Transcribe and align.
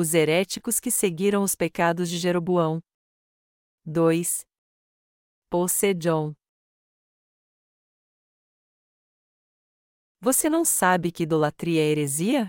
Os 0.00 0.14
heréticos 0.14 0.78
que 0.78 0.92
seguiram 0.92 1.42
os 1.42 1.56
pecados 1.56 2.08
de 2.08 2.18
Jeroboão. 2.18 2.80
2. 3.84 4.42
Poseidon. 5.50 6.34
Você 10.20 10.48
não 10.48 10.64
sabe 10.64 11.10
que 11.10 11.24
idolatria 11.24 11.80
é 11.80 11.86
heresia? 11.86 12.48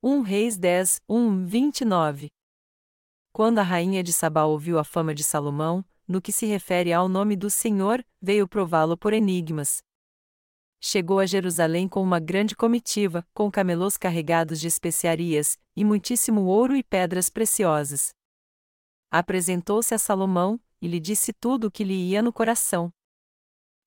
1 0.00 0.20
Reis 0.20 0.56
10, 0.56 1.00
1, 1.08 1.46
29. 1.46 2.28
Quando 3.32 3.58
a 3.58 3.64
rainha 3.64 4.04
de 4.04 4.12
Sabá 4.12 4.44
ouviu 4.44 4.78
a 4.78 4.84
fama 4.84 5.12
de 5.12 5.24
Salomão, 5.24 5.84
no 6.06 6.22
que 6.22 6.30
se 6.30 6.46
refere 6.46 6.92
ao 6.92 7.08
nome 7.08 7.34
do 7.34 7.50
Senhor, 7.50 8.06
veio 8.22 8.46
prová-lo 8.46 8.96
por 8.96 9.12
enigmas. 9.12 9.82
Chegou 10.80 11.18
a 11.18 11.26
Jerusalém 11.26 11.88
com 11.88 12.02
uma 12.02 12.20
grande 12.20 12.54
comitiva, 12.54 13.26
com 13.34 13.50
camelos 13.50 13.96
carregados 13.96 14.60
de 14.60 14.66
especiarias, 14.66 15.58
e 15.74 15.84
muitíssimo 15.84 16.44
ouro 16.44 16.76
e 16.76 16.82
pedras 16.82 17.30
preciosas. 17.30 18.10
Apresentou-se 19.10 19.94
a 19.94 19.98
Salomão, 19.98 20.60
e 20.80 20.88
lhe 20.88 21.00
disse 21.00 21.32
tudo 21.32 21.68
o 21.68 21.70
que 21.70 21.84
lhe 21.84 22.10
ia 22.10 22.22
no 22.22 22.32
coração. 22.32 22.92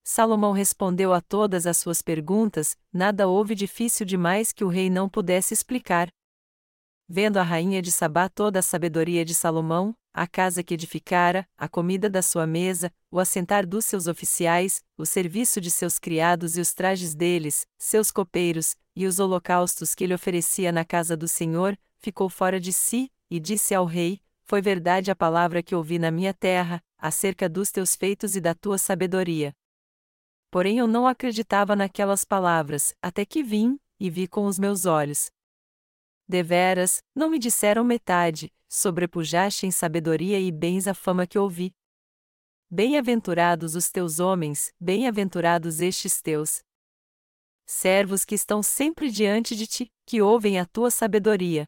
Salomão 0.04 0.52
respondeu 0.52 1.14
a 1.14 1.22
todas 1.22 1.68
as 1.68 1.78
suas 1.78 2.02
perguntas, 2.02 2.76
nada 2.92 3.28
houve 3.28 3.54
difícil 3.54 4.06
demais 4.06 4.52
que 4.52 4.64
o 4.64 4.68
rei 4.68 4.90
não 4.90 5.08
pudesse 5.08 5.54
explicar. 5.54 6.10
Vendo 7.08 7.38
a 7.38 7.44
rainha 7.44 7.82
de 7.82 7.92
Sabá 7.92 8.28
toda 8.28 8.60
a 8.60 8.64
sabedoria 8.64 9.24
de 9.24 9.36
Salomão, 9.36 9.96
a 10.14 10.28
casa 10.28 10.64
que 10.64 10.74
edificara, 10.74 11.48
a 11.58 11.68
comida 11.68 12.10
da 12.10 12.22
sua 12.22 12.48
mesa, 12.48 12.92
o 13.12 13.20
assentar 13.20 13.66
dos 13.66 13.86
seus 13.86 14.08
oficiais, 14.08 14.82
o 14.98 15.06
serviço 15.06 15.62
de 15.62 15.70
seus 15.72 16.00
criados 16.00 16.58
e 16.58 16.62
os 16.62 16.74
trajes 16.74 17.16
deles, 17.16 17.66
seus 17.78 18.12
copeiros, 18.12 18.76
e 18.96 19.06
os 19.06 19.20
holocaustos 19.20 19.96
que 19.96 20.04
ele 20.04 20.14
oferecia 20.14 20.72
na 20.72 20.84
casa 20.84 21.16
do 21.16 21.28
Senhor, 21.28 21.78
ficou 21.98 22.30
fora 22.30 22.60
de 22.60 22.74
si, 22.74 23.12
e 23.30 23.40
disse 23.40 23.74
ao 23.74 23.86
rei: 23.86 24.20
Foi 24.44 24.62
verdade 24.62 25.12
a 25.12 25.16
palavra 25.16 25.62
que 25.62 25.76
ouvi 25.76 26.00
na 26.00 26.12
minha 26.12 26.34
terra, 26.34 26.84
acerca 26.98 27.48
dos 27.48 27.72
teus 27.72 27.96
feitos 27.96 28.36
e 28.36 28.42
da 28.42 28.54
tua 28.54 28.78
sabedoria. 28.78 29.54
Porém 30.52 30.80
eu 30.80 30.88
não 30.88 31.08
acreditava 31.08 31.76
naquelas 31.76 32.26
palavras, 32.26 32.94
até 33.02 33.24
que 33.24 33.44
vim, 33.44 33.80
e 34.00 34.10
vi 34.10 34.28
com 34.28 34.46
os 34.46 34.58
meus 34.58 34.86
olhos. 34.86 35.32
Deveras, 36.28 37.02
não 37.16 37.30
me 37.30 37.40
disseram 37.40 37.84
metade, 37.84 38.52
sobrepujaste 38.70 39.66
em 39.66 39.72
sabedoria 39.72 40.40
e 40.40 40.52
bens 40.52 40.88
a 40.88 40.94
fama 40.94 41.26
que 41.26 41.40
ouvi. 41.40 41.74
Bem-aventurados 42.70 43.74
os 43.74 43.90
teus 43.90 44.20
homens, 44.20 44.72
bem-aventurados 44.80 45.82
estes 45.82 46.22
teus 46.22 46.62
servos 47.66 48.26
que 48.26 48.36
estão 48.36 48.64
sempre 48.64 49.12
diante 49.12 49.56
de 49.56 49.68
ti, 49.68 49.92
que 50.06 50.22
ouvem 50.22 50.60
a 50.60 50.66
tua 50.66 50.90
sabedoria. 50.90 51.66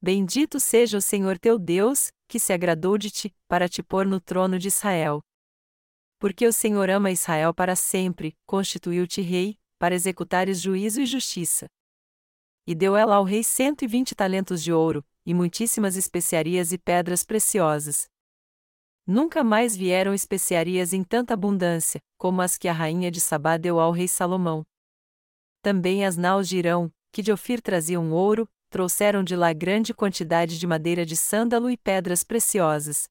Bendito 0.00 0.58
seja 0.58 0.98
o 0.98 1.00
Senhor 1.00 1.38
teu 1.38 1.58
Deus, 1.58 2.10
que 2.28 2.40
se 2.40 2.52
agradou 2.52 2.98
de 2.98 3.10
ti, 3.10 3.34
para 3.48 3.68
te 3.68 3.82
pôr 3.82 4.04
no 4.04 4.20
trono 4.20 4.58
de 4.58 4.68
Israel. 4.68 5.20
Porque 6.18 6.46
o 6.46 6.52
Senhor 6.52 6.90
ama 6.90 7.10
Israel 7.10 7.54
para 7.54 7.76
sempre, 7.76 8.36
constituiu-te 8.46 9.20
rei, 9.20 9.58
para 9.78 9.94
executares 9.94 10.60
juízo 10.60 11.00
e 11.00 11.06
justiça. 11.06 11.66
E 12.66 12.74
deu 12.74 12.96
ela 12.96 13.14
ao 13.14 13.24
rei 13.24 13.44
cento 13.44 13.82
e 13.82 13.86
vinte 13.86 14.14
talentos 14.14 14.62
de 14.62 14.72
ouro, 14.72 15.04
e 15.26 15.34
muitíssimas 15.34 15.96
especiarias 15.96 16.72
e 16.72 16.78
pedras 16.78 17.24
preciosas. 17.24 18.08
Nunca 19.04 19.44
mais 19.44 19.76
vieram 19.76 20.14
especiarias 20.14 20.92
em 20.92 21.02
tanta 21.02 21.34
abundância, 21.34 22.00
como 22.16 22.40
as 22.40 22.56
que 22.56 22.68
a 22.68 22.72
rainha 22.72 23.10
de 23.10 23.20
Sabá 23.20 23.56
deu 23.56 23.80
ao 23.80 23.90
rei 23.90 24.06
Salomão. 24.06 24.64
Também 25.60 26.06
as 26.06 26.16
naus 26.16 26.48
de 26.48 26.58
Irão, 26.58 26.92
que 27.12 27.22
de 27.22 27.32
Ofir 27.32 27.60
traziam 27.60 28.12
ouro, 28.12 28.48
trouxeram 28.70 29.24
de 29.24 29.34
lá 29.34 29.52
grande 29.52 29.92
quantidade 29.92 30.58
de 30.58 30.66
madeira 30.66 31.04
de 31.04 31.16
sândalo 31.16 31.68
e 31.68 31.76
pedras 31.76 32.22
preciosas. 32.22 33.08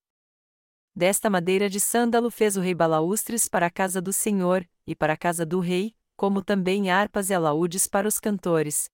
Desta 0.95 1.29
madeira 1.29 1.69
de 1.69 1.79
sândalo 1.79 2.31
fez 2.31 2.55
o 2.55 2.61
rei 2.61 2.73
balaústres 2.73 3.49
para 3.49 3.65
a 3.65 3.71
casa 3.71 4.01
do 4.01 4.13
Senhor, 4.13 4.65
e 4.87 4.95
para 4.95 5.13
a 5.13 5.17
casa 5.17 5.45
do 5.45 5.59
rei, 5.59 5.93
como 6.15 6.41
também 6.41 6.89
harpas 6.89 7.29
e 7.29 7.33
alaúdes 7.33 7.87
para 7.87 8.07
os 8.07 8.19
cantores. 8.19 8.89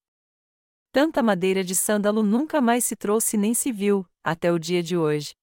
Tanta 0.94 1.24
madeira 1.24 1.64
de 1.64 1.74
sândalo 1.74 2.22
nunca 2.22 2.60
mais 2.60 2.84
se 2.84 2.98
trouxe 2.98 3.38
nem 3.38 3.54
se 3.54 3.72
viu, 3.72 4.06
até 4.22 4.52
o 4.52 4.60
dia 4.60 4.84
de 4.84 4.98
hoje. 4.98 5.34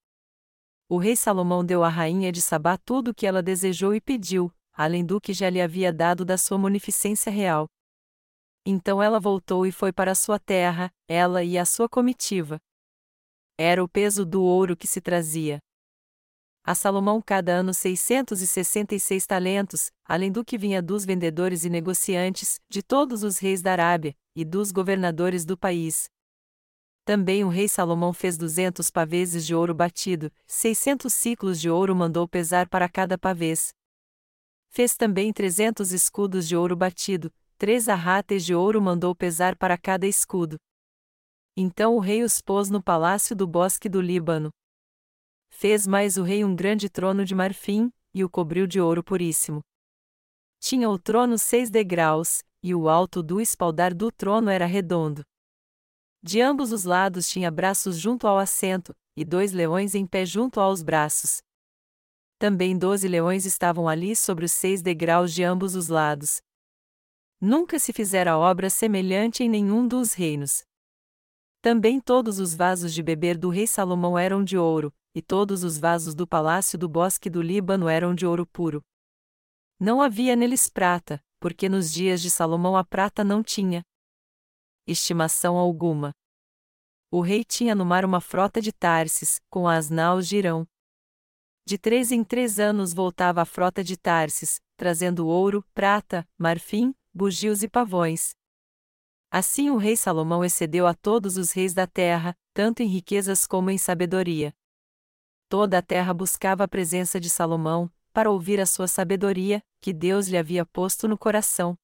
O 0.91 0.99
rei 0.99 1.17
Salomão 1.17 1.65
deu 1.65 1.83
à 1.83 1.89
rainha 1.89 2.31
de 2.31 2.43
Sabá 2.43 2.77
tudo 2.77 3.13
o 3.13 3.15
que 3.15 3.27
ela 3.27 3.43
desejou 3.43 3.95
e 3.95 4.01
pediu, 4.01 4.53
além 4.75 5.05
do 5.05 5.19
que 5.19 5.33
já 5.33 5.49
lhe 5.49 5.61
havia 5.61 5.91
dado 5.91 6.23
da 6.23 6.37
sua 6.37 6.59
munificência 6.59 7.33
real. 7.33 7.67
Então 8.67 9.03
ela 9.03 9.19
voltou 9.19 9.67
e 9.67 9.73
foi 9.73 9.91
para 9.91 10.15
sua 10.15 10.39
terra, 10.39 10.91
ela 11.09 11.43
e 11.43 11.57
a 11.57 11.65
sua 11.65 11.89
comitiva. 11.89 12.59
Era 13.57 13.83
o 13.83 13.89
peso 13.89 14.27
do 14.27 14.43
ouro 14.43 14.77
que 14.77 14.87
se 14.87 15.01
trazia 15.01 15.61
a 16.69 16.75
Salomão 16.75 17.23
cada 17.23 17.53
ano 17.53 17.73
666 17.73 19.27
talentos, 19.27 19.91
além 20.05 20.31
do 20.31 20.45
que 20.45 20.59
vinha 20.59 20.83
dos 20.83 21.03
vendedores 21.03 21.65
e 21.65 21.71
negociantes, 21.71 22.61
de 22.69 22.83
todos 22.83 23.23
os 23.23 23.39
reis 23.39 23.63
da 23.63 23.73
Arábia, 23.73 24.15
e 24.37 24.45
dos 24.45 24.71
governadores 24.71 25.47
do 25.47 25.57
país. 25.57 26.11
Também 27.07 27.43
o 27.43 27.49
rei 27.49 27.71
Salomão 27.71 28.13
fez 28.13 28.37
duzentos 28.37 28.91
paveses 28.91 29.47
de 29.47 29.55
ouro 29.55 29.75
batido, 29.75 30.31
seiscentos 30.47 31.15
ciclos 31.15 31.59
de 31.59 31.71
ouro 31.71 31.97
mandou 31.97 32.29
pesar 32.29 32.69
para 32.69 32.87
cada 32.87 33.17
pavês. 33.17 33.73
Fez 34.69 34.95
também 34.95 35.33
trezentos 35.33 35.91
escudos 35.91 36.47
de 36.47 36.55
ouro 36.55 36.77
batido, 36.77 37.33
três 37.57 37.89
arrates 37.89 38.45
de 38.45 38.55
ouro 38.55 38.79
mandou 38.83 39.15
pesar 39.15 39.57
para 39.57 39.79
cada 39.79 40.07
escudo. 40.07 40.59
Então 41.57 41.97
o 41.97 41.99
rei 41.99 42.23
os 42.23 42.43
pôs 42.43 42.69
no 42.69 42.83
palácio 42.83 43.35
do 43.35 43.47
bosque 43.47 43.89
do 43.89 44.03
Líbano. 44.03 44.51
Fez 45.61 45.89
mais 45.89 46.17
o 46.17 46.23
rei 46.23 46.45
um 46.45 46.55
grande 46.55 46.89
trono 46.89 47.25
de 47.25 47.35
marfim, 47.35 47.93
e 48.15 48.23
o 48.23 48.31
cobriu 48.31 48.65
de 48.65 48.81
ouro 48.81 49.03
puríssimo. 49.03 49.61
Tinha 50.61 50.89
o 50.89 50.97
trono 50.97 51.37
seis 51.37 51.69
degraus, 51.69 52.45
e 52.63 52.73
o 52.77 52.89
alto 52.89 53.25
do 53.25 53.41
espaldar 53.41 53.93
do 53.93 54.13
trono 54.13 54.51
era 54.51 54.67
redondo. 54.67 55.25
De 56.23 56.41
ambos 56.41 56.71
os 56.71 56.85
lados 56.85 57.29
tinha 57.29 57.51
braços 57.51 57.99
junto 57.99 58.29
ao 58.29 58.39
assento, 58.39 58.95
e 59.17 59.25
dois 59.25 59.51
leões 59.51 59.97
em 59.97 60.07
pé 60.07 60.25
junto 60.25 60.61
aos 60.61 60.81
braços. 60.81 61.43
Também 62.39 62.79
doze 62.79 63.09
leões 63.09 63.45
estavam 63.45 63.89
ali 63.89 64.15
sobre 64.15 64.45
os 64.45 64.53
seis 64.53 64.81
degraus 64.81 65.35
de 65.35 65.43
ambos 65.43 65.75
os 65.75 65.89
lados. 65.89 66.41
Nunca 67.41 67.81
se 67.81 67.93
fizera 67.93 68.39
obra 68.39 68.71
semelhante 68.71 69.43
em 69.43 69.49
nenhum 69.49 69.89
dos 69.89 70.13
reinos. 70.13 70.63
Também 71.61 71.99
todos 71.99 72.39
os 72.39 72.55
vasos 72.55 72.95
de 72.95 73.03
beber 73.03 73.37
do 73.37 73.49
rei 73.49 73.67
Salomão 73.67 74.17
eram 74.17 74.45
de 74.45 74.57
ouro, 74.57 74.95
e 75.19 75.23
todos 75.23 75.65
os 75.65 75.77
vasos 75.79 76.15
do 76.15 76.29
palácio 76.29 76.79
do 76.79 76.89
bosque 76.89 77.29
do 77.29 77.43
Líbano 77.43 77.89
eram 77.89 78.15
de 78.15 78.25
ouro 78.25 78.47
puro. 78.47 78.81
Não 79.77 80.01
havia 80.01 80.37
neles 80.37 80.69
prata, 80.69 81.21
porque 81.41 81.69
nos 81.69 81.93
dias 81.93 82.23
de 82.23 82.31
Salomão 82.31 82.77
a 82.77 82.85
prata 82.85 83.25
não 83.25 83.43
tinha 83.43 83.83
estimação 84.87 85.57
alguma. 85.57 86.13
O 87.11 87.21
rei 87.21 87.43
tinha 87.43 87.75
no 87.75 87.85
mar 87.85 88.05
uma 88.05 88.21
frota 88.21 88.61
de 88.61 88.71
Tarsis, 88.73 89.41
com 89.51 89.67
as 89.67 89.91
naus 89.91 90.29
de 90.29 90.37
Irão. 90.37 90.65
De 91.67 91.77
três 91.77 92.13
em 92.13 92.23
três 92.23 92.61
anos 92.61 92.95
voltava 92.95 93.43
a 93.43 93.45
frota 93.45 93.83
de 93.83 93.97
Tarsis, 93.97 94.61
trazendo 94.77 95.27
ouro, 95.27 95.65
prata, 95.75 96.25
marfim, 96.39 96.95
bugios 97.13 97.65
e 97.65 97.69
pavões. 97.69 98.31
Assim 99.33 99.69
o 99.69 99.79
rei 99.79 99.97
Salomão 99.97 100.45
excedeu 100.45 100.87
a 100.87 100.95
todos 100.95 101.37
os 101.37 101.51
reis 101.51 101.75
da 101.75 101.89
terra, 101.89 102.37
tanto 102.55 102.85
em 102.85 102.87
riquezas 102.87 103.49
como 103.49 103.69
em 103.69 103.79
sabedoria. 103.79 104.55
Toda 105.49 105.79
a 105.79 105.83
terra 105.83 106.13
buscava 106.13 106.65
a 106.65 106.69
presença 106.69 107.19
de 107.19 107.31
Salomão, 107.31 107.91
para 108.13 108.31
ouvir 108.31 108.61
a 108.61 108.67
sua 108.67 108.87
sabedoria, 108.87 109.63
que 109.81 109.95
Deus 109.95 110.29
lhe 110.29 110.37
havia 110.37 110.67
posto 110.67 111.09
no 111.09 111.17
coração. 111.17 111.75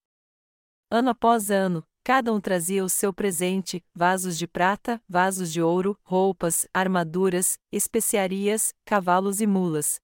Ano 0.91 1.09
após 1.09 1.51
ano, 1.51 1.83
cada 2.05 2.31
um 2.31 2.41
trazia 2.43 2.85
o 2.85 2.91
seu 2.91 3.11
presente: 3.11 3.83
vasos 3.95 4.37
de 4.37 4.47
prata, 4.47 5.01
vasos 5.09 5.51
de 5.51 5.63
ouro, 5.63 5.99
roupas, 6.05 6.69
armaduras, 6.75 7.59
especiarias, 7.73 8.75
cavalos 8.85 9.41
e 9.41 9.47
mulas. 9.47 9.99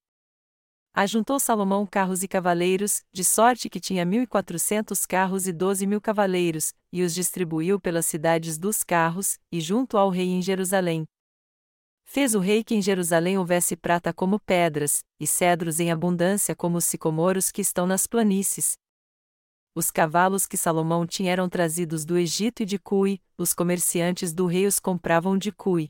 Ajuntou 0.94 1.38
Salomão 1.38 1.86
carros 1.86 2.22
e 2.22 2.28
cavaleiros, 2.28 3.02
de 3.12 3.22
sorte 3.22 3.68
que 3.68 3.78
tinha 3.78 4.06
mil 4.06 4.22
e 4.22 4.26
quatrocentos 4.26 5.04
carros 5.04 5.46
e 5.46 5.52
doze 5.52 5.86
mil 5.86 6.00
cavaleiros, 6.00 6.72
e 6.90 7.02
os 7.02 7.14
distribuiu 7.14 7.78
pelas 7.78 8.06
cidades 8.06 8.56
dos 8.56 8.82
carros, 8.82 9.38
e 9.52 9.60
junto 9.60 9.98
ao 9.98 10.08
rei 10.08 10.28
em 10.28 10.40
Jerusalém, 10.40 11.06
Fez 12.12 12.34
o 12.34 12.40
rei 12.40 12.64
que 12.64 12.74
em 12.74 12.82
Jerusalém 12.82 13.38
houvesse 13.38 13.76
prata 13.76 14.12
como 14.12 14.40
pedras, 14.40 14.98
e 15.20 15.28
cedros 15.28 15.78
em 15.78 15.92
abundância 15.92 16.56
como 16.56 16.76
os 16.76 16.84
sicomoros 16.84 17.52
que 17.52 17.60
estão 17.60 17.86
nas 17.86 18.04
planícies. 18.04 18.72
Os 19.76 19.92
cavalos 19.92 20.44
que 20.44 20.56
Salomão 20.56 21.06
tinha 21.06 21.30
eram 21.30 21.48
trazidos 21.48 22.04
do 22.04 22.18
Egito 22.18 22.64
e 22.64 22.66
de 22.66 22.80
Cui, 22.80 23.22
os 23.38 23.54
comerciantes 23.54 24.32
do 24.32 24.46
rei 24.46 24.66
os 24.66 24.80
compravam 24.80 25.38
de 25.38 25.52
Cui. 25.52 25.88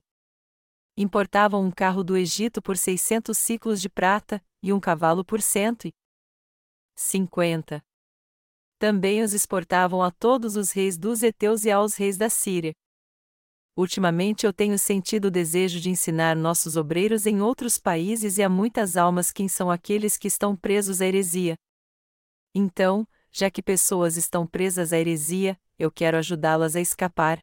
Importavam 0.95 1.65
um 1.65 1.71
carro 1.71 2.05
do 2.05 2.15
Egito 2.19 2.61
por 2.61 2.77
seiscentos 2.77 3.39
ciclos 3.39 3.81
de 3.81 3.89
prata, 3.89 4.45
e 4.63 4.75
um 4.75 4.79
cavalo 4.79 5.25
por 5.25 5.41
cento 5.41 5.89
e 5.89 5.95
cinquenta. 6.97 7.83
Também 8.79 9.23
os 9.23 9.33
exportavam 9.33 10.03
a 10.03 10.11
todos 10.11 10.55
os 10.55 10.71
reis 10.71 10.99
dos 10.99 11.23
Eteus 11.23 11.65
e 11.65 11.71
aos 11.71 11.95
reis 11.95 12.19
da 12.19 12.29
Síria. 12.29 12.75
Ultimamente 13.77 14.45
eu 14.45 14.53
tenho 14.53 14.79
sentido 14.79 15.27
o 15.27 15.31
desejo 15.31 15.81
de 15.81 15.91
ensinar 15.91 16.37
nossos 16.37 16.77
obreiros 16.77 17.25
em 17.27 17.41
outros 17.41 17.79
países 17.79 18.37
e 18.37 18.43
a 18.43 18.49
muitas 18.49 18.97
almas 18.97 19.31
quem 19.31 19.49
são 19.49 19.71
aqueles 19.71 20.17
que 20.17 20.29
estão 20.29 20.57
presos 20.57 21.01
à 21.01 21.07
heresia. 21.07 21.55
Então, 22.55 23.07
já 23.31 23.51
que 23.51 23.63
pessoas 23.63 24.17
estão 24.17 24.47
presas 24.47 24.93
à 24.93 24.99
heresia, 24.99 25.59
eu 25.79 25.91
quero 25.91 26.17
ajudá-las 26.17 26.75
a 26.75 26.81
escapar. 26.81 27.39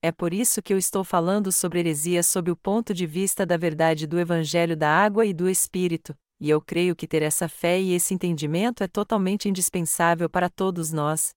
É 0.00 0.12
por 0.12 0.32
isso 0.32 0.62
que 0.62 0.72
eu 0.72 0.78
estou 0.78 1.02
falando 1.02 1.50
sobre 1.50 1.80
heresia 1.80 2.22
sob 2.22 2.50
o 2.50 2.56
ponto 2.56 2.94
de 2.94 3.06
vista 3.06 3.44
da 3.44 3.56
verdade 3.56 4.06
do 4.06 4.20
Evangelho 4.20 4.76
da 4.76 4.88
Água 4.88 5.26
e 5.26 5.32
do 5.32 5.48
Espírito, 5.48 6.14
e 6.40 6.50
eu 6.50 6.60
creio 6.60 6.94
que 6.94 7.08
ter 7.08 7.22
essa 7.22 7.48
fé 7.48 7.80
e 7.80 7.92
esse 7.92 8.12
entendimento 8.12 8.84
é 8.84 8.86
totalmente 8.86 9.48
indispensável 9.48 10.28
para 10.28 10.48
todos 10.48 10.92
nós. 10.92 11.30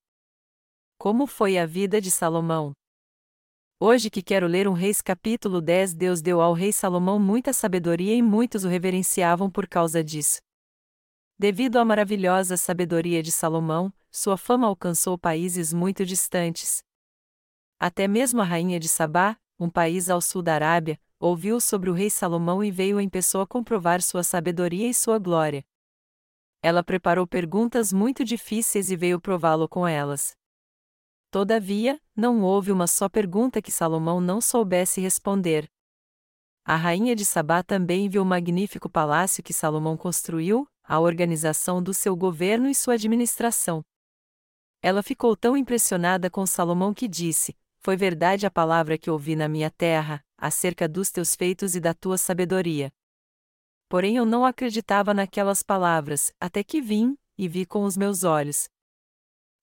Como 0.99 1.25
foi 1.25 1.57
a 1.57 1.65
vida 1.65 2.01
de 2.01 2.11
Salomão? 2.11 2.73
Hoje 3.79 4.09
que 4.09 4.23
quero 4.23 4.47
ler 4.47 4.67
um 4.67 4.73
Reis 4.73 5.03
capítulo 5.03 5.61
10, 5.61 5.93
Deus 5.93 6.19
deu 6.19 6.41
ao 6.41 6.51
rei 6.51 6.73
Salomão 6.73 7.19
muita 7.19 7.53
sabedoria 7.53 8.15
e 8.15 8.23
muitos 8.23 8.63
o 8.63 8.67
reverenciavam 8.67 9.51
por 9.51 9.67
causa 9.67 10.03
disso. 10.03 10.41
Devido 11.37 11.77
à 11.77 11.85
maravilhosa 11.85 12.57
sabedoria 12.57 13.21
de 13.21 13.31
Salomão, 13.31 13.93
sua 14.09 14.35
fama 14.35 14.65
alcançou 14.65 15.15
países 15.15 15.71
muito 15.71 16.03
distantes. 16.03 16.83
Até 17.79 18.07
mesmo 18.07 18.41
a 18.41 18.43
rainha 18.43 18.79
de 18.79 18.89
Sabá, 18.89 19.37
um 19.59 19.69
país 19.69 20.09
ao 20.09 20.21
sul 20.21 20.41
da 20.41 20.55
Arábia, 20.55 20.99
ouviu 21.19 21.61
sobre 21.61 21.91
o 21.91 21.93
rei 21.93 22.09
Salomão 22.09 22.63
e 22.63 22.71
veio 22.71 22.99
em 22.99 23.07
pessoa 23.07 23.45
comprovar 23.45 24.01
sua 24.01 24.23
sabedoria 24.23 24.89
e 24.89 24.93
sua 24.93 25.19
glória. 25.19 25.63
Ela 26.63 26.83
preparou 26.83 27.27
perguntas 27.27 27.93
muito 27.93 28.25
difíceis 28.25 28.89
e 28.89 28.95
veio 28.95 29.21
prová-lo 29.21 29.69
com 29.69 29.87
elas. 29.87 30.35
Todavia, 31.29 31.99
não 32.15 32.41
houve 32.41 32.71
uma 32.71 32.87
só 32.87 33.09
pergunta 33.09 33.61
que 33.61 33.71
Salomão 33.71 34.21
não 34.21 34.39
soubesse 34.39 35.01
responder. 35.01 35.69
A 36.63 36.75
rainha 36.75 37.15
de 37.15 37.25
Sabá 37.25 37.61
também 37.61 38.07
viu 38.09 38.21
o 38.21 38.25
magnífico 38.25 38.89
palácio 38.89 39.43
que 39.43 39.53
Salomão 39.53 39.97
construiu, 39.97 40.67
a 40.83 40.99
organização 40.99 41.83
do 41.83 41.93
seu 41.93 42.15
governo 42.15 42.69
e 42.69 42.75
sua 42.75 42.93
administração. 42.93 43.81
Ela 44.81 45.03
ficou 45.03 45.35
tão 45.35 45.57
impressionada 45.57 46.29
com 46.29 46.45
Salomão 46.45 46.93
que 46.93 47.07
disse: 47.07 47.55
Foi 47.79 47.97
verdade 47.97 48.45
a 48.45 48.51
palavra 48.51 48.97
que 48.97 49.09
ouvi 49.09 49.35
na 49.35 49.49
minha 49.49 49.69
terra, 49.69 50.23
acerca 50.37 50.87
dos 50.87 51.09
teus 51.11 51.35
feitos 51.35 51.75
e 51.75 51.79
da 51.79 51.93
tua 51.93 52.17
sabedoria. 52.17 52.91
Porém 53.89 54.17
eu 54.17 54.25
não 54.25 54.45
acreditava 54.45 55.13
naquelas 55.13 55.63
palavras, 55.63 56.31
até 56.39 56.63
que 56.63 56.81
vim, 56.81 57.17
e 57.37 57.47
vi 57.47 57.65
com 57.65 57.83
os 57.83 57.97
meus 57.97 58.23
olhos. 58.23 58.69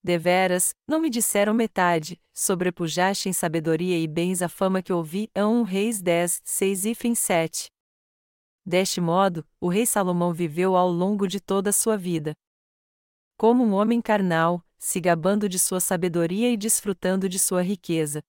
Deveras, 0.04 0.74
não 0.86 1.00
me 1.00 1.08
disseram 1.08 1.54
metade, 1.54 2.20
sobrepujaste 2.30 3.30
em 3.30 3.32
sabedoria 3.32 3.98
e 3.98 4.06
bens 4.06 4.42
a 4.42 4.50
fama 4.50 4.82
que 4.82 4.92
ouvi. 4.92 5.30
1 5.34 5.62
Reis 5.62 6.02
10, 6.02 6.42
6 6.44 6.84
e 6.84 6.94
fim 6.94 7.14
7. 7.14 7.70
Deste 8.66 9.00
modo, 9.00 9.46
o 9.58 9.66
rei 9.66 9.86
Salomão 9.86 10.30
viveu 10.30 10.76
ao 10.76 10.90
longo 10.90 11.26
de 11.26 11.40
toda 11.40 11.70
a 11.70 11.72
sua 11.72 11.96
vida. 11.96 12.34
Como 13.38 13.64
um 13.64 13.72
homem 13.72 14.02
carnal, 14.02 14.62
se 14.76 15.00
gabando 15.00 15.48
de 15.48 15.58
sua 15.58 15.80
sabedoria 15.80 16.50
e 16.52 16.56
desfrutando 16.58 17.26
de 17.26 17.38
sua 17.38 17.62
riqueza. 17.62 18.22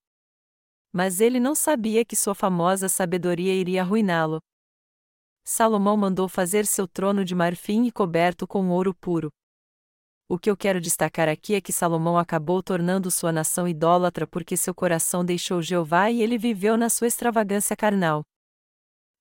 Mas 0.90 1.20
ele 1.20 1.38
não 1.38 1.54
sabia 1.54 2.06
que 2.06 2.16
sua 2.16 2.34
famosa 2.34 2.88
sabedoria 2.88 3.52
iria 3.52 3.82
arruiná-lo. 3.82 4.40
Salomão 5.44 5.94
mandou 5.94 6.26
fazer 6.26 6.64
seu 6.64 6.88
trono 6.88 7.22
de 7.22 7.34
marfim 7.34 7.84
e 7.84 7.92
coberto 7.92 8.46
com 8.46 8.70
ouro 8.70 8.94
puro. 8.94 9.30
O 10.28 10.38
que 10.38 10.50
eu 10.50 10.56
quero 10.56 10.80
destacar 10.80 11.28
aqui 11.28 11.54
é 11.54 11.60
que 11.60 11.72
Salomão 11.72 12.18
acabou 12.18 12.60
tornando 12.60 13.12
sua 13.12 13.30
nação 13.30 13.68
idólatra 13.68 14.26
porque 14.26 14.56
seu 14.56 14.74
coração 14.74 15.24
deixou 15.24 15.62
Jeová 15.62 16.10
e 16.10 16.20
ele 16.20 16.36
viveu 16.36 16.76
na 16.76 16.90
sua 16.90 17.06
extravagância 17.06 17.76
carnal. 17.76 18.24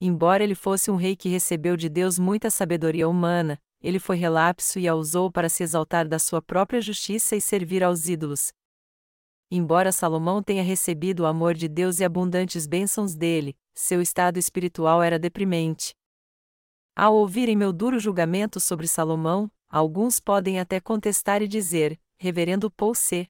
Embora 0.02 0.44
ele 0.44 0.56
fosse 0.56 0.90
um 0.90 0.96
rei 0.96 1.16
que 1.16 1.30
recebeu 1.30 1.78
de 1.78 1.90
Deus 1.90 2.18
muita 2.18 2.50
sabedoria 2.50 3.08
humana, 3.08 3.62
ele 3.82 4.00
foi 4.00 4.18
relapso 4.18 4.80
e 4.80 4.88
a 4.88 4.96
usou 4.96 5.32
para 5.32 5.48
se 5.48 5.62
exaltar 5.62 6.08
da 6.08 6.18
sua 6.18 6.42
própria 6.42 6.82
justiça 6.82 7.36
e 7.36 7.42
servir 7.42 7.84
aos 7.84 8.10
ídolos. 8.10 8.52
Embora 9.52 9.92
Salomão 9.92 10.42
tenha 10.42 10.64
recebido 10.64 11.20
o 11.20 11.26
amor 11.28 11.54
de 11.54 11.68
Deus 11.68 12.00
e 12.00 12.04
abundantes 12.04 12.66
bênçãos 12.66 13.14
dele, 13.14 13.56
seu 13.76 14.02
estado 14.02 14.40
espiritual 14.40 15.04
era 15.04 15.20
deprimente. 15.20 15.94
Ao 16.96 17.14
ouvirem 17.14 17.56
meu 17.56 17.72
duro 17.72 18.00
julgamento 18.00 18.60
sobre 18.60 18.88
Salomão, 18.88 19.52
Alguns 19.76 20.22
podem 20.22 20.58
até 20.58 20.80
contestar 20.80 21.42
e 21.42 21.50
dizer: 21.50 22.00
Reverendo 22.18 22.72
Paul 22.72 22.96
C. 22.96 23.28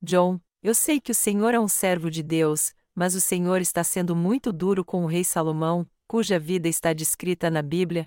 John, 0.00 0.40
eu 0.62 0.74
sei 0.74 0.98
que 0.98 1.12
o 1.12 1.14
Senhor 1.14 1.52
é 1.52 1.60
um 1.60 1.68
servo 1.68 2.10
de 2.10 2.22
Deus, 2.22 2.72
mas 2.94 3.14
o 3.14 3.20
Senhor 3.20 3.60
está 3.60 3.84
sendo 3.84 4.16
muito 4.16 4.50
duro 4.50 4.82
com 4.82 5.04
o 5.04 5.06
rei 5.06 5.22
Salomão, 5.22 5.86
cuja 6.08 6.38
vida 6.38 6.70
está 6.70 6.94
descrita 6.94 7.50
na 7.50 7.60
Bíblia. 7.60 8.06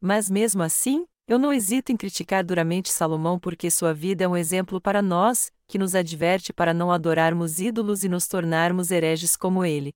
Mas 0.00 0.30
mesmo 0.30 0.62
assim, 0.62 1.06
eu 1.26 1.38
não 1.38 1.52
hesito 1.52 1.92
em 1.92 1.98
criticar 1.98 2.42
duramente 2.42 2.88
Salomão 2.88 3.38
porque 3.38 3.70
sua 3.70 3.92
vida 3.92 4.24
é 4.24 4.28
um 4.28 4.34
exemplo 4.34 4.80
para 4.80 5.02
nós, 5.02 5.52
que 5.66 5.76
nos 5.76 5.94
adverte 5.94 6.50
para 6.50 6.72
não 6.72 6.90
adorarmos 6.90 7.60
ídolos 7.60 8.04
e 8.04 8.08
nos 8.08 8.26
tornarmos 8.26 8.90
hereges 8.90 9.36
como 9.36 9.66
ele. 9.66 9.92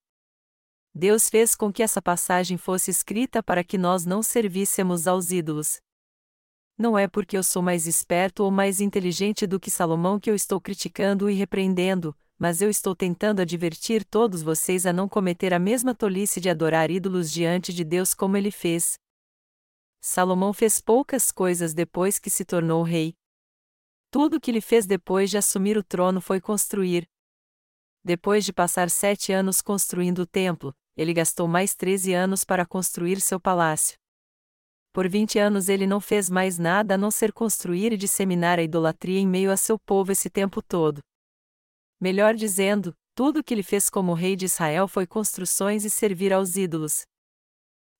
Deus 0.94 1.30
fez 1.30 1.54
com 1.54 1.72
que 1.72 1.82
essa 1.82 2.02
passagem 2.02 2.58
fosse 2.58 2.90
escrita 2.90 3.42
para 3.42 3.64
que 3.64 3.78
nós 3.78 4.04
não 4.04 4.22
servíssemos 4.22 5.06
aos 5.06 5.30
ídolos, 5.30 5.80
não 6.82 6.98
é 6.98 7.06
porque 7.06 7.38
eu 7.38 7.44
sou 7.44 7.62
mais 7.62 7.86
esperto 7.86 8.42
ou 8.42 8.50
mais 8.50 8.80
inteligente 8.80 9.46
do 9.46 9.60
que 9.60 9.70
Salomão 9.70 10.18
que 10.18 10.28
eu 10.28 10.34
estou 10.34 10.60
criticando 10.60 11.30
e 11.30 11.34
repreendendo, 11.34 12.14
mas 12.36 12.60
eu 12.60 12.68
estou 12.68 12.92
tentando 12.94 13.40
advertir 13.40 14.04
todos 14.04 14.42
vocês 14.42 14.84
a 14.84 14.92
não 14.92 15.08
cometer 15.08 15.54
a 15.54 15.60
mesma 15.60 15.94
tolice 15.94 16.40
de 16.40 16.50
adorar 16.50 16.90
ídolos 16.90 17.30
diante 17.30 17.72
de 17.72 17.84
Deus 17.84 18.12
como 18.12 18.36
ele 18.36 18.50
fez. 18.50 18.98
Salomão 20.00 20.52
fez 20.52 20.80
poucas 20.80 21.30
coisas 21.30 21.72
depois 21.72 22.18
que 22.18 22.28
se 22.28 22.44
tornou 22.44 22.82
rei. 22.82 23.14
Tudo 24.10 24.38
o 24.38 24.40
que 24.40 24.50
ele 24.50 24.60
fez 24.60 24.84
depois 24.84 25.30
de 25.30 25.38
assumir 25.38 25.78
o 25.78 25.84
trono 25.84 26.20
foi 26.20 26.40
construir. 26.40 27.08
Depois 28.04 28.44
de 28.44 28.52
passar 28.52 28.90
sete 28.90 29.32
anos 29.32 29.62
construindo 29.62 30.22
o 30.22 30.26
templo, 30.26 30.74
ele 30.96 31.14
gastou 31.14 31.46
mais 31.46 31.76
treze 31.76 32.12
anos 32.12 32.42
para 32.42 32.66
construir 32.66 33.20
seu 33.20 33.38
palácio. 33.38 34.01
Por 34.92 35.08
vinte 35.08 35.38
anos 35.38 35.70
ele 35.70 35.86
não 35.86 36.00
fez 36.00 36.28
mais 36.28 36.58
nada 36.58 36.94
a 36.94 36.98
não 36.98 37.10
ser 37.10 37.32
construir 37.32 37.92
e 37.92 37.96
disseminar 37.96 38.58
a 38.58 38.62
idolatria 38.62 39.18
em 39.18 39.26
meio 39.26 39.50
a 39.50 39.56
seu 39.56 39.78
povo 39.78 40.12
esse 40.12 40.28
tempo 40.28 40.60
todo. 40.60 41.00
Melhor 41.98 42.34
dizendo, 42.34 42.94
tudo 43.14 43.40
o 43.40 43.44
que 43.44 43.54
ele 43.54 43.62
fez 43.62 43.88
como 43.88 44.12
rei 44.12 44.36
de 44.36 44.44
Israel 44.44 44.86
foi 44.86 45.06
construções 45.06 45.84
e 45.84 45.90
servir 45.90 46.32
aos 46.32 46.56
ídolos. 46.56 47.06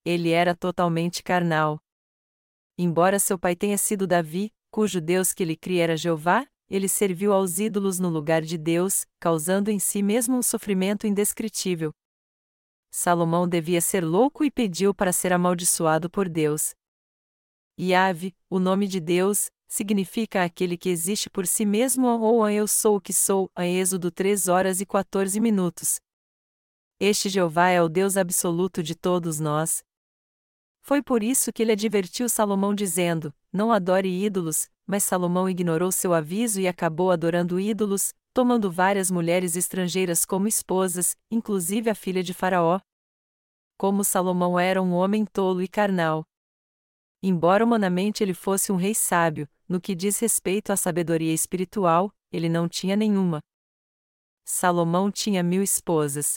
Ele 0.05 0.29
era 0.29 0.55
totalmente 0.55 1.23
carnal. 1.23 1.79
Embora 2.77 3.17
seu 3.17 3.39
pai 3.39 3.55
tenha 3.55 3.77
sido 3.77 4.05
Davi, 4.05 4.51
cujo 4.69 5.01
Deus 5.01 5.33
que 5.33 5.41
ele 5.41 5.55
cria 5.55 5.83
era 5.83 5.97
Jeová, 5.97 6.45
ele 6.69 6.87
serviu 6.87 7.33
aos 7.33 7.59
ídolos 7.59 7.99
no 7.99 8.09
lugar 8.09 8.41
de 8.41 8.57
Deus, 8.57 9.05
causando 9.19 9.71
em 9.71 9.79
si 9.79 10.03
mesmo 10.03 10.37
um 10.37 10.43
sofrimento 10.43 11.07
indescritível. 11.07 11.91
Salomão 12.91 13.47
devia 13.47 13.81
ser 13.81 14.03
louco 14.03 14.43
e 14.43 14.51
pediu 14.51 14.93
para 14.93 15.11
ser 15.11 15.33
amaldiçoado 15.33 16.09
por 16.09 16.29
Deus. 16.29 16.75
Yahve, 17.79 18.35
o 18.49 18.59
nome 18.59 18.87
de 18.87 18.99
Deus, 18.99 19.49
significa 19.67 20.43
aquele 20.43 20.77
que 20.77 20.89
existe 20.89 21.29
por 21.29 21.47
si 21.47 21.65
mesmo 21.65 22.05
ou 22.07 22.43
a 22.43 22.53
eu 22.53 22.67
sou 22.67 22.97
o 22.97 23.01
que 23.01 23.11
sou, 23.11 23.49
a 23.55 23.65
Êxodo 23.65 24.11
3 24.11 24.47
horas 24.47 24.79
e 24.79 24.85
14 24.85 25.39
minutos. 25.39 25.99
Este 26.99 27.29
Jeová 27.29 27.69
é 27.69 27.81
o 27.81 27.89
Deus 27.89 28.15
absoluto 28.15 28.83
de 28.83 28.93
todos 28.93 29.39
nós. 29.39 29.83
Foi 30.81 31.01
por 31.01 31.23
isso 31.23 31.51
que 31.51 31.63
ele 31.63 31.71
advertiu 31.71 32.29
Salomão 32.29 32.75
dizendo: 32.75 33.33
Não 33.51 33.71
adore 33.71 34.07
ídolos, 34.07 34.69
mas 34.85 35.03
Salomão 35.03 35.49
ignorou 35.49 35.91
seu 35.91 36.13
aviso 36.13 36.61
e 36.61 36.67
acabou 36.67 37.09
adorando 37.09 37.59
ídolos, 37.59 38.13
tomando 38.33 38.69
várias 38.69 39.09
mulheres 39.09 39.55
estrangeiras 39.55 40.25
como 40.25 40.47
esposas, 40.47 41.15
inclusive 41.31 41.89
a 41.89 41.95
filha 41.95 42.21
de 42.21 42.33
Faraó. 42.33 42.79
Como 43.77 44.03
Salomão 44.03 44.59
era 44.59 44.81
um 44.81 44.93
homem 44.93 45.25
tolo 45.25 45.61
e 45.61 45.67
carnal, 45.67 46.23
Embora 47.25 47.63
humanamente 47.63 48.21
ele 48.21 48.33
fosse 48.33 48.69
um 48.69 48.75
rei 48.75 48.93
sábio, 48.93 49.47
no 49.65 49.79
que 49.79 49.95
diz 49.95 50.19
respeito 50.19 50.73
à 50.73 50.75
sabedoria 50.75 51.33
espiritual, 51.33 52.13
ele 52.29 52.49
não 52.49 52.67
tinha 52.67 52.97
nenhuma. 52.97 53.39
Salomão 54.43 55.09
tinha 55.09 55.41
mil 55.41 55.63
esposas. 55.63 56.35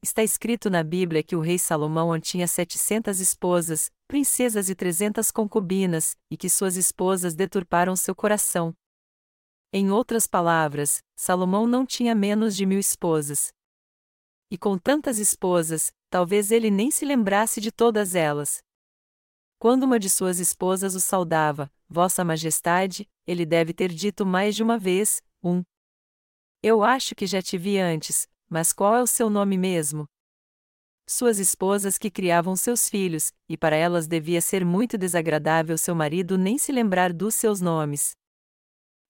Está 0.00 0.22
escrito 0.22 0.70
na 0.70 0.84
Bíblia 0.84 1.20
que 1.24 1.34
o 1.34 1.40
rei 1.40 1.58
Salomão 1.58 2.16
tinha 2.20 2.46
setecentas 2.46 3.18
esposas, 3.18 3.90
princesas 4.06 4.68
e 4.68 4.74
trezentas 4.76 5.32
concubinas, 5.32 6.16
e 6.30 6.36
que 6.36 6.48
suas 6.48 6.76
esposas 6.76 7.34
deturparam 7.34 7.96
seu 7.96 8.14
coração. 8.14 8.72
Em 9.72 9.90
outras 9.90 10.28
palavras, 10.28 11.02
Salomão 11.16 11.66
não 11.66 11.84
tinha 11.84 12.14
menos 12.14 12.54
de 12.54 12.64
mil 12.64 12.78
esposas. 12.78 13.52
E 14.48 14.56
com 14.56 14.78
tantas 14.78 15.18
esposas, 15.18 15.90
talvez 16.08 16.52
ele 16.52 16.70
nem 16.70 16.88
se 16.88 17.04
lembrasse 17.04 17.60
de 17.60 17.72
todas 17.72 18.14
elas. 18.14 18.62
Quando 19.62 19.84
uma 19.84 19.96
de 19.96 20.10
suas 20.10 20.40
esposas 20.40 20.96
o 20.96 20.98
saudava, 20.98 21.70
Vossa 21.88 22.24
Majestade, 22.24 23.08
ele 23.24 23.46
deve 23.46 23.72
ter 23.72 23.92
dito 23.92 24.26
mais 24.26 24.56
de 24.56 24.62
uma 24.64 24.76
vez: 24.76 25.22
um. 25.40 25.62
Eu 26.60 26.82
acho 26.82 27.14
que 27.14 27.28
já 27.28 27.40
te 27.40 27.56
vi 27.56 27.78
antes, 27.78 28.28
mas 28.48 28.72
qual 28.72 28.92
é 28.96 29.00
o 29.00 29.06
seu 29.06 29.30
nome 29.30 29.56
mesmo? 29.56 30.04
Suas 31.08 31.38
esposas 31.38 31.96
que 31.96 32.10
criavam 32.10 32.56
seus 32.56 32.88
filhos, 32.88 33.32
e 33.48 33.56
para 33.56 33.76
elas 33.76 34.08
devia 34.08 34.40
ser 34.40 34.64
muito 34.64 34.98
desagradável 34.98 35.78
seu 35.78 35.94
marido 35.94 36.36
nem 36.36 36.58
se 36.58 36.72
lembrar 36.72 37.12
dos 37.12 37.36
seus 37.36 37.60
nomes. 37.60 38.16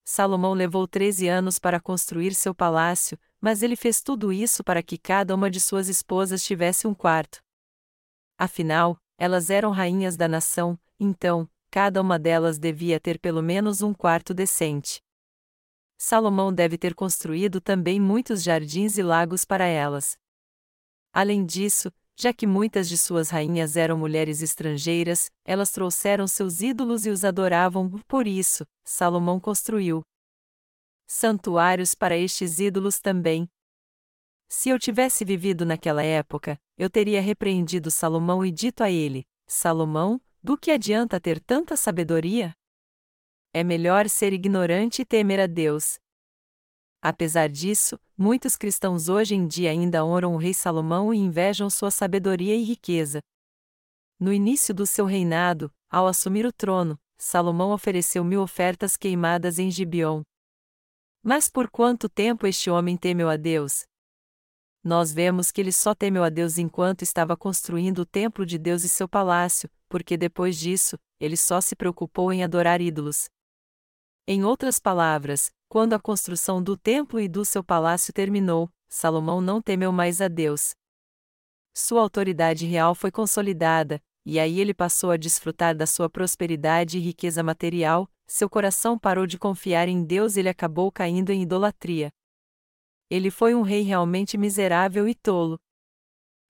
Salomão 0.05 0.53
levou 0.53 0.87
13 0.87 1.27
anos 1.27 1.57
para 1.57 1.81
construir 1.81 2.35
seu 2.35 2.53
palácio, 2.53 3.17
mas 3.41 3.63
ele 3.63 3.75
fez 3.75 4.03
tudo 4.03 4.31
isso 4.31 4.63
para 4.63 4.83
que 4.83 4.99
cada 4.99 5.33
uma 5.33 5.49
de 5.49 5.59
suas 5.59 5.89
esposas 5.89 6.43
tivesse 6.43 6.85
um 6.85 6.93
quarto. 6.93 7.41
Afinal, 8.37 8.99
elas 9.17 9.49
eram 9.49 9.71
rainhas 9.71 10.15
da 10.17 10.27
nação, 10.27 10.79
então, 10.99 11.49
cada 11.69 12.01
uma 12.01 12.19
delas 12.19 12.59
devia 12.59 12.99
ter 12.99 13.19
pelo 13.19 13.41
menos 13.41 13.81
um 13.81 13.93
quarto 13.93 14.33
decente. 14.33 15.01
Salomão 15.97 16.53
deve 16.53 16.77
ter 16.77 16.93
construído 16.93 17.61
também 17.61 17.99
muitos 17.99 18.43
jardins 18.43 18.97
e 18.97 19.03
lagos 19.03 19.45
para 19.45 19.65
elas. 19.65 20.17
Além 21.13 21.45
disso, 21.45 21.91
já 22.15 22.33
que 22.33 22.45
muitas 22.45 22.87
de 22.87 22.97
suas 22.97 23.29
rainhas 23.29 23.75
eram 23.75 23.97
mulheres 23.97 24.41
estrangeiras, 24.41 25.31
elas 25.45 25.71
trouxeram 25.71 26.27
seus 26.27 26.61
ídolos 26.61 27.05
e 27.05 27.09
os 27.09 27.23
adoravam, 27.23 27.89
por 28.07 28.27
isso, 28.27 28.65
Salomão 28.83 29.39
construiu 29.39 30.03
santuários 31.07 31.93
para 31.93 32.17
estes 32.17 32.59
ídolos 32.59 32.99
também. 32.99 33.47
Se 34.47 34.69
eu 34.69 34.79
tivesse 34.79 35.25
vivido 35.25 35.65
naquela 35.65 36.03
época, 36.03 36.59
eu 36.77 36.89
teria 36.89 37.21
repreendido 37.21 37.89
Salomão 37.89 38.45
e 38.45 38.51
dito 38.51 38.83
a 38.83 38.89
ele: 38.89 39.25
Salomão, 39.47 40.21
do 40.41 40.57
que 40.57 40.71
adianta 40.71 41.19
ter 41.19 41.39
tanta 41.39 41.75
sabedoria? 41.77 42.53
É 43.53 43.63
melhor 43.63 44.09
ser 44.09 44.33
ignorante 44.33 45.01
e 45.01 45.05
temer 45.05 45.39
a 45.39 45.47
Deus. 45.47 45.97
Apesar 47.01 47.49
disso, 47.49 47.99
muitos 48.17 48.55
cristãos 48.55 49.09
hoje 49.09 49.35
em 49.35 49.45
dia 49.45 49.71
ainda 49.71 50.05
honram 50.05 50.33
o 50.33 50.37
rei 50.37 50.53
Salomão 50.53 51.13
e 51.13 51.17
invejam 51.17 51.69
sua 51.69 51.91
sabedoria 51.91 52.55
e 52.55 52.63
riqueza. 52.63 53.19
No 54.19 54.31
início 54.31 54.73
do 54.73 54.87
seu 54.87 55.05
reinado, 55.05 55.69
ao 55.89 56.07
assumir 56.07 56.45
o 56.45 56.51
trono, 56.53 56.97
Salomão 57.17 57.71
ofereceu 57.71 58.23
mil 58.23 58.41
ofertas 58.41 58.97
queimadas 58.97 59.59
em 59.59 59.69
Gibeon. 59.69 60.23
Mas 61.21 61.49
por 61.49 61.69
quanto 61.69 62.09
tempo 62.09 62.47
este 62.47 62.69
homem 62.69 62.97
temeu 62.97 63.29
a 63.29 63.37
Deus? 63.37 63.83
Nós 64.83 65.13
vemos 65.13 65.49
que 65.49 65.61
ele 65.61 65.71
só 65.71 65.95
temeu 65.95 66.23
a 66.23 66.29
Deus 66.29 66.57
enquanto 66.57 67.03
estava 67.03 67.37
construindo 67.37 67.99
o 67.99 68.05
templo 68.05 68.45
de 68.45 68.57
Deus 68.57 68.83
e 68.83 68.89
seu 68.89 69.07
palácio, 69.07 69.69
porque 69.87 70.17
depois 70.17 70.57
disso, 70.59 70.99
ele 71.19 71.37
só 71.37 71.61
se 71.61 71.73
preocupou 71.73 72.33
em 72.33 72.43
adorar 72.43 72.81
ídolos. 72.81 73.29
Em 74.27 74.43
outras 74.43 74.79
palavras, 74.79 75.51
quando 75.69 75.93
a 75.93 75.99
construção 75.99 76.61
do 76.61 76.75
templo 76.75 77.19
e 77.19 77.29
do 77.29 77.45
seu 77.45 77.63
palácio 77.63 78.13
terminou, 78.13 78.69
Salomão 78.89 79.39
não 79.39 79.61
temeu 79.61 79.91
mais 79.91 80.19
a 80.19 80.27
Deus. 80.27 80.75
Sua 81.73 82.01
autoridade 82.01 82.65
real 82.65 82.93
foi 82.93 83.09
consolidada, 83.09 84.01
e 84.25 84.37
aí 84.39 84.59
ele 84.59 84.73
passou 84.73 85.11
a 85.11 85.17
desfrutar 85.17 85.75
da 85.75 85.85
sua 85.87 86.09
prosperidade 86.09 86.97
e 86.97 87.01
riqueza 87.01 87.41
material, 87.41 88.09
seu 88.27 88.49
coração 88.49 88.99
parou 88.99 89.25
de 89.25 89.37
confiar 89.37 89.87
em 89.87 90.03
Deus 90.03 90.35
e 90.35 90.41
ele 90.41 90.49
acabou 90.49 90.91
caindo 90.91 91.31
em 91.31 91.41
idolatria. 91.41 92.11
Ele 93.13 93.29
foi 93.29 93.53
um 93.53 93.61
rei 93.61 93.83
realmente 93.83 94.39
miserável 94.39 95.07
e 95.07 95.13
tolo. 95.13 95.59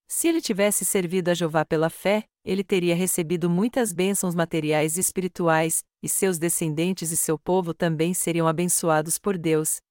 Se 0.08 0.30
ele 0.30 0.40
tivesse 0.40 0.86
servido 0.86 1.30
a 1.30 1.34
Jeová 1.34 1.66
pela 1.66 1.90
fé, 1.90 2.24
ele 2.42 2.64
teria 2.64 2.96
recebido 2.96 3.50
muitas 3.50 3.92
bênçãos 3.92 4.34
materiais 4.34 4.96
e 4.96 5.02
espirituais, 5.02 5.84
e 6.02 6.08
seus 6.08 6.40
descendentes 6.40 7.12
e 7.12 7.18
seu 7.18 7.38
povo 7.38 7.74
também 7.74 8.14
seriam 8.14 8.48
abençoados 8.48 9.20
por 9.20 9.38
Deus. 9.38 9.82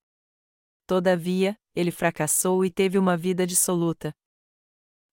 Todavia, 0.87 1.55
ele 1.75 1.91
fracassou 1.91 2.65
e 2.65 2.71
teve 2.71 2.97
uma 2.97 3.19
vida 3.19 3.47
dissoluta. 3.47 4.11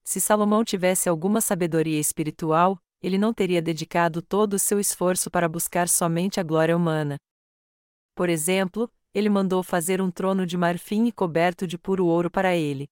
Se 0.02 0.22
Salomão 0.22 0.64
tivesse 0.64 1.10
alguma 1.10 1.42
sabedoria 1.42 2.00
espiritual, 2.00 2.80
ele 3.04 3.18
não 3.18 3.34
teria 3.34 3.62
dedicado 3.62 4.22
todo 4.22 4.54
o 4.54 4.60
seu 4.60 4.80
esforço 4.80 5.30
para 5.30 5.50
buscar 5.50 5.90
somente 5.90 6.40
a 6.40 6.44
glória 6.44 6.78
humana. 6.78 7.18
Por 8.16 8.30
exemplo, 8.30 8.90
ele 9.14 9.30
mandou 9.30 9.64
fazer 9.64 10.02
um 10.02 10.12
trono 10.12 10.46
de 10.46 10.58
marfim 10.58 11.06
e 11.06 11.12
coberto 11.12 11.66
de 11.66 11.78
puro 11.78 12.06
ouro 12.06 12.30
para 12.30 12.56
ele. 12.56 12.88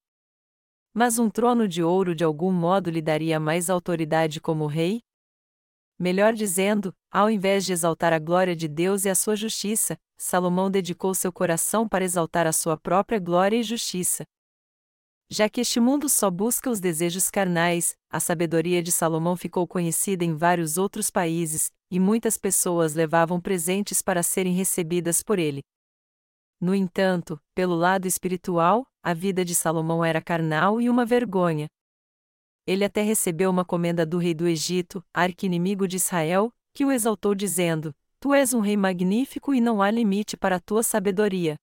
Mas 0.93 1.19
um 1.19 1.29
trono 1.29 1.67
de 1.67 1.83
ouro 1.83 2.15
de 2.15 2.23
algum 2.23 2.51
modo 2.51 2.89
lhe 2.89 3.01
daria 3.01 3.39
mais 3.39 3.69
autoridade 3.69 4.41
como 4.41 4.65
rei? 4.65 5.01
Melhor 5.99 6.33
dizendo, 6.33 6.93
ao 7.11 7.29
invés 7.29 7.65
de 7.65 7.73
exaltar 7.73 8.13
a 8.13 8.19
glória 8.19 8.55
de 8.55 8.67
Deus 8.67 9.05
e 9.05 9.09
a 9.09 9.15
sua 9.15 9.35
justiça, 9.35 9.97
Salomão 10.17 10.69
dedicou 10.69 11.13
seu 11.13 11.31
coração 11.31 11.87
para 11.87 12.03
exaltar 12.03 12.47
a 12.47 12.51
sua 12.53 12.77
própria 12.77 13.19
glória 13.19 13.57
e 13.57 13.63
justiça. 13.63 14.23
Já 15.29 15.49
que 15.49 15.61
este 15.61 15.79
mundo 15.79 16.07
só 16.07 16.31
busca 16.31 16.69
os 16.69 16.79
desejos 16.79 17.29
carnais, 17.29 17.95
a 18.09 18.19
sabedoria 18.19 18.81
de 18.81 18.91
Salomão 18.91 19.35
ficou 19.35 19.67
conhecida 19.67 20.23
em 20.23 20.33
vários 20.33 20.77
outros 20.77 21.11
países, 21.11 21.69
e 21.91 21.99
muitas 21.99 22.37
pessoas 22.37 22.93
levavam 22.93 23.39
presentes 23.41 24.01
para 24.01 24.23
serem 24.23 24.53
recebidas 24.53 25.21
por 25.21 25.37
ele. 25.37 25.61
No 26.59 26.73
entanto, 26.73 27.39
pelo 27.53 27.75
lado 27.75 28.07
espiritual, 28.07 28.85
a 29.03 29.13
vida 29.13 29.45
de 29.45 29.53
Salomão 29.53 30.03
era 30.03 30.21
carnal 30.21 30.81
e 30.81 30.89
uma 30.89 31.05
vergonha. 31.05 31.67
Ele 32.65 32.83
até 32.83 33.01
recebeu 33.01 33.49
uma 33.49 33.63
comenda 33.63 34.05
do 34.05 34.17
rei 34.17 34.33
do 34.33 34.47
Egito, 34.47 35.05
arqui-inimigo 35.13 35.87
de 35.87 35.97
Israel, 35.97 36.51
que 36.73 36.83
o 36.83 36.91
exaltou 36.91 37.35
dizendo: 37.35 37.95
Tu 38.19 38.33
és 38.33 38.53
um 38.53 38.59
rei 38.59 38.75
magnífico 38.75 39.53
e 39.53 39.61
não 39.61 39.81
há 39.81 39.91
limite 39.91 40.35
para 40.35 40.55
a 40.55 40.59
tua 40.59 40.81
sabedoria. 40.81 41.55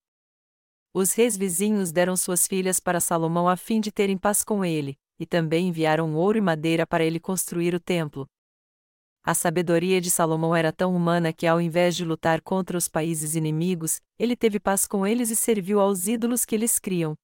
Os 0.93 1.13
reis 1.13 1.35
vizinhos 1.35 1.91
deram 1.91 2.15
suas 2.15 2.47
filhas 2.47 2.79
para 2.79 3.01
Salomão 3.01 3.49
a 3.49 3.57
fim 3.57 3.81
de 3.81 3.91
terem 3.91 4.17
paz 4.17 4.45
com 4.45 4.63
ele, 4.63 4.97
e 5.19 5.25
também 5.25 5.67
enviaram 5.67 6.15
ouro 6.15 6.37
e 6.37 6.41
madeira 6.41 6.87
para 6.87 7.03
ele 7.03 7.19
construir 7.19 7.75
o 7.75 7.79
templo. 7.81 8.25
A 9.27 9.33
sabedoria 9.33 9.99
de 9.99 10.11
Salomão 10.11 10.55
era 10.55 10.71
tão 10.71 10.95
humana 10.95 11.33
que, 11.33 11.47
ao 11.47 11.59
invés 11.59 11.95
de 11.95 12.05
lutar 12.05 12.41
contra 12.41 12.77
os 12.77 12.87
países 12.87 13.33
inimigos, 13.33 13.99
ele 14.19 14.35
teve 14.35 14.59
paz 14.59 14.85
com 14.85 15.05
eles 15.05 15.31
e 15.31 15.35
serviu 15.35 15.79
aos 15.79 16.07
ídolos 16.07 16.45
que 16.45 16.53
eles 16.53 16.77
criam. 16.77 17.15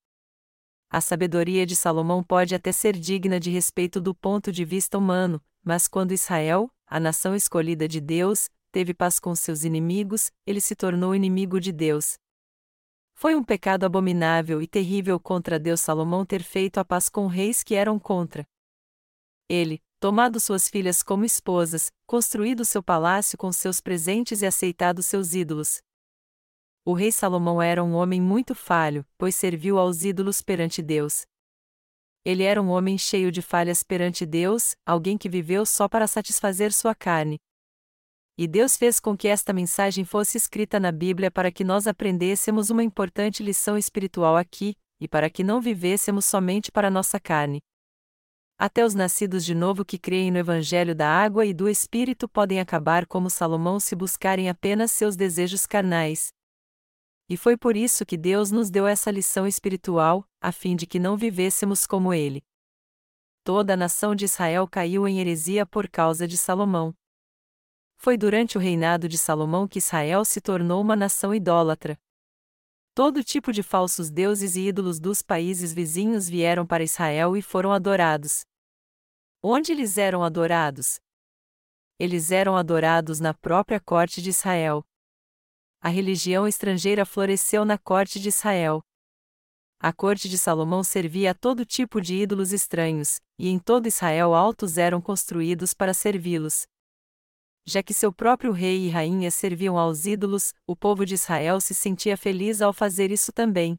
A 0.90 1.00
sabedoria 1.00 1.64
de 1.64 1.76
Salomão 1.76 2.24
pode 2.24 2.56
até 2.56 2.72
ser 2.72 2.98
digna 2.98 3.40
de 3.40 3.52
respeito 3.52 4.02
do 4.02 4.16
ponto 4.16 4.52
de 4.52 4.66
vista 4.66 4.98
humano, 4.98 5.40
mas 5.64 5.88
quando 5.88 6.12
Israel, 6.12 6.72
a 6.88 7.00
nação 7.00 7.36
escolhida 7.36 7.88
de 7.88 8.02
Deus, 8.02 8.50
teve 8.72 8.96
paz 8.96 9.20
com 9.20 9.36
seus 9.36 9.64
inimigos, 9.64 10.32
ele 10.44 10.60
se 10.60 10.76
tornou 10.76 11.14
inimigo 11.14 11.60
de 11.60 11.72
Deus. 11.72 12.18
Foi 13.14 13.36
um 13.36 13.44
pecado 13.44 13.86
abominável 13.86 14.60
e 14.60 14.66
terrível 14.66 15.20
contra 15.20 15.60
Deus 15.60 15.82
Salomão 15.82 16.26
ter 16.26 16.42
feito 16.42 16.80
a 16.80 16.84
paz 16.84 17.10
com 17.10 17.28
reis 17.28 17.62
que 17.62 17.76
eram 17.76 18.00
contra. 18.00 18.44
Ele, 19.48 19.80
tomado 20.02 20.40
suas 20.40 20.68
filhas 20.68 21.04
como 21.04 21.24
esposas, 21.24 21.92
construído 22.08 22.66
seu 22.66 22.82
palácio 22.82 23.38
com 23.38 23.52
seus 23.52 23.80
presentes 23.80 24.42
e 24.42 24.48
aceitado 24.48 25.04
seus 25.04 25.36
ídolos. 25.36 25.80
O 26.84 26.94
rei 26.94 27.12
Salomão 27.12 27.62
era 27.62 27.84
um 27.84 27.94
homem 27.94 28.20
muito 28.20 28.56
falho, 28.56 29.06
pois 29.16 29.36
serviu 29.36 29.78
aos 29.78 30.04
ídolos 30.04 30.42
perante 30.42 30.82
Deus. 30.82 31.28
Ele 32.26 32.42
era 32.42 32.60
um 32.60 32.70
homem 32.70 32.98
cheio 32.98 33.32
de 33.32 33.44
falhas 33.44 33.84
perante 33.84 34.26
Deus, 34.26 34.76
alguém 34.84 35.20
que 35.20 35.30
viveu 35.30 35.68
só 35.68 35.88
para 35.88 36.08
satisfazer 36.08 36.74
sua 36.74 36.96
carne. 36.96 37.38
E 38.36 38.48
Deus 38.48 38.76
fez 38.76 39.00
com 39.00 39.16
que 39.16 39.28
esta 39.28 39.54
mensagem 39.54 40.04
fosse 40.04 40.36
escrita 40.36 40.80
na 40.80 40.92
Bíblia 40.92 41.30
para 41.30 41.52
que 41.52 41.64
nós 41.64 41.86
aprendêssemos 41.86 42.72
uma 42.72 42.84
importante 42.84 43.44
lição 43.44 43.78
espiritual 43.78 44.36
aqui, 44.36 44.76
e 45.00 45.08
para 45.08 45.30
que 45.30 45.44
não 45.44 45.62
vivêssemos 45.62 46.26
somente 46.26 46.72
para 46.72 46.90
nossa 46.90 47.20
carne. 47.20 47.62
Até 48.64 48.86
os 48.86 48.94
nascidos 48.94 49.44
de 49.44 49.56
novo 49.56 49.84
que 49.84 49.98
creem 49.98 50.30
no 50.30 50.38
Evangelho 50.38 50.94
da 50.94 51.10
água 51.10 51.48
e 51.48 51.52
do 51.52 51.68
Espírito 51.68 52.30
podem 52.30 52.60
acabar 52.60 53.08
como 53.08 53.28
Salomão 53.28 53.80
se 53.80 53.96
buscarem 53.96 54.50
apenas 54.50 54.92
seus 54.92 55.16
desejos 55.16 55.66
carnais. 55.66 56.32
E 57.28 57.36
foi 57.36 57.58
por 57.58 57.76
isso 57.76 58.06
que 58.06 58.16
Deus 58.16 58.52
nos 58.52 58.70
deu 58.70 58.86
essa 58.86 59.10
lição 59.10 59.48
espiritual, 59.48 60.24
a 60.40 60.52
fim 60.52 60.76
de 60.76 60.86
que 60.86 61.00
não 61.00 61.18
vivêssemos 61.18 61.88
como 61.88 62.14
ele. 62.14 62.44
Toda 63.44 63.74
a 63.74 63.76
nação 63.76 64.14
de 64.14 64.26
Israel 64.26 64.68
caiu 64.68 65.08
em 65.08 65.20
heresia 65.20 65.66
por 65.66 65.90
causa 65.90 66.28
de 66.28 66.38
Salomão. 66.38 66.94
Foi 67.98 68.16
durante 68.16 68.60
o 68.60 68.62
reinado 68.62 69.10
de 69.10 69.18
Salomão 69.18 69.68
que 69.68 69.80
Israel 69.80 70.24
se 70.24 70.40
tornou 70.40 70.84
uma 70.84 70.96
nação 70.96 71.34
idólatra. 71.34 71.98
Todo 72.94 73.24
tipo 73.24 73.52
de 73.52 73.64
falsos 73.64 74.12
deuses 74.12 74.56
e 74.56 74.68
ídolos 74.68 75.00
dos 75.00 75.24
países 75.24 75.74
vizinhos 75.74 76.30
vieram 76.30 76.64
para 76.64 76.84
Israel 76.84 77.36
e 77.36 77.42
foram 77.42 77.72
adorados. 77.72 78.46
Onde 79.44 79.72
eles 79.72 79.98
eram 79.98 80.24
adorados? 80.24 81.00
Eles 81.98 82.30
eram 82.32 82.56
adorados 82.56 83.20
na 83.20 83.34
própria 83.34 83.80
corte 83.80 84.22
de 84.22 84.30
Israel. 84.30 84.84
A 85.82 85.90
religião 85.90 86.48
estrangeira 86.48 87.08
floresceu 87.08 87.66
na 87.66 87.76
corte 87.76 88.20
de 88.20 88.30
Israel. 88.30 88.84
A 89.80 89.92
corte 89.92 90.30
de 90.30 90.38
Salomão 90.38 90.84
servia 90.84 91.32
a 91.32 91.34
todo 91.34 91.66
tipo 91.66 92.00
de 92.00 92.18
ídolos 92.18 92.52
estranhos, 92.52 93.20
e 93.36 93.50
em 93.50 93.58
todo 93.58 93.88
Israel 93.88 94.36
altos 94.36 94.78
eram 94.78 95.02
construídos 95.02 95.74
para 95.74 95.92
servi-los. 95.92 96.68
Já 97.66 97.82
que 97.82 97.96
seu 97.96 98.14
próprio 98.14 98.52
rei 98.52 98.86
e 98.86 98.90
rainha 98.90 99.32
serviam 99.32 99.76
aos 99.76 100.06
ídolos, 100.06 100.54
o 100.68 100.76
povo 100.76 101.04
de 101.04 101.16
Israel 101.16 101.60
se 101.60 101.74
sentia 101.74 102.16
feliz 102.16 102.62
ao 102.62 102.72
fazer 102.72 103.10
isso 103.10 103.32
também. 103.32 103.76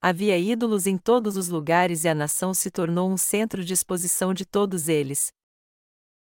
Havia 0.00 0.38
ídolos 0.38 0.86
em 0.86 0.98
todos 0.98 1.36
os 1.36 1.48
lugares 1.48 2.04
e 2.04 2.08
a 2.08 2.14
nação 2.14 2.52
se 2.52 2.70
tornou 2.70 3.10
um 3.10 3.16
centro 3.16 3.64
de 3.64 3.72
exposição 3.72 4.34
de 4.34 4.44
todos 4.44 4.88
eles. 4.88 5.32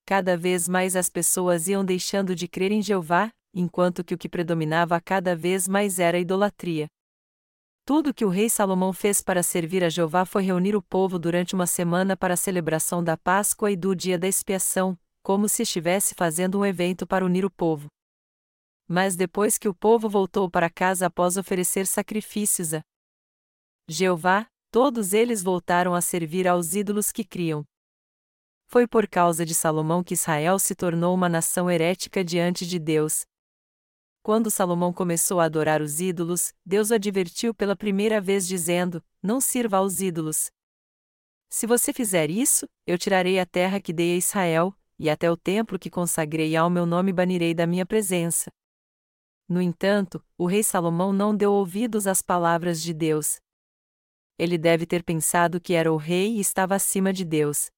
Cada 0.07 0.37
vez 0.37 0.69
mais 0.69 0.95
as 0.97 1.09
pessoas 1.09 1.67
iam 1.67 1.85
deixando 1.85 2.35
de 2.35 2.47
crer 2.47 2.71
em 2.71 2.83
Jeová, 2.83 3.31
enquanto 3.55 4.05
que 4.05 4.15
o 4.15 4.19
que 4.19 4.29
predominava 4.29 5.01
cada 5.01 5.35
vez 5.35 5.67
mais 5.67 5.99
era 5.99 6.17
a 6.17 6.21
idolatria. 6.21 6.87
Tudo 7.87 8.15
que 8.15 8.25
o 8.25 8.31
rei 8.31 8.49
Salomão 8.49 8.93
fez 8.93 9.21
para 9.21 9.43
servir 9.43 9.85
a 9.85 9.91
Jeová 9.91 10.25
foi 10.25 10.43
reunir 10.43 10.75
o 10.75 10.83
povo 10.83 11.19
durante 11.19 11.55
uma 11.55 11.67
semana 11.67 12.17
para 12.17 12.35
a 12.35 12.37
celebração 12.37 13.05
da 13.05 13.17
Páscoa 13.17 13.71
e 13.71 13.77
do 13.77 13.95
dia 13.95 14.19
da 14.19 14.27
expiação, 14.27 14.99
como 15.23 15.49
se 15.49 15.63
estivesse 15.63 16.15
fazendo 16.15 16.59
um 16.59 16.65
evento 16.65 17.07
para 17.07 17.25
unir 17.25 17.45
o 17.45 17.51
povo. 17.51 17.89
Mas 18.89 19.17
depois 19.17 19.59
que 19.59 19.69
o 19.69 19.75
povo 19.75 20.09
voltou 20.09 20.51
para 20.51 20.71
casa 20.71 21.07
após 21.07 21.37
oferecer 21.37 21.87
sacrifícios 21.87 22.73
a 22.73 22.81
Jeová, 23.89 24.47
todos 24.71 25.13
eles 25.13 25.43
voltaram 25.43 25.95
a 25.95 26.01
servir 26.01 26.49
aos 26.49 26.75
ídolos 26.75 27.13
que 27.13 27.25
criam. 27.25 27.65
Foi 28.67 28.87
por 28.87 29.07
causa 29.07 29.45
de 29.45 29.55
Salomão 29.55 30.03
que 30.03 30.15
Israel 30.15 30.59
se 30.59 30.75
tornou 30.75 31.15
uma 31.15 31.29
nação 31.29 31.71
herética 31.71 32.25
diante 32.25 32.67
de 32.67 32.79
Deus, 32.79 33.25
quando 34.25 34.51
Salomão 34.51 34.91
começou 34.91 35.39
a 35.39 35.45
adorar 35.45 35.83
os 35.83 36.01
ídolos, 36.01 36.55
Deus 36.65 36.91
o 36.91 36.95
advertiu 36.95 37.53
pela 37.55 37.77
primeira 37.77 38.23
vez 38.23 38.49
dizendo: 38.49 39.05
Não 39.23 39.39
sirva 39.39 39.77
aos 39.77 40.01
ídolos. 40.01 40.51
Se 41.51 41.67
você 41.67 41.93
fizer 41.93 42.31
isso, 42.31 42.67
eu 42.87 42.97
tirarei 42.97 43.39
a 43.39 43.45
terra 43.45 43.79
que 43.79 43.93
dei 43.93 44.15
a 44.15 44.17
Israel, 44.17 44.75
e 44.99 45.11
até 45.11 45.31
o 45.31 45.37
templo 45.37 45.79
que 45.79 45.91
consagrei 45.91 46.57
ao 46.57 46.71
meu 46.71 46.87
nome 46.87 47.13
banirei 47.13 47.53
da 47.53 47.67
minha 47.67 47.85
presença. 47.85 48.51
No 49.47 49.61
entanto, 49.61 50.25
o 50.39 50.47
rei 50.47 50.63
Salomão 50.63 51.13
não 51.13 51.37
deu 51.37 51.53
ouvidos 51.53 52.07
às 52.07 52.23
palavras 52.23 52.81
de 52.83 52.95
Deus. 52.95 53.37
Ele 54.39 54.59
deve 54.59 54.87
ter 54.87 55.03
pensado 55.03 55.61
que 55.61 55.75
era 55.75 55.93
o 55.93 55.97
rei 55.97 56.37
e 56.37 56.41
estava 56.41 56.75
acima 56.75 57.13
de 57.13 57.25
Deus. 57.25 57.71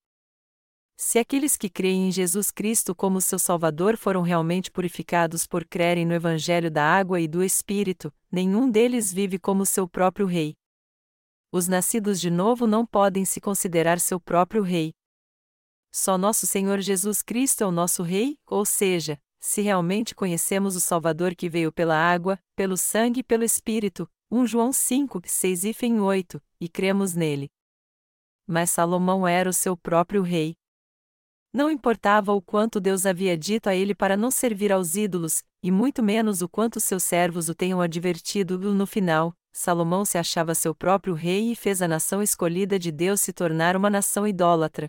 Se 0.98 1.18
aqueles 1.18 1.58
que 1.58 1.68
creem 1.68 2.08
em 2.08 2.10
Jesus 2.10 2.50
Cristo 2.50 2.94
como 2.94 3.20
seu 3.20 3.38
Salvador 3.38 3.98
foram 3.98 4.22
realmente 4.22 4.70
purificados 4.70 5.46
por 5.46 5.66
crerem 5.66 6.06
no 6.06 6.14
Evangelho 6.14 6.70
da 6.70 6.82
água 6.82 7.20
e 7.20 7.28
do 7.28 7.44
Espírito, 7.44 8.10
nenhum 8.32 8.70
deles 8.70 9.12
vive 9.12 9.38
como 9.38 9.66
seu 9.66 9.86
próprio 9.86 10.26
Rei. 10.26 10.54
Os 11.52 11.68
nascidos 11.68 12.18
de 12.18 12.30
novo 12.30 12.66
não 12.66 12.86
podem 12.86 13.26
se 13.26 13.42
considerar 13.42 14.00
seu 14.00 14.18
próprio 14.18 14.62
Rei. 14.62 14.94
Só 15.92 16.16
nosso 16.16 16.46
Senhor 16.46 16.80
Jesus 16.80 17.20
Cristo 17.20 17.62
é 17.62 17.66
o 17.66 17.70
nosso 17.70 18.02
Rei, 18.02 18.38
ou 18.46 18.64
seja, 18.64 19.20
se 19.38 19.60
realmente 19.60 20.14
conhecemos 20.14 20.76
o 20.76 20.80
Salvador 20.80 21.34
que 21.34 21.48
veio 21.48 21.70
pela 21.70 21.96
água, 21.96 22.38
pelo 22.56 22.76
sangue 22.76 23.20
e 23.20 23.24
pelo 23.24 23.44
Espírito, 23.44 24.08
1 24.30 24.46
João 24.46 24.72
5, 24.72 25.22
6 25.24 25.64
e 25.64 25.74
8, 26.00 26.42
e 26.60 26.68
cremos 26.68 27.14
nele. 27.14 27.48
Mas 28.44 28.70
Salomão 28.70 29.26
era 29.26 29.48
o 29.48 29.52
seu 29.52 29.76
próprio 29.76 30.22
rei. 30.22 30.56
Não 31.52 31.70
importava 31.70 32.32
o 32.32 32.42
quanto 32.42 32.80
Deus 32.80 33.06
havia 33.06 33.36
dito 33.36 33.68
a 33.68 33.74
ele 33.74 33.94
para 33.94 34.16
não 34.16 34.30
servir 34.30 34.72
aos 34.72 34.96
ídolos, 34.96 35.44
e 35.62 35.70
muito 35.70 36.02
menos 36.02 36.42
o 36.42 36.48
quanto 36.48 36.80
seus 36.80 37.04
servos 37.04 37.48
o 37.48 37.54
tenham 37.54 37.80
advertido, 37.80 38.58
no 38.58 38.86
final, 38.86 39.32
Salomão 39.52 40.04
se 40.04 40.18
achava 40.18 40.54
seu 40.54 40.74
próprio 40.74 41.14
rei 41.14 41.52
e 41.52 41.56
fez 41.56 41.80
a 41.80 41.88
nação 41.88 42.22
escolhida 42.22 42.78
de 42.78 42.92
Deus 42.92 43.20
se 43.20 43.32
tornar 43.32 43.74
uma 43.76 43.88
nação 43.88 44.26
idólatra. 44.26 44.86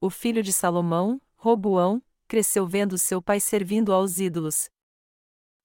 O 0.00 0.10
filho 0.10 0.42
de 0.42 0.52
Salomão, 0.52 1.18
Roboão, 1.34 2.02
cresceu 2.26 2.66
vendo 2.66 2.98
seu 2.98 3.22
pai 3.22 3.40
servindo 3.40 3.92
aos 3.92 4.18
ídolos. 4.18 4.68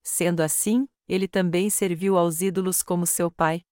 Sendo 0.02 0.42
assim, 0.42 0.88
ele 1.10 1.28
também 1.28 1.72
serviu 1.72 2.16
aos 2.16 2.40
ídolos 2.40 2.84
como 2.84 3.08
seu 3.08 3.32
pai. 3.32 3.66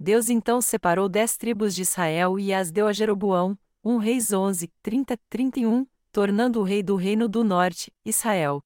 Deus 0.00 0.30
então 0.30 0.62
separou 0.62 1.06
dez 1.06 1.36
tribos 1.36 1.74
de 1.74 1.82
Israel 1.82 2.38
e 2.38 2.54
as 2.54 2.70
deu 2.70 2.86
a 2.86 2.92
Jeroboão, 2.92 3.58
1 3.84 3.98
Reis 3.98 4.32
11, 4.32 4.72
30, 4.82 5.18
31, 5.28 5.86
tornando 6.10 6.60
o 6.60 6.62
rei 6.62 6.82
do 6.82 6.96
reino 6.96 7.28
do 7.28 7.44
norte, 7.44 7.92
Israel. 8.02 8.62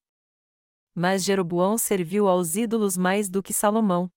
Mas 0.95 1.25
Jeroboão 1.25 1.77
serviu 1.77 2.29
aos 2.29 2.55
ídolos 2.55 2.95
mais 2.95 3.29
do 3.29 3.43
que 3.43 3.51
Salomão. 3.51 4.09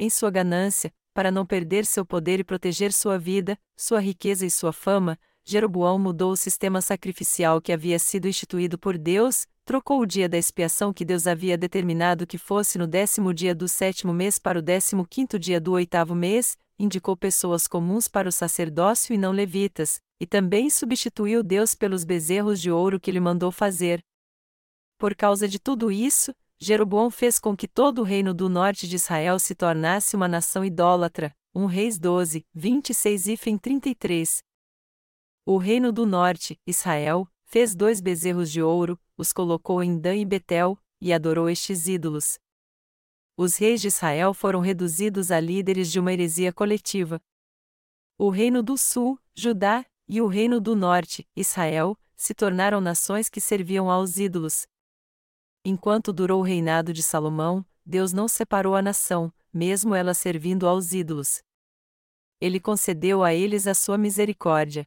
Em 0.00 0.10
sua 0.10 0.30
ganância, 0.30 0.92
para 1.12 1.30
não 1.30 1.46
perder 1.46 1.86
seu 1.86 2.04
poder 2.04 2.40
e 2.40 2.44
proteger 2.44 2.92
sua 2.92 3.16
vida, 3.16 3.56
sua 3.76 4.00
riqueza 4.00 4.44
e 4.44 4.50
sua 4.50 4.72
fama, 4.72 5.16
Jeroboão 5.46 5.98
mudou 5.98 6.32
o 6.32 6.36
sistema 6.36 6.80
sacrificial 6.80 7.60
que 7.60 7.70
havia 7.70 7.98
sido 7.98 8.26
instituído 8.26 8.78
por 8.78 8.96
Deus, 8.96 9.46
trocou 9.62 10.00
o 10.00 10.06
dia 10.06 10.26
da 10.26 10.38
expiação 10.38 10.90
que 10.90 11.04
Deus 11.04 11.26
havia 11.26 11.58
determinado 11.58 12.26
que 12.26 12.38
fosse 12.38 12.78
no 12.78 12.86
décimo 12.86 13.34
dia 13.34 13.54
do 13.54 13.68
sétimo 13.68 14.14
mês 14.14 14.38
para 14.38 14.58
o 14.58 14.62
décimo 14.62 15.06
quinto 15.06 15.38
dia 15.38 15.60
do 15.60 15.72
oitavo 15.72 16.14
mês, 16.14 16.56
indicou 16.78 17.14
pessoas 17.14 17.66
comuns 17.66 18.08
para 18.08 18.26
o 18.26 18.32
sacerdócio 18.32 19.14
e 19.14 19.18
não 19.18 19.32
levitas, 19.32 20.00
e 20.18 20.26
também 20.26 20.70
substituiu 20.70 21.42
Deus 21.42 21.74
pelos 21.74 22.04
bezerros 22.04 22.58
de 22.58 22.70
ouro 22.70 22.98
que 22.98 23.12
lhe 23.12 23.20
mandou 23.20 23.52
fazer. 23.52 24.02
Por 24.98 25.14
causa 25.14 25.46
de 25.46 25.58
tudo 25.58 25.92
isso, 25.92 26.34
Jeroboão 26.58 27.10
fez 27.10 27.38
com 27.38 27.54
que 27.54 27.68
todo 27.68 28.00
o 28.00 28.04
reino 28.04 28.32
do 28.32 28.48
norte 28.48 28.88
de 28.88 28.96
Israel 28.96 29.38
se 29.38 29.54
tornasse 29.54 30.16
uma 30.16 30.26
nação 30.26 30.64
idólatra. 30.64 31.34
1 31.54 31.66
Reis 31.66 31.98
12, 31.98 32.46
26 32.54 33.26
e 33.28 33.58
33. 33.58 34.42
O 35.46 35.58
reino 35.58 35.92
do 35.92 36.06
norte, 36.06 36.58
Israel, 36.66 37.28
fez 37.44 37.74
dois 37.74 38.00
bezerros 38.00 38.50
de 38.50 38.62
ouro, 38.62 38.98
os 39.16 39.32
colocou 39.32 39.82
em 39.82 39.98
Dan 39.98 40.16
e 40.16 40.24
Betel, 40.24 40.78
e 41.00 41.12
adorou 41.12 41.50
estes 41.50 41.86
ídolos 41.86 42.38
os 43.36 43.56
reis 43.56 43.80
de 43.80 43.88
Israel 43.88 44.32
foram 44.32 44.60
reduzidos 44.60 45.30
a 45.30 45.40
líderes 45.40 45.90
de 45.90 45.98
uma 45.98 46.12
heresia 46.12 46.52
coletiva. 46.52 47.20
O 48.16 48.30
reino 48.30 48.62
do 48.62 48.78
sul, 48.78 49.18
Judá, 49.34 49.84
e 50.08 50.20
o 50.20 50.26
reino 50.28 50.60
do 50.60 50.76
norte, 50.76 51.28
Israel, 51.34 51.98
se 52.14 52.32
tornaram 52.32 52.80
nações 52.80 53.28
que 53.28 53.40
serviam 53.40 53.90
aos 53.90 54.18
ídolos. 54.18 54.66
Enquanto 55.64 56.12
durou 56.12 56.40
o 56.40 56.44
reinado 56.44 56.92
de 56.92 57.02
Salomão, 57.02 57.66
Deus 57.84 58.12
não 58.12 58.28
separou 58.28 58.76
a 58.76 58.82
nação, 58.82 59.32
mesmo 59.52 59.94
ela 59.94 60.14
servindo 60.14 60.68
aos 60.68 60.92
ídolos. 60.92 61.42
Ele 62.40 62.60
concedeu 62.60 63.24
a 63.24 63.34
eles 63.34 63.66
a 63.66 63.74
sua 63.74 63.98
misericórdia. 63.98 64.86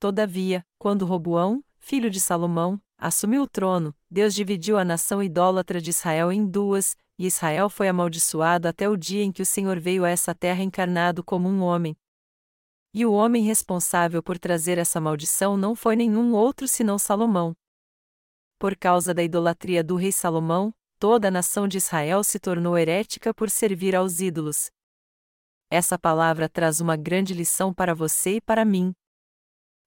Todavia, 0.00 0.64
quando 0.78 1.04
Roboão, 1.04 1.62
filho 1.78 2.08
de 2.08 2.18
Salomão, 2.18 2.80
assumiu 2.96 3.42
o 3.42 3.46
trono, 3.46 3.94
Deus 4.10 4.34
dividiu 4.34 4.78
a 4.78 4.84
nação 4.84 5.22
idólatra 5.22 5.78
de 5.78 5.90
Israel 5.90 6.32
em 6.32 6.46
duas, 6.46 6.96
e 7.18 7.26
Israel 7.26 7.68
foi 7.68 7.86
amaldiçoado 7.86 8.66
até 8.66 8.88
o 8.88 8.96
dia 8.96 9.22
em 9.22 9.30
que 9.30 9.42
o 9.42 9.46
Senhor 9.46 9.78
veio 9.78 10.02
a 10.02 10.08
essa 10.08 10.34
terra 10.34 10.62
encarnado 10.62 11.22
como 11.22 11.50
um 11.50 11.60
homem. 11.60 11.94
E 12.94 13.04
o 13.04 13.12
homem 13.12 13.44
responsável 13.44 14.22
por 14.22 14.38
trazer 14.38 14.78
essa 14.78 14.98
maldição 14.98 15.54
não 15.54 15.74
foi 15.76 15.94
nenhum 15.96 16.32
outro 16.32 16.66
senão 16.66 16.98
Salomão. 16.98 17.54
Por 18.58 18.74
causa 18.76 19.12
da 19.12 19.22
idolatria 19.22 19.84
do 19.84 19.96
rei 19.96 20.12
Salomão, 20.12 20.72
toda 20.98 21.28
a 21.28 21.30
nação 21.30 21.68
de 21.68 21.76
Israel 21.76 22.24
se 22.24 22.38
tornou 22.38 22.78
herética 22.78 23.34
por 23.34 23.50
servir 23.50 23.94
aos 23.94 24.18
ídolos. 24.18 24.70
Essa 25.70 25.98
palavra 25.98 26.48
traz 26.48 26.80
uma 26.80 26.96
grande 26.96 27.34
lição 27.34 27.72
para 27.72 27.94
você 27.94 28.36
e 28.36 28.40
para 28.40 28.64
mim. 28.64 28.94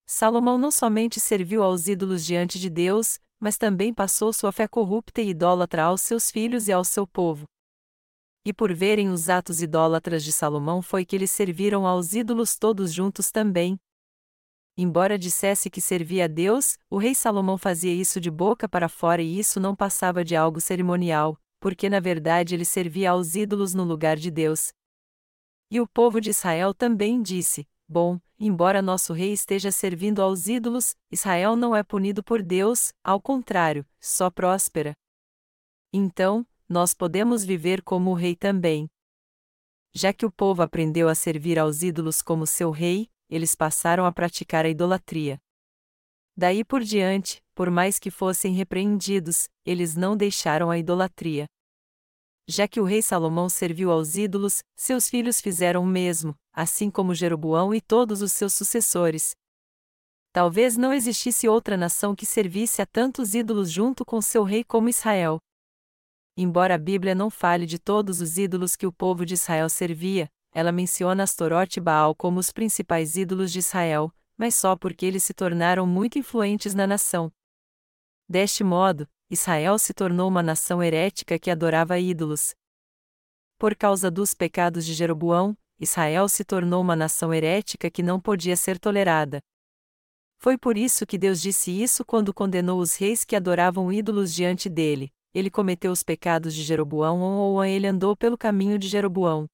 Salomão 0.06 0.58
não 0.58 0.70
somente 0.70 1.20
serviu 1.20 1.64
aos 1.64 1.88
ídolos 1.88 2.26
diante 2.26 2.60
de 2.60 2.70
Deus, 2.70 3.20
mas 3.40 3.58
também 3.58 3.94
passou 3.94 4.32
sua 4.32 4.52
fé 4.52 4.68
corrupta 4.68 5.22
e 5.22 5.30
idólatra 5.30 5.84
aos 5.84 6.02
seus 6.02 6.30
filhos 6.30 6.68
e 6.68 6.72
ao 6.72 6.84
seu 6.84 7.08
povo. 7.08 7.46
E 8.46 8.54
por 8.54 8.74
verem 8.74 9.10
os 9.10 9.30
atos 9.30 9.62
idólatras 9.62 10.24
de 10.24 10.34
Salomão 10.34 10.82
foi 10.82 11.06
que 11.06 11.16
eles 11.16 11.32
serviram 11.32 11.88
aos 11.88 12.14
ídolos 12.14 12.58
todos 12.58 12.94
juntos 12.94 13.32
também. 13.32 13.80
Embora 14.78 15.20
dissesse 15.20 15.70
que 15.70 15.80
servia 15.80 16.26
a 16.26 16.28
Deus, 16.28 16.78
o 16.90 16.98
rei 16.98 17.14
Salomão 17.14 17.58
fazia 17.58 17.94
isso 17.94 18.20
de 18.20 18.32
boca 18.32 18.68
para 18.68 18.90
fora 18.90 19.22
e 19.22 19.40
isso 19.40 19.60
não 19.60 19.76
passava 19.76 20.26
de 20.26 20.36
algo 20.36 20.60
cerimonial, 20.60 21.40
porque 21.60 21.90
na 21.90 22.00
verdade 22.00 22.56
ele 22.56 22.66
servia 22.66 23.12
aos 23.12 23.36
ídolos 23.36 23.74
no 23.74 23.84
lugar 23.84 24.18
de 24.18 24.32
Deus. 24.32 24.74
E 25.72 25.80
o 25.80 25.88
povo 25.88 26.20
de 26.20 26.32
Israel 26.32 26.74
também 26.74 27.22
disse: 27.22 27.68
Bom, 27.88 28.20
embora 28.46 28.82
nosso 28.82 29.14
rei 29.14 29.32
esteja 29.32 29.72
servindo 29.72 30.22
aos 30.22 30.48
ídolos, 30.48 30.96
Israel 31.10 31.56
não 31.56 31.74
é 31.74 31.82
punido 31.82 32.22
por 32.22 32.44
Deus, 32.44 32.94
ao 33.02 33.22
contrário, 33.22 33.86
só 34.02 34.30
próspera. 34.30 34.94
Então, 35.94 36.46
nós 36.68 36.94
podemos 36.94 37.46
viver 37.46 37.82
como 37.82 38.12
o 38.12 38.14
rei 38.14 38.36
também. 38.36 38.90
Já 39.94 40.12
que 40.12 40.26
o 40.26 40.32
povo 40.32 40.62
aprendeu 40.62 41.08
a 41.08 41.16
servir 41.16 41.58
aos 41.58 41.84
ídolos 41.84 42.22
como 42.22 42.46
seu 42.46 42.70
rei, 42.70 43.10
eles 43.30 43.56
passaram 43.56 44.06
a 44.06 44.12
praticar 44.12 44.66
a 44.66 44.70
idolatria. 44.70 45.40
Daí 46.36 46.66
por 46.66 46.82
diante, 46.82 47.42
por 47.56 47.70
mais 47.70 47.98
que 47.98 48.12
fossem 48.12 48.54
repreendidos, 48.54 49.48
eles 49.64 49.96
não 49.96 50.18
deixaram 50.18 50.70
a 50.70 50.78
idolatria. 50.78 51.46
Já 52.46 52.68
que 52.68 52.82
o 52.82 52.84
rei 52.84 53.02
Salomão 53.02 53.48
serviu 53.48 53.90
aos 53.90 54.16
ídolos, 54.16 54.64
seus 54.76 55.08
filhos 55.08 55.40
fizeram 55.40 55.84
o 55.84 55.88
mesmo, 55.88 56.36
assim 56.54 56.90
como 56.90 57.16
Jeroboão 57.16 57.74
e 57.74 57.82
todos 57.82 58.22
os 58.22 58.32
seus 58.32 58.54
sucessores. 58.54 59.36
Talvez 60.32 60.78
não 60.78 60.94
existisse 60.94 61.48
outra 61.48 61.76
nação 61.76 62.16
que 62.16 62.26
servisse 62.26 62.82
a 62.82 62.86
tantos 62.86 63.36
ídolos 63.36 63.72
junto 63.72 64.06
com 64.06 64.22
seu 64.22 64.44
rei 64.44 64.64
como 64.64 64.90
Israel. 64.90 65.40
Embora 66.38 66.76
a 66.76 66.78
Bíblia 66.78 67.14
não 67.14 67.30
fale 67.30 67.66
de 67.66 67.78
todos 67.78 68.22
os 68.22 68.38
ídolos 68.38 68.76
que 68.76 68.88
o 68.88 68.92
povo 68.92 69.26
de 69.26 69.36
Israel 69.36 69.70
servia, 69.70 70.28
ela 70.52 70.72
menciona 70.72 71.24
Astorote 71.24 71.80
e 71.80 71.82
Baal 71.82 72.16
como 72.16 72.40
os 72.40 72.52
principais 72.52 73.16
ídolos 73.16 73.52
de 73.52 73.60
Israel, 73.60 74.12
mas 74.38 74.56
só 74.56 74.76
porque 74.76 75.06
eles 75.06 75.24
se 75.24 75.34
tornaram 75.34 75.86
muito 75.86 76.18
influentes 76.18 76.74
na 76.74 76.88
nação. 76.88 77.32
Deste 78.28 78.64
modo, 78.64 79.08
Israel 79.30 79.78
se 79.78 79.94
tornou 79.94 80.28
uma 80.28 80.42
nação 80.42 80.82
herética 80.82 81.38
que 81.38 81.52
adorava 81.52 82.00
ídolos. 82.00 82.56
Por 83.58 83.76
causa 83.76 84.10
dos 84.10 84.34
pecados 84.34 84.86
de 84.86 84.94
Jeroboão, 84.94 85.56
Israel 85.80 86.30
se 86.30 86.44
tornou 86.44 86.82
uma 86.82 86.96
nação 86.96 87.34
herética 87.34 87.90
que 87.90 88.04
não 88.04 88.20
podia 88.20 88.56
ser 88.56 88.80
tolerada. 88.80 89.40
Foi 90.38 90.58
por 90.58 90.78
isso 90.78 91.06
que 91.06 91.18
Deus 91.18 91.42
disse 91.42 91.72
isso 91.72 92.04
quando 92.04 92.34
condenou 92.34 92.80
os 92.80 92.96
reis 92.96 93.24
que 93.24 93.36
adoravam 93.36 93.92
ídolos 93.92 94.34
diante 94.34 94.70
dele. 94.70 95.10
Ele 95.34 95.50
cometeu 95.50 95.92
os 95.92 96.04
pecados 96.04 96.54
de 96.54 96.64
Jeroboão 96.64 97.22
ou 97.22 97.64
ele 97.64 97.88
andou 97.88 98.16
pelo 98.16 98.38
caminho 98.38 98.78
de 98.78 98.88
Jeroboão. 98.88 99.48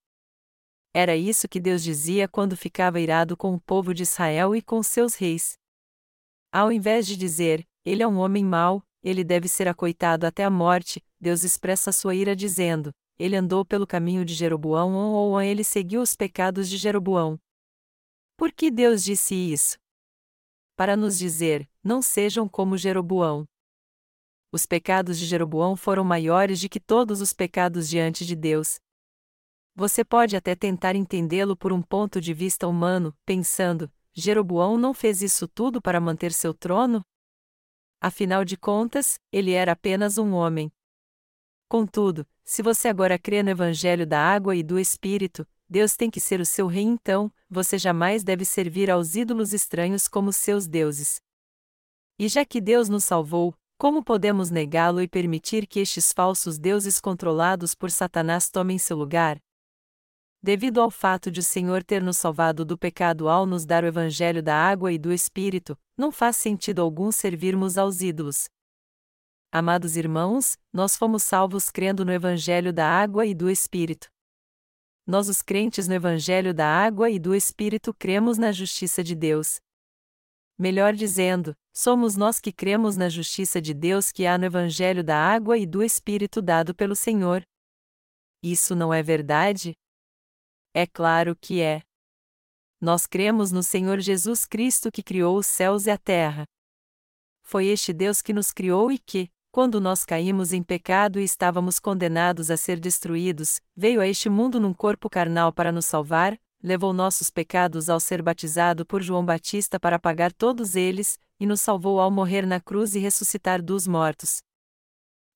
Era 0.94 1.16
isso 1.16 1.48
que 1.48 1.60
Deus 1.60 1.84
dizia 1.84 2.28
quando 2.28 2.58
ficava 2.58 3.00
irado 3.00 3.38
com 3.38 3.54
o 3.54 3.62
povo 3.62 3.94
de 3.94 4.04
Israel 4.04 4.56
e 4.56 4.62
com 4.62 4.82
seus 4.82 5.16
reis. 5.16 5.54
Ao 6.52 6.72
invés 6.72 7.06
de 7.06 7.16
dizer, 7.16 7.66
ele 7.86 8.02
é 8.02 8.08
um 8.08 8.18
homem 8.18 8.44
mau, 8.44 8.84
ele 9.04 9.24
deve 9.24 9.48
ser 9.48 9.68
acoitado 9.68 10.26
até 10.26 10.44
a 10.44 10.50
morte, 10.50 11.04
Deus 11.20 11.44
expressa 11.44 11.92
sua 11.92 12.16
ira 12.16 12.36
dizendo: 12.36 12.92
ele 13.20 13.36
andou 13.36 13.66
pelo 13.66 13.86
caminho 13.86 14.24
de 14.24 14.34
Jeroboão 14.34 14.96
ou 15.14 15.40
ele 15.42 15.64
seguiu 15.64 16.02
os 16.02 16.16
pecados 16.16 16.70
de 16.70 16.78
Jeroboão. 16.78 17.38
Por 18.38 18.52
que 18.52 18.72
Deus 18.72 19.04
disse 19.04 19.36
isso? 19.36 19.78
Para 20.76 20.96
nos 20.96 21.20
dizer: 21.20 21.70
não 21.84 22.02
sejam 22.02 22.48
como 22.48 22.78
Jeroboão. 22.78 23.46
Os 24.52 24.66
pecados 24.66 25.20
de 25.20 25.26
Jeroboão 25.26 25.76
foram 25.76 26.04
maiores 26.04 26.60
de 26.60 26.70
que 26.70 26.80
todos 26.80 27.22
os 27.22 27.34
pecados 27.34 27.88
diante 27.88 28.26
de 28.26 28.36
Deus, 28.36 28.80
você 29.80 30.04
pode 30.04 30.36
até 30.36 30.56
tentar 30.56 30.94
entendê-lo 30.94 31.56
por 31.56 31.72
um 31.72 31.82
ponto 31.82 32.20
de 32.20 32.34
vista 32.34 32.68
humano, 32.68 33.16
pensando: 33.26 33.90
Jeroboão 34.14 34.78
não 34.78 34.94
fez 34.94 35.22
isso 35.22 35.48
tudo 35.48 35.82
para 35.82 36.02
manter 36.02 36.34
seu 36.34 36.54
trono? 36.54 37.02
Afinal 38.02 38.44
de 38.44 38.58
contas, 38.58 39.18
ele 39.32 39.52
era 39.52 39.72
apenas 39.72 40.18
um 40.18 40.34
homem. 40.34 40.70
Contudo, 41.70 42.26
se 42.44 42.64
você 42.64 42.88
agora 42.88 43.20
crê 43.20 43.44
no 43.44 43.52
Evangelho 43.52 44.08
da 44.08 44.20
água 44.20 44.56
e 44.56 44.64
do 44.64 44.80
Espírito, 44.80 45.48
Deus 45.70 45.96
tem 45.96 46.10
que 46.10 46.20
ser 46.20 46.42
o 46.42 46.46
seu 46.46 46.66
rei 46.66 46.84
então, 46.84 47.32
você 47.48 47.78
jamais 47.78 48.24
deve 48.24 48.44
servir 48.44 48.90
aos 48.90 49.14
ídolos 49.14 49.54
estranhos 49.54 50.08
como 50.08 50.34
seus 50.34 50.68
deuses. 50.68 51.22
E 52.18 52.28
já 52.28 52.44
que 52.44 52.60
Deus 52.60 52.90
nos 52.90 53.06
salvou, 53.06 53.54
como 53.78 54.04
podemos 54.04 54.50
negá-lo 54.50 55.00
e 55.00 55.08
permitir 55.08 55.68
que 55.68 55.80
estes 55.80 56.12
falsos 56.12 56.58
deuses 56.58 57.00
controlados 57.00 57.76
por 57.76 57.92
Satanás 57.92 58.50
tomem 58.50 58.80
seu 58.80 58.98
lugar? 58.98 59.40
Devido 60.42 60.82
ao 60.82 60.90
fato 60.90 61.30
de 61.30 61.40
o 61.40 61.44
Senhor 61.44 61.84
ter 61.84 62.02
nos 62.02 62.18
salvado 62.18 62.66
do 62.66 62.80
pecado 62.80 63.30
ao 63.30 63.46
nos 63.46 63.64
dar 63.64 63.84
o 63.84 63.88
Evangelho 63.88 64.42
da 64.42 64.56
água 64.56 64.92
e 64.92 64.98
do 64.98 65.14
Espírito, 65.14 65.78
não 65.96 66.12
faz 66.12 66.36
sentido 66.36 66.82
algum 66.82 67.12
servirmos 67.12 67.78
aos 67.78 68.02
ídolos. 68.02 68.50
Amados 69.52 69.98
irmãos, 69.98 70.60
nós 70.72 70.96
fomos 70.96 71.24
salvos 71.24 71.72
crendo 71.72 72.06
no 72.06 72.12
Evangelho 72.12 72.72
da 72.72 72.88
água 72.88 73.26
e 73.26 73.34
do 73.34 73.50
Espírito. 73.50 74.08
Nós, 75.08 75.28
os 75.28 75.42
crentes 75.42 75.88
no 75.88 75.96
Evangelho 75.96 76.54
da 76.54 76.68
água 76.68 77.10
e 77.10 77.18
do 77.18 77.34
Espírito, 77.34 77.92
cremos 77.92 78.38
na 78.38 78.52
justiça 78.52 79.04
de 79.04 79.16
Deus. 79.16 79.60
Melhor 80.56 80.94
dizendo, 80.94 81.56
somos 81.74 82.16
nós 82.16 82.40
que 82.40 82.54
cremos 82.54 82.96
na 82.96 83.10
justiça 83.10 83.60
de 83.60 83.74
Deus 83.74 84.12
que 84.12 84.28
há 84.28 84.38
no 84.38 84.46
Evangelho 84.46 85.04
da 85.04 85.18
água 85.18 85.58
e 85.58 85.66
do 85.66 85.82
Espírito 85.82 86.44
dado 86.44 86.76
pelo 86.76 86.96
Senhor. 86.96 87.42
Isso 88.44 88.76
não 88.76 88.94
é 88.94 89.02
verdade? 89.02 89.74
É 90.76 90.86
claro 90.86 91.36
que 91.36 91.60
é. 91.60 91.82
Nós 92.80 93.08
cremos 93.08 93.52
no 93.52 93.64
Senhor 93.64 94.00
Jesus 94.00 94.46
Cristo 94.46 94.92
que 94.92 95.02
criou 95.02 95.40
os 95.40 95.48
céus 95.48 95.88
e 95.88 95.90
a 95.90 95.98
terra. 95.98 96.46
Foi 97.42 97.66
este 97.66 97.92
Deus 97.92 98.22
que 98.22 98.32
nos 98.32 98.52
criou 98.52 98.92
e 98.92 99.00
que, 99.00 99.28
quando 99.52 99.82
nós 99.82 100.06
caímos 100.06 100.54
em 100.54 100.62
pecado 100.62 101.20
e 101.20 101.24
estávamos 101.24 101.80
condenados 101.80 102.52
a 102.52 102.58
ser 102.58 102.80
destruídos, 102.80 103.60
veio 103.76 104.02
a 104.02 104.08
este 104.08 104.30
mundo 104.30 104.60
num 104.60 104.74
corpo 104.74 105.10
carnal 105.10 105.52
para 105.52 105.72
nos 105.72 105.86
salvar, 105.86 106.40
levou 106.62 106.94
nossos 106.94 107.30
pecados 107.30 107.90
ao 107.90 108.00
ser 108.00 108.22
batizado 108.22 108.86
por 108.86 109.02
João 109.02 109.26
Batista 109.26 109.80
para 109.80 109.98
pagar 109.98 110.32
todos 110.32 110.76
eles, 110.76 111.20
e 111.40 111.46
nos 111.46 111.62
salvou 111.62 112.00
ao 112.00 112.12
morrer 112.12 112.46
na 112.46 112.60
cruz 112.60 112.96
e 112.96 113.00
ressuscitar 113.00 113.62
dos 113.62 113.88
mortos. 113.88 114.42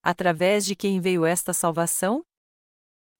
Através 0.03 0.65
de 0.65 0.75
quem 0.75 0.99
veio 0.99 1.25
esta 1.25 1.53
salvação? 1.53 2.23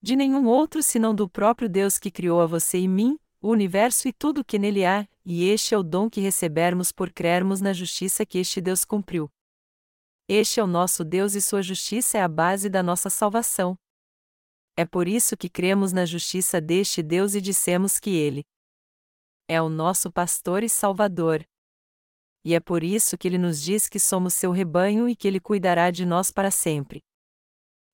de 0.04 0.18
nenhum 0.18 0.48
outro 0.48 0.84
senão 0.84 1.16
do 1.16 1.30
próprio 1.30 1.70
Deus 1.70 1.98
que 1.98 2.12
criou 2.12 2.42
a 2.42 2.46
você 2.46 2.78
e 2.78 2.90
mim, 2.90 3.18
o 3.42 3.50
universo 3.50 4.06
e 4.06 4.12
tudo 4.12 4.42
o 4.42 4.44
que 4.44 4.60
nele 4.60 4.84
há, 4.84 5.08
e 5.26 5.50
este 5.50 5.74
é 5.74 5.78
o 5.78 5.82
dom 5.82 6.10
que 6.10 6.20
recebermos 6.20 6.92
por 6.92 7.10
crermos 7.10 7.62
na 7.62 7.72
justiça 7.72 8.26
que 8.26 8.38
este 8.38 8.60
Deus 8.60 8.84
cumpriu. 8.84 9.32
Este 10.28 10.60
é 10.60 10.64
o 10.64 10.68
nosso 10.68 11.04
Deus 11.04 11.36
e 11.36 11.42
sua 11.42 11.62
justiça 11.62 12.18
é 12.18 12.22
a 12.22 12.28
base 12.28 12.70
da 12.70 12.82
nossa 12.82 13.10
salvação. 13.10 13.78
É 14.78 14.86
por 14.86 15.08
isso 15.08 15.36
que 15.36 15.50
cremos 15.50 15.92
na 15.92 16.06
justiça 16.06 16.62
deste 16.62 17.04
Deus 17.04 17.36
e 17.36 17.42
dissemos 17.42 18.00
que 18.00 18.12
ele 18.12 18.44
é 19.48 19.62
o 19.62 19.68
nosso 19.68 20.12
pastor 20.12 20.64
e 20.64 20.70
salvador. 20.70 21.44
E 22.46 22.56
é 22.56 22.60
por 22.60 22.84
isso 22.84 23.18
que 23.18 23.28
ele 23.28 23.38
nos 23.38 23.62
diz 23.62 23.88
que 23.88 24.00
somos 24.00 24.34
seu 24.34 24.52
rebanho 24.52 25.08
e 25.08 25.16
que 25.16 25.28
ele 25.28 25.40
cuidará 25.40 25.92
de 25.92 26.06
nós 26.06 26.32
para 26.32 26.50
sempre. 26.50 27.02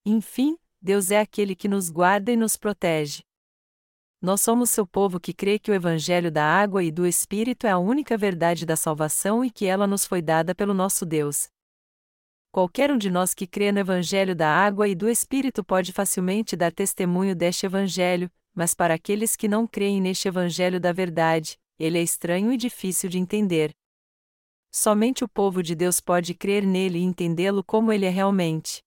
Enfim, 0.06 0.58
Deus 0.82 1.12
é 1.12 1.20
aquele 1.20 1.56
que 1.56 1.68
nos 1.68 1.90
guarda 1.90 2.32
e 2.32 2.38
nos 2.38 2.56
protege. 2.56 3.22
Nós 4.22 4.42
somos 4.42 4.70
seu 4.70 4.86
povo 4.86 5.20
que 5.20 5.34
crê 5.34 5.58
que 5.58 5.72
o 5.72 5.74
Evangelho 5.74 6.32
da 6.32 6.44
água 6.44 6.84
e 6.84 6.92
do 6.92 7.08
Espírito 7.08 7.66
é 7.66 7.72
a 7.72 7.80
única 7.80 8.18
verdade 8.18 8.66
da 8.66 8.76
salvação 8.76 9.44
e 9.44 9.50
que 9.50 9.66
ela 9.66 9.88
nos 9.88 10.06
foi 10.06 10.22
dada 10.22 10.54
pelo 10.54 10.74
nosso 10.74 11.06
Deus. 11.06 11.50
Qualquer 12.52 12.92
um 12.92 12.98
de 12.98 13.10
nós 13.10 13.34
que 13.34 13.46
crê 13.46 13.72
no 13.72 13.80
Evangelho 13.80 14.36
da 14.36 14.50
água 14.50 14.88
e 14.88 14.96
do 14.96 15.08
Espírito 15.08 15.64
pode 15.64 15.92
facilmente 15.94 16.56
dar 16.56 16.72
testemunho 16.72 17.36
deste 17.36 17.66
Evangelho, 17.66 18.30
mas 18.56 18.74
para 18.74 18.94
aqueles 18.94 19.36
que 19.36 19.48
não 19.48 19.68
creem 19.68 20.02
neste 20.02 20.28
Evangelho 20.28 20.80
da 20.80 20.92
verdade, 20.92 21.58
ele 21.78 21.98
é 21.98 22.02
estranho 22.02 22.52
e 22.52 22.58
difícil 22.58 23.10
de 23.10 23.20
entender. 23.20 23.72
Somente 24.72 25.24
o 25.24 25.28
povo 25.28 25.64
de 25.64 25.76
Deus 25.76 26.00
pode 26.00 26.34
crer 26.34 26.66
nele 26.66 27.00
e 27.00 27.04
entendê-lo 27.04 27.64
como 27.64 27.92
ele 27.94 28.06
é 28.06 28.10
realmente 28.10 28.82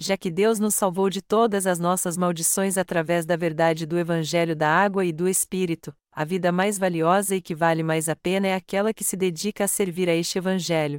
já 0.00 0.16
que 0.16 0.30
Deus 0.30 0.60
nos 0.60 0.76
salvou 0.76 1.10
de 1.10 1.20
todas 1.20 1.66
as 1.66 1.78
nossas 1.78 2.16
maldições 2.16 2.78
através 2.78 3.26
da 3.26 3.36
verdade 3.36 3.84
do 3.84 3.98
Evangelho 3.98 4.54
da 4.54 4.68
água 4.68 5.04
e 5.04 5.12
do 5.12 5.28
Espírito, 5.28 5.92
a 6.12 6.24
vida 6.24 6.52
mais 6.52 6.78
valiosa 6.78 7.34
e 7.34 7.42
que 7.42 7.54
vale 7.54 7.82
mais 7.82 8.08
a 8.08 8.14
pena 8.14 8.46
é 8.46 8.54
aquela 8.54 8.94
que 8.94 9.02
se 9.02 9.16
dedica 9.16 9.64
a 9.64 9.68
servir 9.68 10.08
a 10.08 10.14
este 10.14 10.38
Evangelho. 10.38 10.98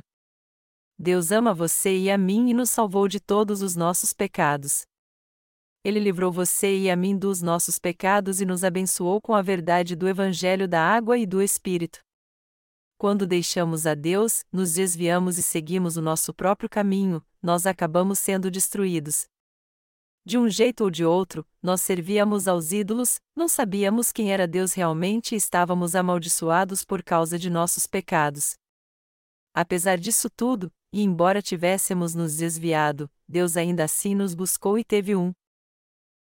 Deus 1.02 1.32
ama 1.32 1.54
você 1.54 1.98
e 1.98 2.12
a 2.12 2.18
mim 2.18 2.50
e 2.50 2.54
nos 2.54 2.70
salvou 2.70 3.08
de 3.08 3.22
todos 3.22 3.62
os 3.62 3.74
nossos 3.74 4.12
pecados. 4.12 4.82
Ele 5.82 5.98
livrou 5.98 6.30
você 6.30 6.78
e 6.78 6.92
a 6.92 6.96
mim 6.98 7.18
dos 7.18 7.42
nossos 7.42 7.80
pecados 7.80 8.42
e 8.42 8.46
nos 8.46 8.66
abençoou 8.66 9.22
com 9.22 9.34
a 9.34 9.42
verdade 9.42 9.96
do 9.96 10.10
Evangelho 10.10 10.68
da 10.68 10.84
água 10.84 11.18
e 11.18 11.26
do 11.26 11.42
Espírito. 11.42 12.02
Quando 12.98 13.26
deixamos 13.26 13.88
a 13.88 13.96
Deus, 13.96 14.44
nos 14.52 14.74
desviamos 14.74 15.38
e 15.38 15.44
seguimos 15.44 15.96
o 15.96 16.02
nosso 16.02 16.34
próprio 16.34 16.70
caminho, 16.70 17.26
nós 17.42 17.66
acabamos 17.66 18.20
sendo 18.20 18.52
destruídos. 18.52 19.26
De 20.26 20.38
um 20.38 20.50
jeito 20.50 20.84
ou 20.84 20.92
de 20.92 21.06
outro, 21.06 21.48
nós 21.64 21.82
servíamos 21.82 22.46
aos 22.46 22.74
ídolos, 22.74 23.22
não 23.34 23.48
sabíamos 23.48 24.12
quem 24.12 24.34
era 24.34 24.46
Deus 24.46 24.74
realmente 24.74 25.34
e 25.34 25.38
estávamos 25.38 25.96
amaldiçoados 25.96 26.84
por 26.84 27.02
causa 27.02 27.40
de 27.40 27.50
nossos 27.50 27.88
pecados. 27.88 28.60
Apesar 29.62 29.98
disso 29.98 30.30
tudo, 30.30 30.72
e 30.90 31.02
embora 31.04 31.42
tivéssemos 31.42 32.16
nos 32.16 32.38
desviado, 32.38 33.12
Deus 33.28 33.58
ainda 33.58 33.84
assim 33.84 34.16
nos 34.16 34.34
buscou 34.34 34.80
e 34.80 34.86
teve 34.86 35.18
um 35.18 35.34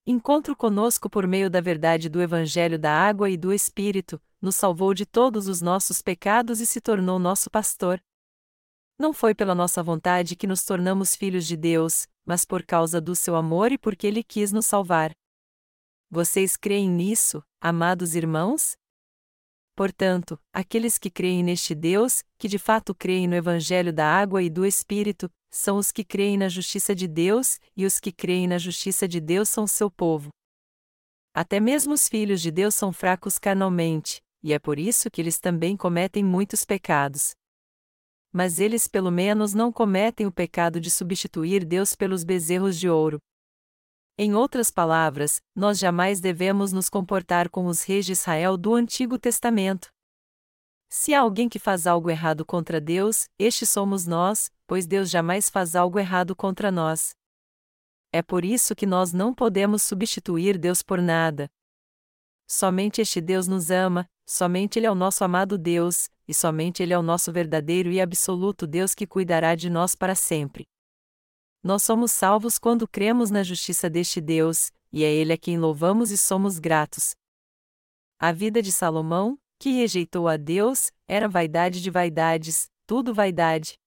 encontro 0.06 0.56
conosco 0.56 1.10
por 1.10 1.26
meio 1.26 1.50
da 1.50 1.60
verdade 1.60 2.08
do 2.08 2.22
Evangelho 2.22 2.78
da 2.78 2.90
Água 2.90 3.28
e 3.28 3.36
do 3.36 3.52
Espírito, 3.52 4.18
nos 4.40 4.56
salvou 4.56 4.94
de 4.94 5.04
todos 5.04 5.46
os 5.46 5.60
nossos 5.60 6.00
pecados 6.00 6.58
e 6.58 6.64
se 6.64 6.80
tornou 6.80 7.18
nosso 7.18 7.50
pastor. 7.50 8.02
Não 8.98 9.12
foi 9.12 9.34
pela 9.34 9.54
nossa 9.54 9.82
vontade 9.82 10.34
que 10.34 10.46
nos 10.46 10.64
tornamos 10.64 11.14
filhos 11.14 11.46
de 11.46 11.54
Deus, 11.54 12.08
mas 12.24 12.46
por 12.46 12.64
causa 12.64 12.98
do 12.98 13.14
seu 13.14 13.36
amor 13.36 13.72
e 13.72 13.76
porque 13.76 14.06
ele 14.06 14.24
quis 14.24 14.52
nos 14.52 14.64
salvar. 14.64 15.14
Vocês 16.10 16.56
creem 16.56 16.88
nisso, 16.88 17.44
amados 17.60 18.14
irmãos? 18.14 18.74
Portanto, 19.78 20.36
aqueles 20.52 20.98
que 20.98 21.08
creem 21.08 21.44
neste 21.44 21.72
Deus, 21.72 22.24
que 22.36 22.48
de 22.48 22.58
fato 22.58 22.92
creem 22.92 23.28
no 23.28 23.36
Evangelho 23.36 23.92
da 23.92 24.04
água 24.04 24.42
e 24.42 24.50
do 24.50 24.66
Espírito, 24.66 25.30
são 25.52 25.76
os 25.76 25.92
que 25.92 26.02
creem 26.02 26.36
na 26.36 26.48
justiça 26.48 26.96
de 26.96 27.06
Deus, 27.06 27.60
e 27.76 27.86
os 27.86 28.00
que 28.00 28.10
creem 28.10 28.48
na 28.48 28.58
justiça 28.58 29.06
de 29.06 29.20
Deus 29.20 29.48
são 29.48 29.68
seu 29.68 29.88
povo. 29.88 30.30
Até 31.32 31.60
mesmo 31.60 31.94
os 31.94 32.08
filhos 32.08 32.40
de 32.40 32.50
Deus 32.50 32.74
são 32.74 32.92
fracos 32.92 33.38
carnalmente, 33.38 34.20
e 34.42 34.52
é 34.52 34.58
por 34.58 34.80
isso 34.80 35.08
que 35.12 35.20
eles 35.20 35.38
também 35.38 35.76
cometem 35.76 36.24
muitos 36.24 36.64
pecados. 36.64 37.30
mas 38.32 38.58
eles 38.58 38.88
pelo 38.88 39.12
menos 39.12 39.54
não 39.54 39.72
cometem 39.72 40.26
o 40.26 40.32
pecado 40.32 40.80
de 40.80 40.90
substituir 40.90 41.64
Deus 41.64 41.94
pelos 41.94 42.24
bezerros 42.24 42.76
de 42.76 42.88
ouro. 42.88 43.20
Em 44.20 44.34
outras 44.34 44.68
palavras, 44.68 45.40
nós 45.54 45.78
jamais 45.78 46.18
devemos 46.18 46.72
nos 46.72 46.88
comportar 46.88 47.48
com 47.48 47.66
os 47.66 47.82
reis 47.82 48.04
de 48.04 48.10
Israel 48.10 48.56
do 48.56 48.74
Antigo 48.74 49.16
Testamento. 49.16 49.92
Se 50.88 51.14
há 51.14 51.20
alguém 51.20 51.48
que 51.48 51.60
faz 51.60 51.86
algo 51.86 52.10
errado 52.10 52.44
contra 52.44 52.80
Deus, 52.80 53.28
este 53.38 53.64
somos 53.64 54.08
nós, 54.08 54.50
pois 54.66 54.88
Deus 54.88 55.08
jamais 55.08 55.48
faz 55.48 55.76
algo 55.76 56.00
errado 56.00 56.34
contra 56.34 56.72
nós. 56.72 57.14
É 58.12 58.20
por 58.20 58.44
isso 58.44 58.74
que 58.74 58.86
nós 58.86 59.12
não 59.12 59.32
podemos 59.32 59.84
substituir 59.84 60.58
Deus 60.58 60.82
por 60.82 61.00
nada. 61.00 61.48
Somente 62.44 63.00
este 63.00 63.20
Deus 63.20 63.46
nos 63.46 63.70
ama, 63.70 64.04
somente 64.26 64.80
Ele 64.80 64.86
é 64.86 64.90
o 64.90 64.96
nosso 64.96 65.22
amado 65.22 65.56
Deus, 65.56 66.10
e 66.26 66.34
somente 66.34 66.82
Ele 66.82 66.92
é 66.92 66.98
o 66.98 67.02
nosso 67.02 67.30
verdadeiro 67.32 67.92
e 67.92 68.00
absoluto 68.00 68.66
Deus 68.66 68.96
que 68.96 69.06
cuidará 69.06 69.54
de 69.54 69.70
nós 69.70 69.94
para 69.94 70.16
sempre. 70.16 70.66
Nós 71.62 71.82
somos 71.82 72.12
salvos 72.12 72.58
quando 72.58 72.86
cremos 72.86 73.30
na 73.30 73.42
justiça 73.42 73.90
deste 73.90 74.20
Deus, 74.20 74.70
e 74.92 75.04
é 75.04 75.12
Ele 75.12 75.32
a 75.32 75.38
quem 75.38 75.58
louvamos 75.58 76.10
e 76.10 76.18
somos 76.18 76.58
gratos. 76.58 77.14
A 78.18 78.32
vida 78.32 78.62
de 78.62 78.72
Salomão, 78.72 79.38
que 79.58 79.70
rejeitou 79.70 80.28
a 80.28 80.36
Deus, 80.36 80.92
era 81.06 81.28
vaidade 81.28 81.80
de 81.82 81.90
vaidades, 81.90 82.70
tudo 82.86 83.12
vaidade. 83.12 83.78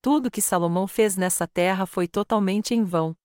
Tudo 0.00 0.30
que 0.30 0.42
Salomão 0.42 0.88
fez 0.88 1.16
nessa 1.16 1.46
terra 1.46 1.86
foi 1.86 2.08
totalmente 2.08 2.74
em 2.74 2.82
vão. 2.82 3.16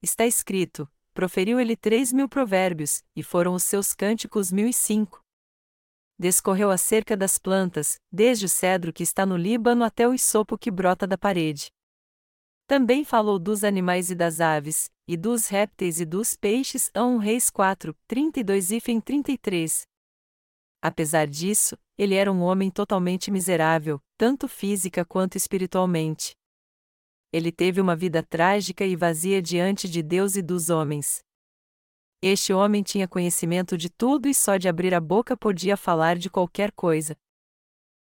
Está 0.00 0.24
escrito: 0.24 0.88
proferiu 1.12 1.58
ele 1.58 1.76
três 1.76 2.12
mil 2.12 2.28
provérbios, 2.28 3.02
e 3.16 3.22
foram 3.22 3.54
os 3.54 3.64
seus 3.64 3.92
cânticos 3.92 4.52
mil 4.52 4.68
e 4.68 4.72
cinco. 4.72 5.20
Descorreu 6.16 6.70
acerca 6.70 7.16
das 7.16 7.38
plantas, 7.38 7.98
desde 8.12 8.46
o 8.46 8.48
cedro 8.48 8.92
que 8.92 9.02
está 9.02 9.26
no 9.26 9.36
Líbano 9.36 9.82
até 9.84 10.06
o 10.06 10.14
isopo 10.14 10.56
que 10.56 10.70
brota 10.70 11.06
da 11.06 11.18
parede. 11.18 11.72
Também 12.70 13.02
falou 13.02 13.36
dos 13.36 13.64
animais 13.64 14.12
e 14.12 14.14
das 14.14 14.40
aves, 14.40 14.92
e 15.08 15.16
dos 15.16 15.48
répteis 15.48 15.98
e 15.98 16.04
dos 16.04 16.36
peixes. 16.36 16.88
A 16.94 17.04
1 17.04 17.18
Reis 17.18 17.50
4, 17.50 17.92
32 18.06 18.70
e 18.70 18.80
33. 18.80 19.82
Apesar 20.80 21.26
disso, 21.26 21.76
ele 21.98 22.14
era 22.14 22.30
um 22.30 22.40
homem 22.42 22.70
totalmente 22.70 23.28
miserável, 23.28 24.00
tanto 24.16 24.46
física 24.46 25.04
quanto 25.04 25.34
espiritualmente. 25.34 26.36
Ele 27.32 27.50
teve 27.50 27.80
uma 27.80 27.96
vida 27.96 28.22
trágica 28.22 28.86
e 28.86 28.94
vazia 28.94 29.42
diante 29.42 29.88
de 29.88 30.00
Deus 30.00 30.36
e 30.36 30.40
dos 30.40 30.70
homens. 30.70 31.24
Este 32.22 32.52
homem 32.52 32.84
tinha 32.84 33.08
conhecimento 33.08 33.76
de 33.76 33.90
tudo 33.90 34.28
e 34.28 34.32
só 34.32 34.56
de 34.56 34.68
abrir 34.68 34.94
a 34.94 35.00
boca 35.00 35.36
podia 35.36 35.76
falar 35.76 36.16
de 36.16 36.30
qualquer 36.30 36.70
coisa. 36.70 37.16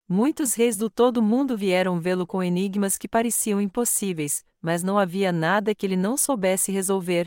Muitos 0.09 0.55
reis 0.55 0.77
do 0.77 0.90
todo 0.90 1.23
mundo 1.23 1.57
vieram 1.57 1.99
vê-lo 1.99 2.27
com 2.27 2.43
enigmas 2.43 2.99
que 2.99 3.09
pareciam 3.09 3.59
impossíveis, 3.59 4.45
mas 4.61 4.83
não 4.83 4.99
havia 4.99 5.33
nada 5.33 5.75
que 5.75 5.87
ele 5.87 5.97
não 5.97 6.17
soubesse 6.17 6.71
resolver. 6.71 7.27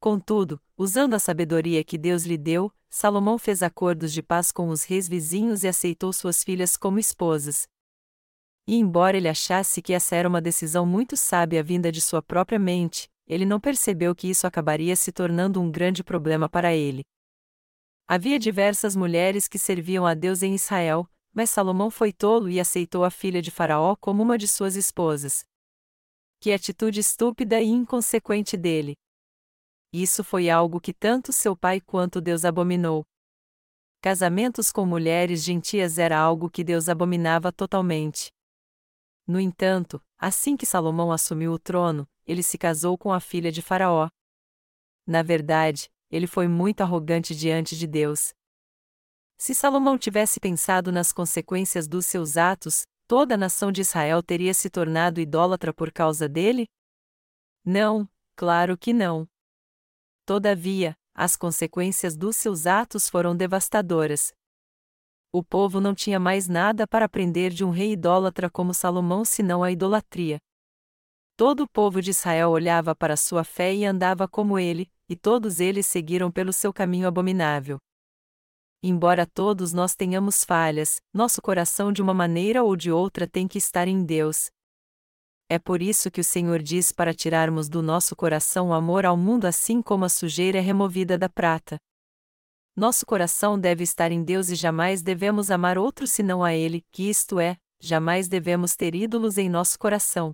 Contudo, 0.00 0.60
usando 0.76 1.14
a 1.14 1.18
sabedoria 1.18 1.84
que 1.84 1.96
Deus 1.96 2.24
lhe 2.24 2.36
deu, 2.36 2.72
Salomão 2.90 3.38
fez 3.38 3.62
acordos 3.62 4.12
de 4.12 4.22
paz 4.22 4.50
com 4.50 4.68
os 4.70 4.82
reis 4.82 5.08
vizinhos 5.08 5.62
e 5.62 5.68
aceitou 5.68 6.12
suas 6.12 6.42
filhas 6.42 6.76
como 6.76 6.98
esposas. 6.98 7.68
E 8.66 8.74
embora 8.74 9.16
ele 9.16 9.28
achasse 9.28 9.80
que 9.80 9.92
essa 9.92 10.16
era 10.16 10.28
uma 10.28 10.40
decisão 10.40 10.84
muito 10.84 11.16
sábia 11.16 11.62
vinda 11.62 11.92
de 11.92 12.00
sua 12.00 12.20
própria 12.20 12.58
mente, 12.58 13.08
ele 13.26 13.44
não 13.44 13.60
percebeu 13.60 14.14
que 14.14 14.28
isso 14.28 14.46
acabaria 14.46 14.96
se 14.96 15.12
tornando 15.12 15.60
um 15.60 15.70
grande 15.70 16.02
problema 16.02 16.48
para 16.48 16.74
ele. 16.74 17.02
Havia 18.06 18.38
diversas 18.38 18.96
mulheres 18.96 19.46
que 19.46 19.58
serviam 19.58 20.06
a 20.06 20.14
Deus 20.14 20.42
em 20.42 20.54
Israel, 20.54 21.08
mas 21.38 21.50
Salomão 21.50 21.88
foi 21.88 22.12
tolo 22.12 22.48
e 22.48 22.58
aceitou 22.58 23.04
a 23.04 23.12
filha 23.12 23.40
de 23.40 23.48
Faraó 23.48 23.94
como 23.94 24.24
uma 24.24 24.36
de 24.36 24.48
suas 24.48 24.74
esposas. 24.74 25.44
Que 26.40 26.50
atitude 26.50 26.98
estúpida 26.98 27.60
e 27.60 27.68
inconsequente 27.68 28.56
dele! 28.56 28.96
Isso 29.92 30.24
foi 30.24 30.50
algo 30.50 30.80
que 30.80 30.92
tanto 30.92 31.32
seu 31.32 31.56
pai 31.56 31.80
quanto 31.80 32.20
Deus 32.20 32.44
abominou. 32.44 33.04
Casamentos 34.02 34.72
com 34.72 34.84
mulheres 34.84 35.44
gentias 35.44 35.96
era 35.96 36.18
algo 36.18 36.50
que 36.50 36.64
Deus 36.64 36.88
abominava 36.88 37.52
totalmente. 37.52 38.32
No 39.24 39.38
entanto, 39.38 40.02
assim 40.18 40.56
que 40.56 40.66
Salomão 40.66 41.12
assumiu 41.12 41.52
o 41.52 41.58
trono, 41.58 42.04
ele 42.26 42.42
se 42.42 42.58
casou 42.58 42.98
com 42.98 43.12
a 43.12 43.20
filha 43.20 43.52
de 43.52 43.62
Faraó. 43.62 44.08
Na 45.06 45.22
verdade, 45.22 45.88
ele 46.10 46.26
foi 46.26 46.48
muito 46.48 46.80
arrogante 46.80 47.32
diante 47.32 47.78
de 47.78 47.86
Deus. 47.86 48.34
Se 49.40 49.54
Salomão 49.54 49.96
tivesse 49.96 50.40
pensado 50.40 50.90
nas 50.90 51.12
consequências 51.12 51.86
dos 51.86 52.06
seus 52.06 52.36
atos, 52.36 52.82
toda 53.06 53.34
a 53.34 53.38
nação 53.38 53.70
de 53.70 53.82
Israel 53.82 54.20
teria 54.20 54.52
se 54.52 54.68
tornado 54.68 55.20
idólatra 55.20 55.72
por 55.72 55.92
causa 55.92 56.28
dele? 56.28 56.66
Não, 57.64 58.08
claro 58.34 58.76
que 58.76 58.92
não. 58.92 59.28
Todavia, 60.26 60.96
as 61.14 61.36
consequências 61.36 62.16
dos 62.16 62.34
seus 62.36 62.66
atos 62.66 63.08
foram 63.08 63.36
devastadoras. 63.36 64.32
O 65.30 65.44
povo 65.44 65.80
não 65.80 65.94
tinha 65.94 66.18
mais 66.18 66.48
nada 66.48 66.84
para 66.84 67.04
aprender 67.04 67.50
de 67.50 67.64
um 67.64 67.70
rei 67.70 67.92
idólatra 67.92 68.50
como 68.50 68.74
Salomão 68.74 69.24
senão 69.24 69.62
a 69.62 69.70
idolatria. 69.70 70.38
Todo 71.36 71.62
o 71.62 71.68
povo 71.68 72.02
de 72.02 72.10
Israel 72.10 72.50
olhava 72.50 72.92
para 72.92 73.16
sua 73.16 73.44
fé 73.44 73.72
e 73.72 73.84
andava 73.84 74.26
como 74.26 74.58
ele, 74.58 74.90
e 75.08 75.14
todos 75.14 75.60
eles 75.60 75.86
seguiram 75.86 76.28
pelo 76.28 76.52
seu 76.52 76.72
caminho 76.72 77.06
abominável. 77.06 77.78
Embora 78.82 79.26
todos 79.26 79.72
nós 79.72 79.94
tenhamos 79.94 80.44
falhas, 80.44 81.00
nosso 81.12 81.42
coração 81.42 81.92
de 81.92 82.00
uma 82.00 82.14
maneira 82.14 82.62
ou 82.62 82.76
de 82.76 82.92
outra 82.92 83.26
tem 83.26 83.48
que 83.48 83.58
estar 83.58 83.88
em 83.88 84.04
Deus, 84.04 84.50
é 85.50 85.58
por 85.58 85.80
isso 85.80 86.10
que 86.10 86.20
o 86.20 86.24
Senhor 86.24 86.62
diz 86.62 86.92
para 86.92 87.14
tirarmos 87.14 87.70
do 87.70 87.80
nosso 87.80 88.14
coração 88.14 88.68
o 88.68 88.74
amor 88.74 89.06
ao 89.06 89.16
mundo 89.16 89.46
assim 89.46 89.80
como 89.80 90.04
a 90.04 90.08
sujeira 90.08 90.58
é 90.58 90.60
removida 90.60 91.16
da 91.16 91.26
prata. 91.26 91.78
Nosso 92.76 93.06
coração 93.06 93.58
deve 93.58 93.82
estar 93.82 94.12
em 94.12 94.22
Deus 94.22 94.50
e 94.50 94.54
jamais 94.54 95.00
devemos 95.02 95.50
amar 95.50 95.78
outro 95.78 96.06
senão 96.06 96.44
a 96.44 96.54
Ele, 96.54 96.84
que 96.92 97.08
isto 97.08 97.40
é, 97.40 97.56
jamais 97.80 98.28
devemos 98.28 98.76
ter 98.76 98.94
ídolos 98.94 99.38
em 99.38 99.48
nosso 99.48 99.78
coração. 99.78 100.32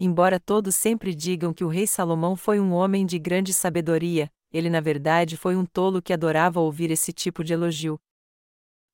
Embora 0.00 0.40
todos 0.40 0.74
sempre 0.74 1.14
digam 1.14 1.52
que 1.52 1.62
o 1.62 1.68
rei 1.68 1.86
Salomão 1.86 2.36
foi 2.36 2.58
um 2.58 2.72
homem 2.72 3.04
de 3.04 3.18
grande 3.18 3.52
sabedoria, 3.52 4.30
ele 4.52 4.70
na 4.70 4.80
verdade 4.80 5.36
foi 5.36 5.56
um 5.56 5.66
tolo 5.66 6.02
que 6.02 6.12
adorava 6.12 6.60
ouvir 6.60 6.90
esse 6.90 7.12
tipo 7.12 7.42
de 7.42 7.52
elogio. 7.52 7.98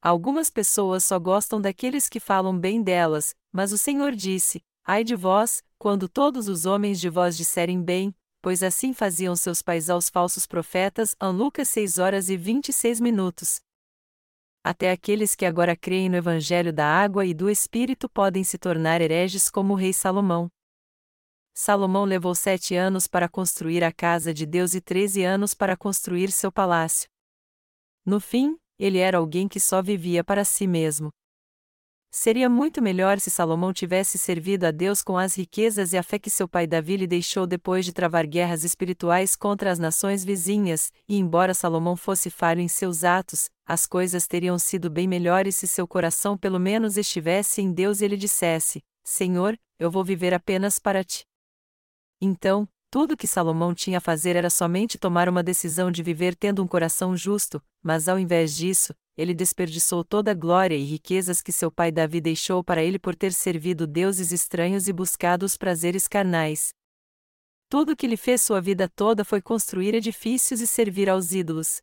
Algumas 0.01 0.51
pessoas 0.51 1.05
só 1.05 1.19
gostam 1.19 1.61
daqueles 1.61 2.09
que 2.09 2.19
falam 2.19 2.59
bem 2.59 2.83
delas, 2.83 3.35
mas 3.53 3.73
o 3.73 3.79
Senhor 3.79 4.13
disse: 4.13 4.61
Ai 4.85 5.05
de 5.05 5.15
vós, 5.15 5.63
quando 5.79 6.09
todos 6.09 6.49
os 6.49 6.67
homens 6.67 7.01
de 7.01 7.09
vós 7.09 7.37
disserem 7.37 7.81
bem, 7.81 8.15
pois 8.41 8.63
assim 8.65 8.93
faziam 8.93 9.37
seus 9.37 9.63
pais 9.63 9.89
aos 9.89 10.11
falsos 10.11 10.47
profetas. 10.47 11.15
An 11.21 11.31
Lucas 11.31 11.69
6 11.69 11.99
horas 11.99 12.29
e 12.29 12.37
26 12.37 12.99
minutos. 12.99 13.61
Até 14.65 14.91
aqueles 14.91 15.35
que 15.35 15.45
agora 15.45 15.77
creem 15.77 16.09
no 16.09 16.17
Evangelho 16.17 16.73
da 16.73 16.87
água 16.87 17.25
e 17.25 17.33
do 17.33 17.49
Espírito 17.49 18.09
podem 18.09 18.43
se 18.45 18.59
tornar 18.59 19.01
hereges 19.01 19.51
como 19.51 19.73
o 19.73 19.77
rei 19.77 19.93
Salomão. 19.93 20.49
Salomão 21.55 22.05
levou 22.05 22.35
sete 22.35 22.75
anos 22.75 23.07
para 23.07 23.29
construir 23.29 23.85
a 23.85 23.93
casa 23.93 24.33
de 24.33 24.47
Deus 24.47 24.75
e 24.75 24.81
treze 24.81 25.23
anos 25.23 25.53
para 25.53 25.77
construir 25.77 26.33
seu 26.33 26.51
palácio. 26.51 27.09
No 28.05 28.19
fim, 28.19 28.57
ele 28.79 28.99
era 28.99 29.19
alguém 29.19 29.47
que 29.47 29.61
só 29.61 29.83
vivia 29.83 30.25
para 30.25 30.45
si 30.45 30.67
mesmo. 30.67 31.11
Seria 32.15 32.49
muito 32.49 32.83
melhor 32.83 33.19
se 33.19 33.31
Salomão 33.31 33.73
tivesse 33.73 34.19
servido 34.19 34.67
a 34.67 34.71
Deus 34.71 35.03
com 35.03 35.17
as 35.17 35.35
riquezas 35.35 35.95
e 35.95 35.97
a 35.97 36.03
fé 36.03 36.19
que 36.19 36.29
seu 36.29 36.47
pai 36.47 36.67
Davi 36.67 36.99
lhe 36.99 37.07
deixou 37.07 37.47
depois 37.47 37.87
de 37.87 37.93
travar 37.93 38.27
guerras 38.27 38.65
espirituais 38.65 39.35
contra 39.35 39.71
as 39.71 39.79
nações 39.79 40.23
vizinhas, 40.23 40.93
e 41.09 41.17
embora 41.17 41.55
Salomão 41.55 41.97
fosse 41.97 42.29
falho 42.29 42.61
em 42.61 42.69
seus 42.69 43.03
atos, 43.03 43.49
as 43.65 43.87
coisas 43.87 44.27
teriam 44.27 44.59
sido 44.59 44.91
bem 44.91 45.09
melhores 45.09 45.57
se 45.57 45.67
seu 45.67 45.89
coração 45.89 46.37
pelo 46.37 46.59
menos 46.59 46.99
estivesse 46.99 47.63
em 47.63 47.73
Deus 47.73 48.01
e 48.01 48.05
ele 48.05 48.17
dissesse: 48.19 48.83
Senhor, 49.03 49.59
eu 49.79 49.91
vou 49.91 50.05
viver 50.05 50.35
apenas 50.35 50.79
para 50.79 51.03
ti. 51.03 51.25
Então, 52.25 52.69
tudo 52.89 53.17
que 53.17 53.27
Salomão 53.27 53.75
tinha 53.75 53.99
a 53.99 54.01
fazer 54.01 54.37
era 54.37 54.49
somente 54.49 54.97
tomar 54.97 55.29
uma 55.29 55.43
decisão 55.43 55.91
de 55.91 56.05
viver 56.05 56.37
tendo 56.37 56.63
um 56.63 56.69
coração 56.69 57.17
justo, 57.17 57.61
mas 57.83 58.07
ao 58.07 58.17
invés 58.17 58.55
disso, 58.55 58.95
ele 59.17 59.35
desperdiçou 59.35 60.05
toda 60.05 60.31
a 60.31 60.35
glória 60.35 60.77
e 60.77 60.85
riquezas 60.85 61.43
que 61.43 61.51
seu 61.51 61.69
pai 61.69 61.91
Davi 61.91 62.21
deixou 62.21 62.63
para 62.63 62.81
ele 62.81 62.97
por 62.97 63.17
ter 63.17 63.33
servido 63.33 63.89
deuses 63.89 64.31
estranhos 64.31 64.87
e 64.87 64.93
buscado 64.93 65.45
os 65.45 65.57
prazeres 65.57 66.07
carnais. 66.07 66.73
Tudo 67.69 67.97
que 67.97 68.07
ele 68.07 68.17
fez 68.17 68.41
sua 68.41 68.61
vida 68.61 68.89
toda 68.89 69.25
foi 69.25 69.43
construir 69.43 69.93
edifícios 69.93 70.61
e 70.61 70.67
servir 70.67 71.11
aos 71.11 71.33
ídolos. 71.33 71.83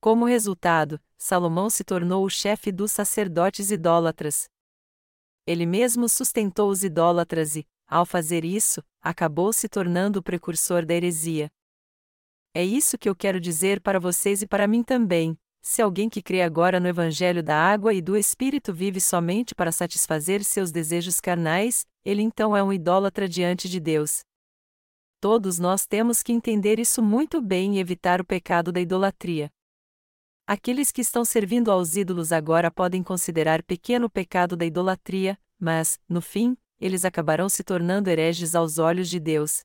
Como 0.00 0.24
resultado, 0.24 0.98
Salomão 1.18 1.68
se 1.68 1.84
tornou 1.84 2.24
o 2.24 2.30
chefe 2.30 2.72
dos 2.72 2.92
sacerdotes 2.92 3.70
idólatras. 3.70 4.48
Ele 5.46 5.66
mesmo 5.66 6.08
sustentou 6.08 6.70
os 6.70 6.82
idólatras 6.82 7.56
e, 7.56 7.66
ao 7.86 8.06
fazer 8.06 8.44
isso, 8.44 8.82
acabou 9.00 9.52
se 9.52 9.68
tornando 9.68 10.18
o 10.18 10.22
precursor 10.22 10.84
da 10.84 10.94
heresia. 10.94 11.50
É 12.54 12.64
isso 12.64 12.96
que 12.96 13.08
eu 13.08 13.16
quero 13.16 13.40
dizer 13.40 13.80
para 13.80 13.98
vocês 13.98 14.42
e 14.42 14.46
para 14.46 14.66
mim 14.66 14.82
também, 14.82 15.36
se 15.66 15.80
alguém 15.80 16.10
que 16.10 16.22
crê 16.22 16.42
agora 16.42 16.78
no 16.78 16.86
Evangelho 16.86 17.42
da 17.42 17.56
água 17.56 17.94
e 17.94 18.02
do 18.02 18.16
Espírito 18.16 18.72
vive 18.72 19.00
somente 19.00 19.54
para 19.54 19.72
satisfazer 19.72 20.44
seus 20.44 20.70
desejos 20.70 21.20
carnais, 21.20 21.86
ele 22.04 22.20
então 22.20 22.54
é 22.54 22.62
um 22.62 22.70
idólatra 22.70 23.26
diante 23.26 23.66
de 23.66 23.80
Deus. 23.80 24.22
Todos 25.20 25.58
nós 25.58 25.86
temos 25.86 26.22
que 26.22 26.32
entender 26.32 26.78
isso 26.78 27.02
muito 27.02 27.40
bem 27.40 27.76
e 27.76 27.80
evitar 27.80 28.20
o 28.20 28.24
pecado 28.26 28.70
da 28.70 28.78
idolatria. 28.78 29.50
Aqueles 30.46 30.92
que 30.92 31.00
estão 31.00 31.24
servindo 31.24 31.70
aos 31.70 31.96
ídolos 31.96 32.30
agora 32.30 32.70
podem 32.70 33.02
considerar 33.02 33.62
pequeno 33.62 34.04
o 34.04 34.10
pecado 34.10 34.54
da 34.54 34.66
idolatria, 34.66 35.38
mas, 35.58 35.98
no 36.06 36.20
fim, 36.20 36.54
eles 36.84 37.02
acabarão 37.06 37.48
se 37.48 37.64
tornando 37.64 38.10
hereges 38.10 38.54
aos 38.54 38.76
olhos 38.76 39.08
de 39.08 39.18
Deus. 39.18 39.64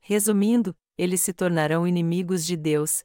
Resumindo, 0.00 0.74
eles 0.96 1.20
se 1.20 1.34
tornarão 1.34 1.86
inimigos 1.86 2.46
de 2.46 2.56
Deus. 2.56 3.04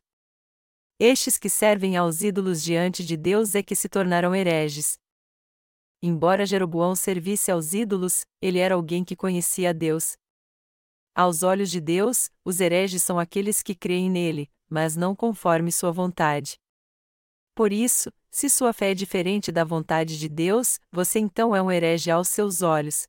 Estes 0.97 1.37
que 1.37 1.49
servem 1.49 1.97
aos 1.97 2.21
ídolos 2.21 2.63
diante 2.63 3.05
de 3.05 3.17
Deus 3.17 3.55
é 3.55 3.61
que 3.61 3.75
se 3.75 3.89
tornarão 3.89 4.33
hereges. 4.33 4.97
Embora 6.01 6.45
Jeroboão 6.45 6.95
servisse 6.95 7.51
aos 7.51 7.73
ídolos, 7.73 8.25
ele 8.41 8.57
era 8.57 8.75
alguém 8.75 9.03
que 9.03 9.17
conhecia 9.17 9.73
Deus. 9.73 10.15
Aos 11.13 11.43
olhos 11.43 11.69
de 11.69 11.81
Deus, 11.81 12.31
os 12.45 12.61
hereges 12.61 13.03
são 13.03 13.19
aqueles 13.19 13.61
que 13.61 13.75
creem 13.75 14.09
nele, 14.09 14.49
mas 14.69 14.95
não 14.95 15.13
conforme 15.13 15.73
sua 15.73 15.91
vontade. 15.91 16.57
Por 17.59 17.73
isso, 17.73 18.09
se 18.31 18.49
sua 18.49 18.71
fé 18.71 18.91
é 18.91 18.95
diferente 18.95 19.51
da 19.51 19.65
vontade 19.65 20.17
de 20.17 20.29
Deus, 20.29 20.79
você 20.89 21.19
então 21.19 21.53
é 21.53 21.61
um 21.61 21.69
herege 21.69 22.09
aos 22.09 22.29
seus 22.29 22.61
olhos. 22.61 23.05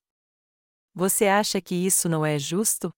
Você 0.93 1.29
acha 1.29 1.61
que 1.61 1.73
isso 1.73 2.09
não 2.09 2.27
é 2.27 2.37
justo? 2.37 2.91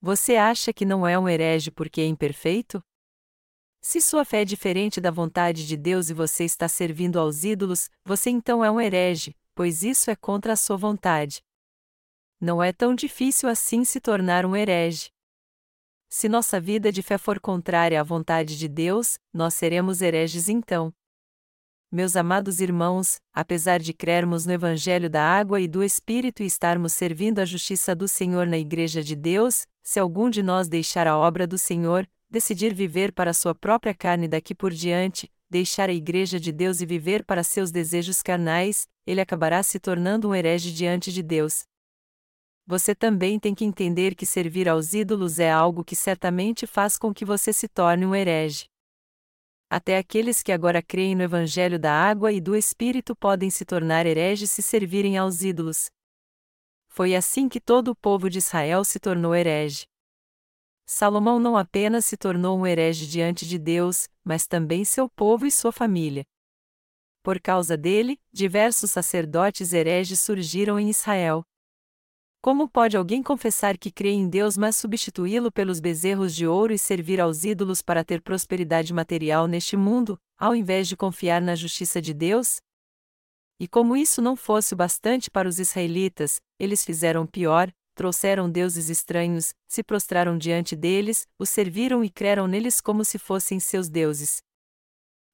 Você 0.00 0.36
acha 0.36 0.72
que 0.72 0.84
não 0.84 1.04
é 1.04 1.18
um 1.18 1.28
herege 1.28 1.72
porque 1.72 2.00
é 2.00 2.06
imperfeito? 2.06 2.80
Se 3.80 4.00
sua 4.00 4.24
fé 4.24 4.42
é 4.42 4.44
diferente 4.44 5.00
da 5.00 5.10
vontade 5.10 5.66
de 5.66 5.76
Deus 5.76 6.10
e 6.10 6.14
você 6.14 6.44
está 6.44 6.68
servindo 6.68 7.18
aos 7.18 7.42
ídolos, 7.42 7.90
você 8.04 8.30
então 8.30 8.64
é 8.64 8.70
um 8.70 8.80
herege, 8.80 9.34
pois 9.56 9.82
isso 9.82 10.12
é 10.12 10.14
contra 10.14 10.52
a 10.52 10.56
sua 10.56 10.76
vontade. 10.76 11.42
Não 12.40 12.62
é 12.62 12.72
tão 12.72 12.94
difícil 12.94 13.48
assim 13.48 13.84
se 13.84 13.98
tornar 14.00 14.46
um 14.46 14.54
herege. 14.54 15.11
Se 16.14 16.28
nossa 16.28 16.60
vida 16.60 16.92
de 16.92 17.00
fé 17.00 17.16
for 17.16 17.40
contrária 17.40 17.98
à 17.98 18.04
vontade 18.04 18.58
de 18.58 18.68
Deus, 18.68 19.18
nós 19.32 19.54
seremos 19.54 20.02
hereges 20.02 20.46
então. 20.46 20.92
Meus 21.90 22.16
amados 22.16 22.60
irmãos, 22.60 23.16
apesar 23.32 23.80
de 23.80 23.94
crermos 23.94 24.44
no 24.44 24.52
Evangelho 24.52 25.08
da 25.08 25.24
Água 25.24 25.58
e 25.58 25.66
do 25.66 25.82
Espírito 25.82 26.42
e 26.42 26.46
estarmos 26.46 26.92
servindo 26.92 27.38
a 27.38 27.46
justiça 27.46 27.94
do 27.94 28.06
Senhor 28.06 28.46
na 28.46 28.58
Igreja 28.58 29.02
de 29.02 29.16
Deus, 29.16 29.66
se 29.82 29.98
algum 29.98 30.28
de 30.28 30.42
nós 30.42 30.68
deixar 30.68 31.06
a 31.06 31.16
obra 31.16 31.46
do 31.46 31.56
Senhor, 31.56 32.06
decidir 32.28 32.74
viver 32.74 33.10
para 33.10 33.32
sua 33.32 33.54
própria 33.54 33.94
carne 33.94 34.28
daqui 34.28 34.54
por 34.54 34.70
diante, 34.70 35.32
deixar 35.48 35.88
a 35.88 35.94
Igreja 35.94 36.38
de 36.38 36.52
Deus 36.52 36.82
e 36.82 36.86
viver 36.86 37.24
para 37.24 37.42
seus 37.42 37.70
desejos 37.70 38.20
carnais, 38.20 38.86
ele 39.06 39.22
acabará 39.22 39.62
se 39.62 39.80
tornando 39.80 40.28
um 40.28 40.34
herege 40.34 40.72
diante 40.72 41.10
de 41.10 41.22
Deus. 41.22 41.64
Você 42.66 42.94
também 42.94 43.40
tem 43.40 43.54
que 43.54 43.64
entender 43.64 44.14
que 44.14 44.24
servir 44.24 44.68
aos 44.68 44.94
ídolos 44.94 45.38
é 45.38 45.50
algo 45.50 45.84
que 45.84 45.96
certamente 45.96 46.66
faz 46.66 46.96
com 46.96 47.12
que 47.12 47.24
você 47.24 47.52
se 47.52 47.66
torne 47.66 48.06
um 48.06 48.14
herege. 48.14 48.66
Até 49.68 49.96
aqueles 49.96 50.42
que 50.42 50.52
agora 50.52 50.82
creem 50.82 51.14
no 51.14 51.22
Evangelho 51.22 51.78
da 51.78 51.92
água 51.92 52.30
e 52.30 52.40
do 52.40 52.54
Espírito 52.54 53.16
podem 53.16 53.48
se 53.50 53.64
tornar 53.64 54.06
hereges 54.06 54.50
se 54.50 54.62
servirem 54.62 55.16
aos 55.16 55.42
ídolos. 55.42 55.90
Foi 56.88 57.16
assim 57.16 57.48
que 57.48 57.58
todo 57.58 57.88
o 57.88 57.96
povo 57.96 58.28
de 58.28 58.38
Israel 58.38 58.84
se 58.84 59.00
tornou 59.00 59.34
herege. 59.34 59.86
Salomão 60.84 61.40
não 61.40 61.56
apenas 61.56 62.04
se 62.04 62.18
tornou 62.18 62.58
um 62.58 62.66
herege 62.66 63.06
diante 63.06 63.48
de 63.48 63.58
Deus, 63.58 64.08
mas 64.22 64.46
também 64.46 64.84
seu 64.84 65.08
povo 65.08 65.46
e 65.46 65.50
sua 65.50 65.72
família. 65.72 66.22
Por 67.22 67.40
causa 67.40 67.76
dele, 67.76 68.20
diversos 68.30 68.90
sacerdotes 68.90 69.72
hereges 69.72 70.20
surgiram 70.20 70.78
em 70.78 70.90
Israel. 70.90 71.42
Como 72.42 72.68
pode 72.68 72.96
alguém 72.96 73.22
confessar 73.22 73.78
que 73.78 73.88
crê 73.88 74.10
em 74.10 74.28
Deus, 74.28 74.56
mas 74.56 74.74
substituí-lo 74.74 75.52
pelos 75.52 75.78
bezerros 75.78 76.34
de 76.34 76.44
ouro 76.44 76.72
e 76.72 76.78
servir 76.78 77.20
aos 77.20 77.44
ídolos 77.44 77.80
para 77.80 78.02
ter 78.04 78.20
prosperidade 78.20 78.92
material 78.92 79.46
neste 79.46 79.76
mundo, 79.76 80.18
ao 80.36 80.52
invés 80.52 80.88
de 80.88 80.96
confiar 80.96 81.40
na 81.40 81.54
justiça 81.54 82.02
de 82.02 82.12
Deus? 82.12 82.60
E 83.60 83.68
como 83.68 83.96
isso 83.96 84.20
não 84.20 84.34
fosse 84.34 84.74
o 84.74 84.76
bastante 84.76 85.30
para 85.30 85.48
os 85.48 85.60
israelitas, 85.60 86.40
eles 86.58 86.84
fizeram 86.84 87.24
pior, 87.28 87.72
trouxeram 87.94 88.50
deuses 88.50 88.88
estranhos, 88.88 89.54
se 89.68 89.84
prostraram 89.84 90.36
diante 90.36 90.74
deles, 90.74 91.28
os 91.38 91.48
serviram 91.48 92.02
e 92.02 92.10
creram 92.10 92.48
neles 92.48 92.80
como 92.80 93.04
se 93.04 93.20
fossem 93.20 93.60
seus 93.60 93.88
deuses. 93.88 94.42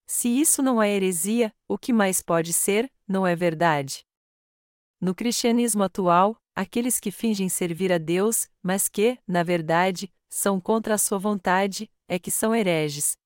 Se 0.06 0.28
isso 0.28 0.62
não 0.62 0.82
é 0.82 0.90
heresia, 0.90 1.54
o 1.66 1.78
que 1.78 1.90
mais 1.90 2.20
pode 2.20 2.52
ser, 2.52 2.92
não 3.08 3.26
é 3.26 3.34
verdade? 3.34 4.04
No 5.00 5.14
cristianismo 5.14 5.84
atual, 5.84 6.36
aqueles 6.58 6.98
que 6.98 7.12
fingem 7.12 7.48
servir 7.48 7.92
a 7.92 7.98
Deus, 7.98 8.48
mas 8.60 8.88
que, 8.88 9.16
na 9.28 9.44
verdade, 9.44 10.12
são 10.28 10.60
contra 10.60 10.94
a 10.94 10.98
sua 10.98 11.16
vontade, 11.16 11.88
é 12.08 12.18
que 12.18 12.32
são 12.32 12.52
hereges. 12.52 13.16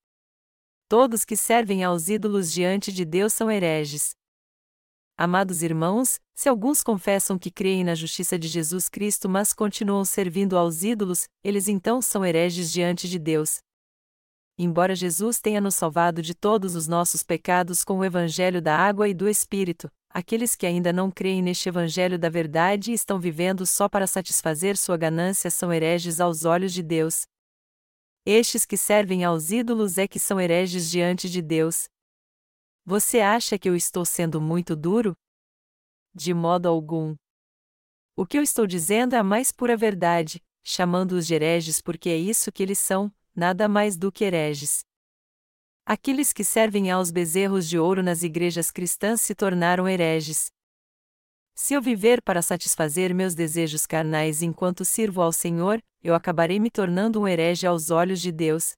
Todos 0.86 1.24
que 1.24 1.34
servem 1.34 1.82
aos 1.82 2.10
ídolos 2.10 2.52
diante 2.52 2.92
de 2.92 3.06
Deus 3.06 3.32
são 3.32 3.50
hereges. 3.50 4.14
Amados 5.16 5.62
irmãos, 5.62 6.20
se 6.34 6.46
alguns 6.46 6.82
confessam 6.82 7.38
que 7.38 7.50
creem 7.50 7.82
na 7.82 7.94
justiça 7.94 8.38
de 8.38 8.48
Jesus 8.48 8.90
Cristo 8.90 9.30
mas 9.30 9.54
continuam 9.54 10.04
servindo 10.04 10.58
aos 10.58 10.82
ídolos, 10.82 11.26
eles 11.42 11.68
então 11.68 12.02
são 12.02 12.26
hereges 12.26 12.70
diante 12.70 13.08
de 13.08 13.18
Deus. 13.18 13.60
Embora 14.58 14.94
Jesus 14.94 15.40
tenha 15.40 15.60
nos 15.60 15.74
salvado 15.74 16.20
de 16.20 16.34
todos 16.34 16.76
os 16.76 16.86
nossos 16.86 17.22
pecados 17.22 17.82
com 17.82 18.00
o 18.00 18.04
Evangelho 18.04 18.60
da 18.60 18.76
água 18.76 19.08
e 19.08 19.14
do 19.14 19.26
Espírito, 19.26 19.90
aqueles 20.12 20.54
que 20.54 20.66
ainda 20.66 20.92
não 20.92 21.10
creem 21.10 21.42
neste 21.42 21.68
Evangelho 21.68 22.18
da 22.18 22.28
verdade 22.28 22.90
e 22.90 22.94
estão 22.94 23.18
vivendo 23.18 23.66
só 23.66 23.88
para 23.88 24.06
satisfazer 24.06 24.76
sua 24.76 24.96
ganância 24.96 25.50
são 25.50 25.72
hereges 25.72 26.20
aos 26.20 26.44
olhos 26.44 26.72
de 26.72 26.82
Deus. 26.82 27.26
Estes 28.24 28.64
que 28.64 28.76
servem 28.76 29.24
aos 29.24 29.50
ídolos 29.50 29.98
é 29.98 30.06
que 30.06 30.18
são 30.18 30.40
hereges 30.40 30.90
diante 30.90 31.28
de 31.28 31.42
Deus. 31.42 31.88
Você 32.84 33.20
acha 33.20 33.58
que 33.58 33.68
eu 33.68 33.74
estou 33.74 34.04
sendo 34.04 34.40
muito 34.40 34.76
duro? 34.76 35.16
De 36.14 36.34
modo 36.34 36.68
algum. 36.68 37.16
O 38.14 38.26
que 38.26 38.36
eu 38.36 38.42
estou 38.42 38.66
dizendo 38.66 39.14
é 39.14 39.18
a 39.18 39.24
mais 39.24 39.50
pura 39.50 39.76
verdade, 39.76 40.40
chamando-os 40.62 41.26
de 41.26 41.34
hereges 41.34 41.80
porque 41.80 42.10
é 42.10 42.16
isso 42.16 42.52
que 42.52 42.62
eles 42.62 42.78
são, 42.78 43.12
nada 43.34 43.68
mais 43.68 43.96
do 43.96 44.12
que 44.12 44.24
hereges. 44.24 44.84
Aqueles 45.84 46.32
que 46.32 46.44
servem 46.44 46.92
aos 46.92 47.10
bezerros 47.10 47.68
de 47.68 47.76
ouro 47.76 48.04
nas 48.04 48.22
igrejas 48.22 48.70
cristãs 48.70 49.20
se 49.20 49.34
tornaram 49.34 49.88
hereges. 49.88 50.46
Se 51.56 51.74
eu 51.74 51.82
viver 51.82 52.22
para 52.22 52.40
satisfazer 52.40 53.12
meus 53.12 53.34
desejos 53.34 53.84
carnais 53.84 54.42
enquanto 54.42 54.84
sirvo 54.84 55.20
ao 55.20 55.32
Senhor, 55.32 55.82
eu 56.00 56.14
acabarei 56.14 56.60
me 56.60 56.70
tornando 56.70 57.20
um 57.20 57.26
herege 57.26 57.66
aos 57.66 57.90
olhos 57.90 58.20
de 58.20 58.30
Deus. 58.30 58.74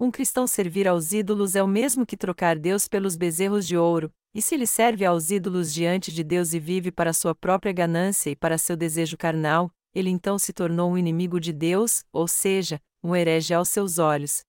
Um 0.00 0.10
cristão 0.10 0.46
servir 0.46 0.88
aos 0.88 1.12
ídolos 1.12 1.54
é 1.54 1.62
o 1.62 1.68
mesmo 1.68 2.06
que 2.06 2.16
trocar 2.16 2.58
Deus 2.58 2.88
pelos 2.88 3.14
bezerros 3.14 3.66
de 3.66 3.76
ouro, 3.76 4.10
e 4.34 4.40
se 4.40 4.54
ele 4.54 4.66
serve 4.66 5.04
aos 5.04 5.30
ídolos 5.30 5.72
diante 5.74 6.10
de 6.10 6.24
Deus 6.24 6.54
e 6.54 6.58
vive 6.58 6.90
para 6.90 7.12
sua 7.12 7.34
própria 7.34 7.72
ganância 7.72 8.30
e 8.30 8.36
para 8.36 8.56
seu 8.56 8.76
desejo 8.76 9.16
carnal, 9.18 9.70
ele 9.94 10.08
então 10.08 10.38
se 10.38 10.54
tornou 10.54 10.90
um 10.90 10.96
inimigo 10.96 11.38
de 11.38 11.52
Deus, 11.52 12.02
ou 12.10 12.26
seja, 12.26 12.80
um 13.02 13.14
herege 13.14 13.52
aos 13.52 13.68
seus 13.68 13.98
olhos 13.98 14.47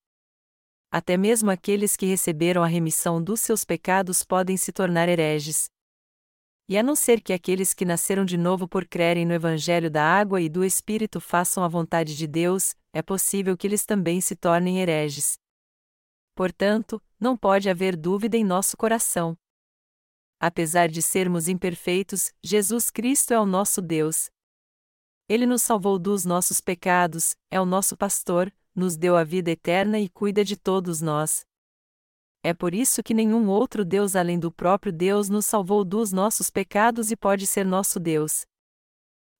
até 0.91 1.15
mesmo 1.17 1.51
aqueles 1.51 1.95
que 1.95 2.05
receberam 2.05 2.63
a 2.63 2.67
remissão 2.67 3.21
dos 3.21 3.41
seus 3.41 3.63
pecados 3.63 4.23
podem 4.23 4.57
se 4.57 4.71
tornar 4.71 5.07
hereges. 5.07 5.69
E 6.67 6.77
a 6.77 6.83
não 6.83 6.95
ser 6.95 7.21
que 7.21 7.33
aqueles 7.33 7.73
que 7.73 7.85
nasceram 7.85 8.23
de 8.23 8.37
novo 8.37 8.67
por 8.67 8.87
crerem 8.87 9.25
no 9.25 9.33
Evangelho 9.33 9.89
da 9.89 10.03
água 10.03 10.39
e 10.39 10.47
do 10.47 10.63
Espírito 10.63 11.19
façam 11.19 11.63
a 11.63 11.67
vontade 11.67 12.15
de 12.15 12.27
Deus, 12.27 12.75
é 12.93 13.01
possível 13.01 13.57
que 13.57 13.65
eles 13.65 13.85
também 13.85 14.21
se 14.21 14.35
tornem 14.35 14.79
hereges. 14.79 15.37
Portanto, 16.35 17.01
não 17.19 17.35
pode 17.35 17.69
haver 17.69 17.97
dúvida 17.97 18.37
em 18.37 18.43
nosso 18.43 18.77
coração. 18.77 19.35
Apesar 20.39 20.87
de 20.87 21.01
sermos 21.01 21.47
imperfeitos, 21.47 22.31
Jesus 22.41 22.89
Cristo 22.89 23.33
é 23.33 23.39
o 23.39 23.45
nosso 23.45 23.81
Deus. 23.81 24.29
Ele 25.27 25.45
nos 25.45 25.61
salvou 25.61 25.99
dos 25.99 26.23
nossos 26.23 26.61
pecados, 26.61 27.35
é 27.51 27.59
o 27.59 27.65
nosso 27.65 27.97
pastor, 27.97 28.53
nos 28.79 28.97
deu 28.97 29.15
a 29.15 29.23
vida 29.23 29.51
eterna 29.51 29.99
e 29.99 30.09
cuida 30.09 30.43
de 30.43 30.55
todos 30.57 31.01
nós. 31.01 31.45
É 32.41 32.53
por 32.53 32.73
isso 32.73 33.03
que 33.03 33.13
nenhum 33.13 33.49
outro 33.49 33.83
Deus 33.83 34.15
além 34.15 34.39
do 34.39 34.51
próprio 34.51 34.93
Deus 34.93 35.27
nos 35.29 35.45
salvou 35.45 35.83
dos 35.83 36.13
nossos 36.13 36.49
pecados 36.49 37.11
e 37.11 37.15
pode 37.15 37.45
ser 37.45 37.65
nosso 37.65 37.99
Deus. 37.99 38.45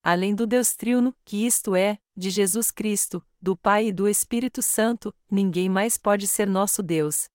Além 0.04 0.36
do 0.36 0.46
Deus 0.46 0.76
triuno, 0.76 1.16
que 1.24 1.46
isto 1.46 1.76
é, 1.76 1.98
de 2.16 2.30
Jesus 2.30 2.72
Cristo, 2.72 3.26
do 3.42 3.56
Pai 3.56 3.88
e 3.88 3.94
do 3.94 4.08
Espírito 4.08 4.62
Santo, 4.62 5.16
ninguém 5.32 5.70
mais 5.70 5.98
pode 5.98 6.28
ser 6.28 6.48
nosso 6.48 6.84
Deus. 6.84 7.30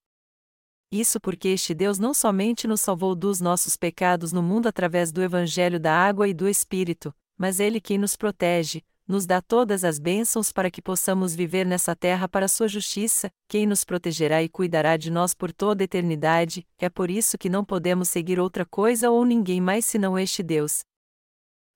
Isso 0.92 1.18
porque 1.18 1.48
este 1.48 1.74
Deus 1.74 1.98
não 1.98 2.14
somente 2.14 2.68
nos 2.68 2.80
salvou 2.80 3.14
dos 3.14 3.40
nossos 3.40 3.76
pecados 3.76 4.32
no 4.32 4.42
mundo 4.42 4.66
através 4.68 5.10
do 5.10 5.22
Evangelho 5.22 5.80
da 5.80 5.92
água 5.92 6.28
e 6.28 6.34
do 6.34 6.46
Espírito, 6.46 7.14
mas 7.36 7.58
Ele 7.58 7.80
quem 7.80 7.98
nos 7.98 8.16
protege, 8.16 8.82
nos 9.06 9.26
dá 9.26 9.40
todas 9.42 9.84
as 9.84 9.98
bênçãos 9.98 10.50
para 10.50 10.70
que 10.70 10.80
possamos 10.80 11.34
viver 11.34 11.66
nessa 11.66 11.94
terra 11.94 12.28
para 12.28 12.48
sua 12.48 12.66
justiça, 12.66 13.30
quem 13.48 13.66
nos 13.66 13.84
protegerá 13.84 14.42
e 14.42 14.48
cuidará 14.48 14.96
de 14.96 15.10
nós 15.10 15.34
por 15.34 15.52
toda 15.52 15.82
a 15.82 15.86
eternidade, 15.86 16.66
é 16.78 16.88
por 16.88 17.10
isso 17.10 17.36
que 17.36 17.50
não 17.50 17.64
podemos 17.64 18.08
seguir 18.08 18.40
outra 18.40 18.64
coisa 18.64 19.10
ou 19.10 19.24
ninguém 19.24 19.60
mais 19.60 19.84
senão 19.84 20.18
este 20.18 20.42
Deus. 20.42 20.80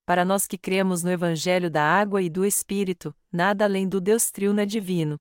Para 0.05 0.25
nós 0.25 0.47
que 0.47 0.57
cremos 0.57 1.03
no 1.03 1.11
Evangelho 1.11 1.69
da 1.69 1.83
água 1.83 2.21
e 2.21 2.29
do 2.29 2.43
Espírito, 2.43 3.15
nada 3.31 3.65
além 3.65 3.87
do 3.87 4.01
Deus 4.01 4.31
triuno 4.31 4.59
é 4.59 4.65
divino. 4.65 5.17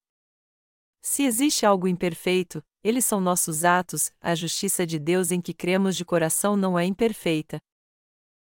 Se 1.02 1.24
existe 1.24 1.66
algo 1.66 1.86
imperfeito, 1.86 2.62
eles 2.82 3.04
são 3.04 3.20
nossos 3.20 3.64
atos, 3.64 4.10
a 4.20 4.34
justiça 4.34 4.86
de 4.86 4.98
Deus 4.98 5.30
em 5.30 5.40
que 5.40 5.52
cremos 5.52 5.94
de 5.94 6.04
coração 6.04 6.56
não 6.56 6.78
é 6.78 6.84
imperfeita. 6.84 7.58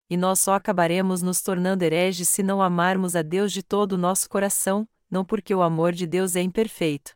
E 0.10 0.18
nós 0.18 0.40
só 0.40 0.56
acabaremos 0.56 1.22
nos 1.22 1.42
tornando 1.42 1.84
hereges 1.84 2.30
se 2.30 2.42
não 2.42 2.62
amarmos 2.62 3.16
a 3.16 3.22
Deus 3.22 3.52
de 3.52 3.62
todo 3.62 3.94
o 3.94 3.98
nosso 3.98 4.28
coração, 4.28 4.90
não 5.10 5.24
porque 5.24 5.54
o 5.54 5.62
amor 5.62 5.92
de 5.94 6.08
Deus 6.08 6.36
é 6.36 6.42
imperfeito. 6.42 7.16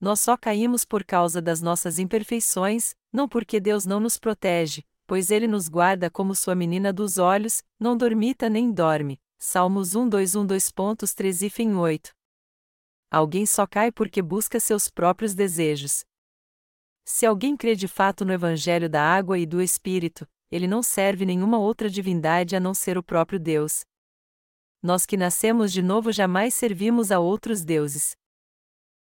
Nós 0.00 0.20
só 0.20 0.36
caímos 0.36 0.84
por 0.84 1.04
causa 1.04 1.42
das 1.42 1.60
nossas 1.60 1.98
imperfeições, 1.98 2.94
não 3.12 3.28
porque 3.28 3.58
Deus 3.58 3.84
não 3.84 3.98
nos 3.98 4.16
protege, 4.16 4.84
pois 5.08 5.30
Ele 5.30 5.48
nos 5.48 5.68
guarda 5.68 6.08
como 6.08 6.36
sua 6.36 6.54
menina 6.54 6.92
dos 6.92 7.18
olhos, 7.18 7.64
não 7.80 7.96
dormita 7.96 8.48
nem 8.48 8.70
dorme. 8.70 9.20
Salmos 9.40 9.94
1 9.94 10.08
2 10.08 10.36
1 10.36 10.46
2.3 10.46 11.46
e 11.46 11.50
fim 11.50 11.74
8. 11.74 12.12
Alguém 13.10 13.46
só 13.46 13.66
cai 13.66 13.90
porque 13.90 14.20
busca 14.20 14.60
seus 14.60 14.88
próprios 14.88 15.34
desejos. 15.34 16.04
Se 17.04 17.24
alguém 17.24 17.56
crê 17.56 17.74
de 17.74 17.88
fato 17.88 18.24
no 18.24 18.32
Evangelho 18.32 18.88
da 18.88 19.02
água 19.02 19.38
e 19.38 19.46
do 19.46 19.62
Espírito, 19.62 20.28
ele 20.50 20.66
não 20.66 20.82
serve 20.82 21.26
nenhuma 21.26 21.58
outra 21.58 21.90
divindade 21.90 22.56
a 22.56 22.60
não 22.60 22.72
ser 22.74 22.96
o 22.96 23.02
próprio 23.02 23.38
Deus. 23.38 23.84
Nós 24.82 25.04
que 25.04 25.16
nascemos 25.16 25.72
de 25.72 25.82
novo 25.82 26.12
jamais 26.12 26.54
servimos 26.54 27.10
a 27.10 27.18
outros 27.18 27.64
deuses. 27.64 28.16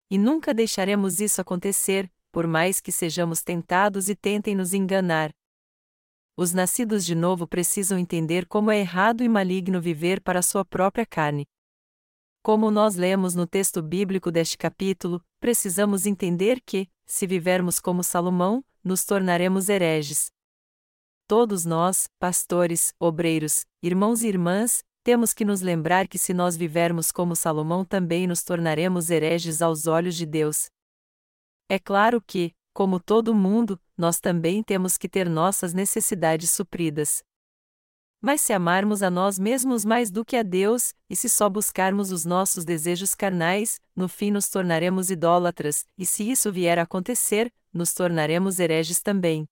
E 0.10 0.18
nunca 0.18 0.54
deixaremos 0.54 1.20
isso 1.20 1.41
acontecer, 1.41 2.12
por 2.32 2.48
mais 2.48 2.80
que 2.80 2.91
sejamos 2.91 3.41
tentados 3.41 4.10
e 4.10 4.16
tentem 4.16 4.56
nos 4.56 4.74
enganar. 4.74 5.32
Os 6.38 6.54
nascidos 6.54 7.06
de 7.06 7.16
novo 7.16 7.48
precisam 7.48 7.98
entender 7.98 8.46
como 8.46 8.70
é 8.70 8.80
errado 8.80 9.24
e 9.24 9.30
maligno 9.30 9.80
viver 9.80 10.22
para 10.22 10.41
sua 10.41 10.66
própria 10.66 11.06
carne. 11.06 11.48
Como 12.43 12.70
nós 12.70 12.96
lemos 12.96 13.34
no 13.34 13.48
texto 13.48 13.82
bíblico 13.82 14.32
deste 14.32 14.58
capítulo, 14.58 15.24
precisamos 15.39 16.06
entender 16.06 16.62
que, 16.62 16.89
se 17.06 17.26
vivermos 17.26 17.80
como 17.80 18.04
Salomão, 18.04 18.64
nos 18.84 19.06
tornaremos 19.06 19.70
hereges. 19.70 20.35
Todos 21.28 21.65
nós, 21.65 22.07
pastores, 22.19 22.93
obreiros, 22.99 23.65
irmãos 23.82 24.21
e 24.21 24.28
irmãs, 24.28 24.84
temos 25.03 25.34
que 25.34 25.43
nos 25.43 25.59
lembrar 25.59 26.07
que 26.07 26.19
se 26.19 26.36
nós 26.36 26.55
vivermos 26.55 27.11
como 27.11 27.36
Salomão 27.36 27.84
também 27.84 28.28
nos 28.28 28.43
tornaremos 28.43 29.09
hereges 29.09 29.59
aos 29.59 29.88
olhos 29.88 30.15
de 30.15 30.26
Deus. 30.28 30.69
É 31.67 31.80
claro 31.80 32.21
que, 32.21 32.53
como 32.76 32.99
todo 32.99 33.34
mundo, 33.34 33.82
nós 33.97 34.19
também 34.19 34.61
temos 34.61 34.97
que 34.97 35.09
ter 35.09 35.28
nossas 35.28 35.73
necessidades 35.73 36.51
supridas. 36.51 37.23
Mas 38.21 38.41
se 38.41 38.53
amarmos 38.53 39.01
a 39.01 39.09
nós 39.09 39.39
mesmos 39.39 39.84
mais 39.84 40.11
do 40.11 40.23
que 40.23 40.36
a 40.36 40.43
Deus, 40.43 40.93
e 41.09 41.15
se 41.15 41.28
só 41.28 41.49
buscarmos 41.49 42.11
os 42.11 42.23
nossos 42.23 42.63
desejos 42.63 43.15
carnais, 43.15 43.80
no 43.95 44.07
fim 44.07 44.30
nos 44.30 44.47
tornaremos 44.47 45.09
idólatras, 45.09 45.86
e 45.97 46.05
se 46.05 46.30
isso 46.30 46.51
vier 46.51 46.78
a 46.78 46.84
acontecer, 46.84 47.51
nos 47.73 47.95
tornaremos 47.95 48.59
hereges 48.59 49.01
também. 49.01 49.47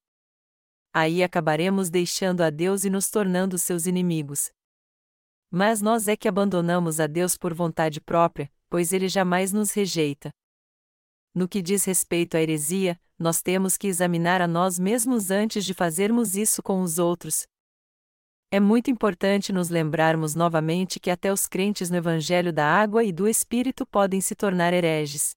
Aí 0.93 1.23
acabaremos 1.23 1.89
deixando 1.89 2.41
a 2.41 2.49
Deus 2.49 2.83
e 2.83 2.89
nos 2.89 3.09
tornando 3.09 3.57
seus 3.57 3.87
inimigos. 3.87 4.51
Mas 5.49 5.81
nós 5.81 6.07
é 6.07 6.15
que 6.15 6.27
abandonamos 6.27 6.99
a 6.99 7.07
Deus 7.07 7.35
por 7.35 7.53
vontade 7.53 7.99
própria, 7.99 8.51
pois 8.69 8.93
ele 8.93 9.07
jamais 9.07 9.51
nos 9.51 9.71
rejeita. 9.71 10.29
No 11.33 11.47
que 11.47 11.61
diz 11.61 11.83
respeito 11.83 12.37
à 12.37 12.41
heresia, 12.41 12.99
nós 13.17 13.41
temos 13.41 13.75
que 13.77 13.87
examinar 13.87 14.41
a 14.41 14.47
nós 14.47 14.77
mesmos 14.77 15.31
antes 15.31 15.65
de 15.65 15.73
fazermos 15.73 16.35
isso 16.35 16.61
com 16.61 16.81
os 16.81 16.99
outros, 16.99 17.47
é 18.53 18.59
muito 18.59 18.91
importante 18.91 19.51
nos 19.51 19.69
lembrarmos 19.69 20.35
novamente 20.35 20.99
que 20.99 21.09
até 21.09 21.33
os 21.33 21.47
crentes 21.47 21.89
no 21.89 21.97
Evangelho 21.97 22.53
da 22.53 22.63
Água 22.63 23.03
e 23.03 23.11
do 23.11 23.27
Espírito 23.27 23.83
podem 23.83 24.21
se 24.21 24.35
tornar 24.35 24.75
hereges. 24.75 25.31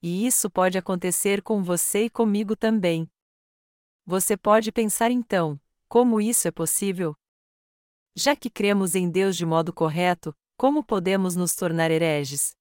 E 0.00 0.24
isso 0.24 0.48
pode 0.48 0.78
acontecer 0.78 1.42
com 1.42 1.64
você 1.64 2.04
e 2.04 2.10
comigo 2.10 2.54
também. 2.54 3.10
Você 4.04 4.36
pode 4.36 4.72
pensar 4.72 5.10
então: 5.10 5.60
como 5.88 6.20
isso 6.20 6.48
é 6.48 6.50
possível? 6.50 7.14
Já 8.14 8.34
que 8.34 8.50
cremos 8.50 8.94
em 8.94 9.10
Deus 9.10 9.36
de 9.36 9.46
modo 9.46 9.72
correto, 9.72 10.34
como 10.56 10.84
podemos 10.84 11.36
nos 11.36 11.54
tornar 11.54 11.90
hereges? 11.90 12.54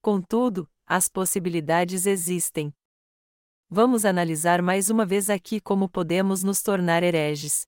Contudo, 0.00 0.68
as 0.86 1.08
possibilidades 1.08 2.06
existem. 2.06 2.72
Vamos 3.68 4.04
analisar 4.04 4.60
mais 4.60 4.90
uma 4.90 5.06
vez 5.06 5.30
aqui 5.30 5.60
como 5.60 5.88
podemos 5.88 6.42
nos 6.42 6.62
tornar 6.62 7.02
hereges. 7.02 7.66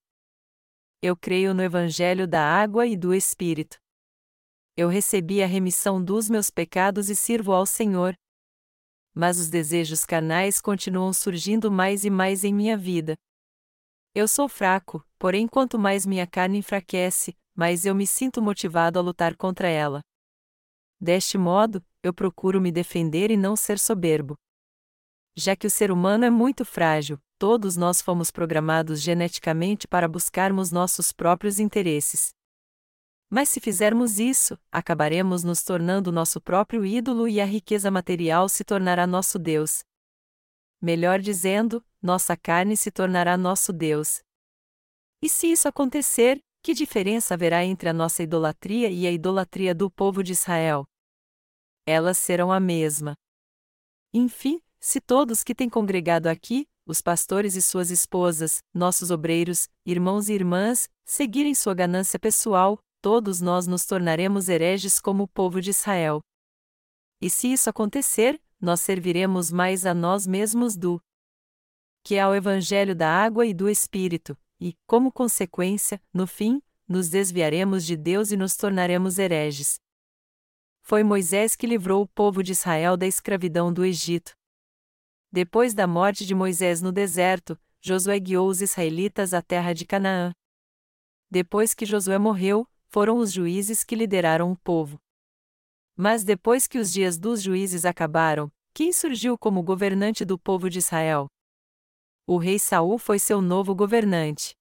Eu 1.01 1.17
creio 1.17 1.55
no 1.55 1.63
Evangelho 1.63 2.29
da 2.29 2.43
água 2.43 2.87
e 2.87 2.97
do 2.97 3.15
Espírito. 3.15 3.79
Eu 4.77 4.89
recebi 4.89 5.43
a 5.43 5.47
remissão 5.47 6.03
dos 6.03 6.29
meus 6.29 6.51
pecados 6.51 7.09
e 7.09 7.17
sirvo 7.17 7.53
ao 7.53 7.65
Senhor. 7.65 8.15
Mas 9.15 9.39
os 9.39 9.49
desejos 9.49 10.05
carnais 10.05 10.61
continuam 10.61 11.13
surgindo 11.13 11.71
mais 11.71 12.05
e 12.05 12.11
mais 12.11 12.43
em 12.43 12.53
minha 12.53 12.77
vida. 12.77 13.17
Eu 14.15 14.27
sou 14.27 14.49
fraco, 14.49 15.07
porém, 15.19 15.47
quanto 15.47 15.79
mais 15.79 16.05
minha 16.05 16.27
carne 16.27 16.59
enfraquece, 16.59 17.37
mais 17.55 17.87
eu 17.87 17.95
me 17.95 18.07
sinto 18.07 18.43
motivado 18.43 18.99
a 18.99 19.03
lutar 19.03 19.37
contra 19.37 19.69
ela. 19.69 20.01
Deste 21.01 21.39
modo, 21.39 21.85
eu 22.03 22.13
procuro 22.13 22.61
me 22.61 22.73
defender 22.73 23.31
e 23.31 23.37
não 23.37 23.55
ser 23.55 23.79
soberbo. 23.79 24.35
Já 25.37 25.57
que 25.57 25.67
o 25.67 25.71
ser 25.71 25.91
humano 25.91 26.25
é 26.25 26.31
muito 26.31 26.65
frágil, 26.65 27.19
todos 27.39 27.77
nós 27.77 28.01
fomos 28.01 28.31
programados 28.31 29.01
geneticamente 29.01 29.87
para 29.87 30.09
buscarmos 30.09 30.71
nossos 30.71 31.13
próprios 31.13 31.59
interesses. 31.59 32.31
Mas 33.35 33.49
se 33.49 33.59
fizermos 33.59 34.21
isso, 34.21 34.57
acabaremos 34.71 35.43
nos 35.43 35.65
tornando 35.65 36.13
nosso 36.13 36.41
próprio 36.41 36.87
ídolo 36.87 37.27
e 37.27 37.41
a 37.41 37.45
riqueza 37.45 37.91
material 37.91 38.49
se 38.49 38.63
tornará 38.63 39.09
nosso 39.09 39.41
Deus. 39.41 39.83
Melhor 40.81 41.19
dizendo, 41.19 41.85
nossa 42.01 42.37
carne 42.37 42.77
se 42.77 42.93
tornará 42.93 43.37
nosso 43.37 43.73
Deus. 43.73 44.23
E 45.21 45.29
se 45.29 45.49
isso 45.49 45.67
acontecer, 45.67 46.39
que 46.63 46.73
diferença 46.73 47.35
haverá 47.35 47.65
entre 47.65 47.89
a 47.89 47.93
nossa 47.93 48.23
idolatria 48.23 48.89
e 48.89 49.05
a 49.05 49.11
idolatria 49.11 49.75
do 49.75 49.91
povo 49.91 50.23
de 50.23 50.31
Israel? 50.31 50.85
Elas 51.85 52.19
serão 52.19 52.53
a 52.53 52.61
mesma. 52.61 53.17
Enfim, 54.13 54.63
se 54.79 55.01
todos 55.01 55.43
que 55.43 55.57
têm 55.57 55.69
congregado 55.69 56.29
aqui, 56.29 56.69
os 56.87 57.03
pastores 57.03 57.57
e 57.57 57.63
suas 57.63 57.91
esposas, 57.91 58.63
nossos 58.73 59.11
obreiros, 59.11 59.69
irmãos 59.85 60.29
e 60.29 60.35
irmãs, 60.35 60.89
seguirem 61.05 61.53
sua 61.53 61.75
ganância 61.75 62.17
pessoal, 62.17 62.79
todos 63.05 63.39
nós 63.39 63.67
nos 63.67 63.85
tornaremos 63.85 64.49
hereges 64.49 64.99
como 64.99 65.25
o 65.25 65.29
povo 65.29 65.61
de 65.61 65.69
Israel. 65.69 66.23
E 67.21 67.29
se 67.29 67.53
isso 67.53 67.69
acontecer, 67.69 68.41
nós 68.59 68.81
serviremos 68.81 69.53
mais 69.53 69.85
a 69.85 69.93
nós 69.93 70.27
mesmos 70.27 70.75
do 70.75 70.99
que 72.03 72.19
ao 72.19 72.35
Evangelho 72.35 72.97
da 72.97 73.11
água 73.11 73.45
e 73.45 73.53
do 73.53 73.69
Espírito, 73.69 74.35
e, 74.59 74.75
como 74.87 75.13
consequência, 75.13 76.01
no 76.15 76.27
fim, 76.27 76.63
nos 76.89 77.11
desviaremos 77.11 77.85
de 77.85 77.95
Deus 77.95 78.31
e 78.31 78.39
nos 78.39 78.57
tornaremos 78.57 79.19
hereges. 79.19 79.79
Foi 80.81 81.05
Moisés 81.05 81.55
que 81.55 81.67
livrou 81.67 82.05
o 82.05 82.09
povo 82.09 82.43
de 82.43 82.53
Israel 82.53 82.97
da 82.97 83.07
escravidão 83.07 83.71
do 83.71 83.85
Egito. 83.85 84.33
Depois 85.31 85.75
da 85.75 85.87
morte 85.87 86.25
de 86.25 86.35
Moisés 86.35 86.81
no 86.81 86.91
deserto, 86.91 87.61
Josué 87.83 88.19
guiou 88.19 88.49
os 88.49 88.63
israelitas 88.63 89.35
à 89.35 89.43
terra 89.43 89.75
de 89.75 89.85
Canaã. 89.85 90.33
Depois 91.31 91.75
que 91.75 91.85
Josué 91.85 92.19
morreu, 92.19 92.67
foram 92.95 93.19
os 93.19 93.33
juízes 93.33 93.83
que 93.83 93.97
lideraram 93.97 94.53
o 94.53 94.57
povo. 94.57 95.01
Mas 95.97 96.23
depois 96.23 96.69
que 96.69 96.79
os 96.79 96.93
dias 96.93 97.19
dos 97.19 97.43
juízes 97.43 97.85
acabaram, 97.85 98.53
quem 98.73 98.93
surgiu 98.93 99.37
como 99.37 99.65
governante 99.65 100.25
do 100.25 100.39
povo 100.39 100.71
de 100.71 100.79
Israel? 100.79 101.27
O 102.25 102.39
rei 102.39 102.57
Saul 102.57 102.97
foi 102.97 103.19
seu 103.19 103.43
novo 103.43 103.75
governante. 103.75 104.55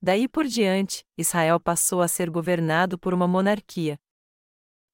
Daí 0.00 0.26
por 0.26 0.46
diante, 0.46 1.04
Israel 1.18 1.60
passou 1.60 2.00
a 2.00 2.08
ser 2.08 2.30
governado 2.30 2.98
por 2.98 3.12
uma 3.12 3.28
monarquia. 3.28 3.98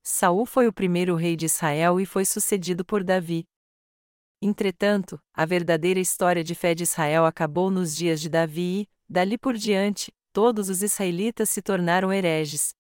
Saul 0.03 0.45
foi 0.45 0.67
o 0.67 0.73
primeiro 0.73 1.15
rei 1.15 1.37
de 1.37 1.47
Israel 1.47 2.01
e 2.01 2.05
foi 2.05 2.25
sucedido 2.25 2.85
por 2.85 3.05
Davi. 3.05 3.45
Entretanto, 4.43 5.23
a 5.33 5.47
verdadeira 5.47 6.01
história 6.01 6.43
de 6.43 6.57
fé 6.57 6.75
de 6.75 6.83
Israel 6.83 7.27
acabou 7.27 7.71
nos 7.71 7.95
dias 7.95 8.21
de 8.21 8.29
Davi 8.29 8.81
e, 8.81 8.89
dali 9.09 9.39
por 9.39 9.55
diante, 9.55 10.13
todos 10.33 10.69
os 10.69 10.83
israelitas 10.83 11.51
se 11.51 11.61
tornaram 11.61 12.13
hereges. 12.13 12.75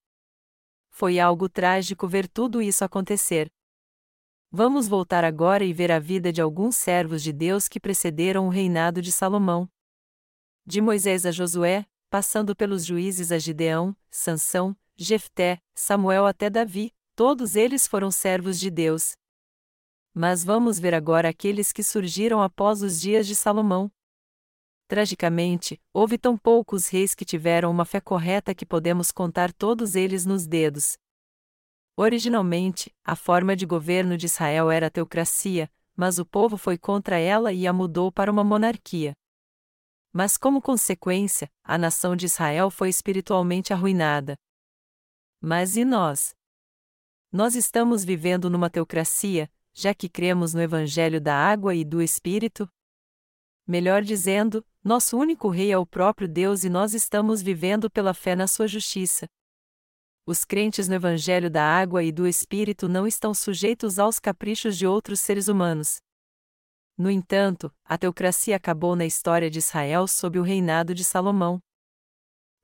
Foi 0.90 1.18
algo 1.18 1.48
trágico 1.48 2.07
ver 2.07 2.28
tudo 2.28 2.61
isso 2.61 2.84
acontecer. 2.84 3.51
Vamos 4.51 4.88
voltar 4.88 5.24
agora 5.24 5.64
e 5.64 5.72
ver 5.72 5.92
a 5.92 5.98
vida 5.98 6.32
de 6.32 6.42
alguns 6.42 6.76
servos 6.76 7.22
de 7.22 7.32
Deus 7.32 7.68
que 7.68 7.78
precederam 7.78 8.46
o 8.46 8.51
reinado 8.51 9.01
de 9.01 9.12
Salomão. 9.12 9.70
De 10.66 10.80
Moisés 10.80 11.24
a 11.24 11.30
Josué, 11.30 11.86
passando 12.11 12.55
pelos 12.57 12.84
juízes 12.84 13.30
a 13.30 13.38
Gideão, 13.38 13.96
Sansão, 14.11 14.76
Jefté, 14.96 15.62
Samuel 15.74 16.26
até 16.26 16.51
Davi, 16.51 16.92
todos 17.14 17.55
eles 17.55 17.86
foram 17.86 18.11
servos 18.11 18.59
de 18.59 18.70
Deus. 18.70 19.12
Mas 20.12 20.44
vamos 20.44 20.80
ver 20.80 20.94
agora 20.94 21.28
aqueles 21.28 21.72
que 21.72 21.84
surgiram 21.84 22.42
após 22.42 22.82
os 22.82 23.01
dias 23.01 23.26
de 23.26 23.36
Salomão. 23.36 23.90
Tragicamente, 24.91 25.80
houve 25.95 26.18
tão 26.18 26.36
poucos 26.36 26.88
reis 26.88 27.14
que 27.14 27.24
tiveram 27.24 27.70
uma 27.70 27.84
fé 27.84 28.01
correta 28.01 28.53
que 28.53 28.66
podemos 28.66 29.12
contar 29.12 29.53
todos 29.53 29.95
eles 29.95 30.26
nos 30.26 30.49
dedos. 30.49 30.99
Originalmente, 31.97 32.93
a 33.05 33.14
forma 33.14 33.55
de 33.55 33.64
governo 33.64 34.16
de 34.16 34.26
Israel 34.26 34.68
era 34.68 34.88
a 34.88 34.91
teocracia, 34.91 35.70
mas 35.95 36.18
o 36.18 36.26
povo 36.26 36.57
foi 36.57 36.76
contra 36.76 37.20
ela 37.20 37.53
e 37.53 37.68
a 37.68 37.72
mudou 37.72 38.11
para 38.11 38.32
uma 38.32 38.43
monarquia. 38.43 39.12
Mas, 40.12 40.36
como 40.36 40.61
consequência, 40.61 41.49
a 41.62 41.78
nação 41.78 42.16
de 42.16 42.26
Israel 42.26 42.68
foi 42.68 42.88
espiritualmente 42.88 43.72
arruinada. 43.72 44.34
Mas 45.41 45.76
e 45.76 45.84
nós? 45.84 46.34
Nós 47.30 47.55
estamos 47.55 48.05
vivendo 48.05 48.51
numa 48.51 48.68
teocracia, 48.68 49.49
já 49.72 49.95
que 49.95 50.09
cremos 50.09 50.53
no 50.53 50.61
Evangelho 50.61 51.20
da 51.20 51.36
água 51.36 51.76
e 51.76 51.84
do 51.84 52.03
Espírito? 52.03 52.68
Melhor 53.71 54.03
dizendo, 54.03 54.66
nosso 54.83 55.16
único 55.16 55.49
Rei 55.49 55.71
é 55.71 55.79
o 55.79 55.87
próprio 55.87 56.27
Deus 56.27 56.64
e 56.64 56.68
nós 56.68 56.93
estamos 56.93 57.41
vivendo 57.41 57.89
pela 57.89 58.12
fé 58.12 58.35
na 58.35 58.49
Sua 58.49 58.66
justiça. 58.66 59.29
Os 60.27 60.45
crentes 60.45 60.89
no 60.89 60.97
Evangelho 60.97 61.49
da 61.49 61.62
água 61.62 62.03
e 62.03 62.11
do 62.11 62.27
Espírito 62.27 62.89
não 62.89 63.07
estão 63.07 63.33
sujeitos 63.33 64.01
aos 64.01 64.18
caprichos 64.18 64.77
de 64.77 64.89
outros 64.89 65.21
seres 65.21 65.47
humanos. 65.47 65.99
No 66.99 67.09
entanto, 67.09 67.73
a 67.85 67.97
teocracia 67.97 68.57
acabou 68.57 68.97
na 68.97 69.07
história 69.07 69.49
de 69.49 69.61
Israel 69.61 70.09
sob 70.09 70.41
o 70.41 70.43
reinado 70.43 70.93
de 70.93 71.05
Salomão. 71.05 71.61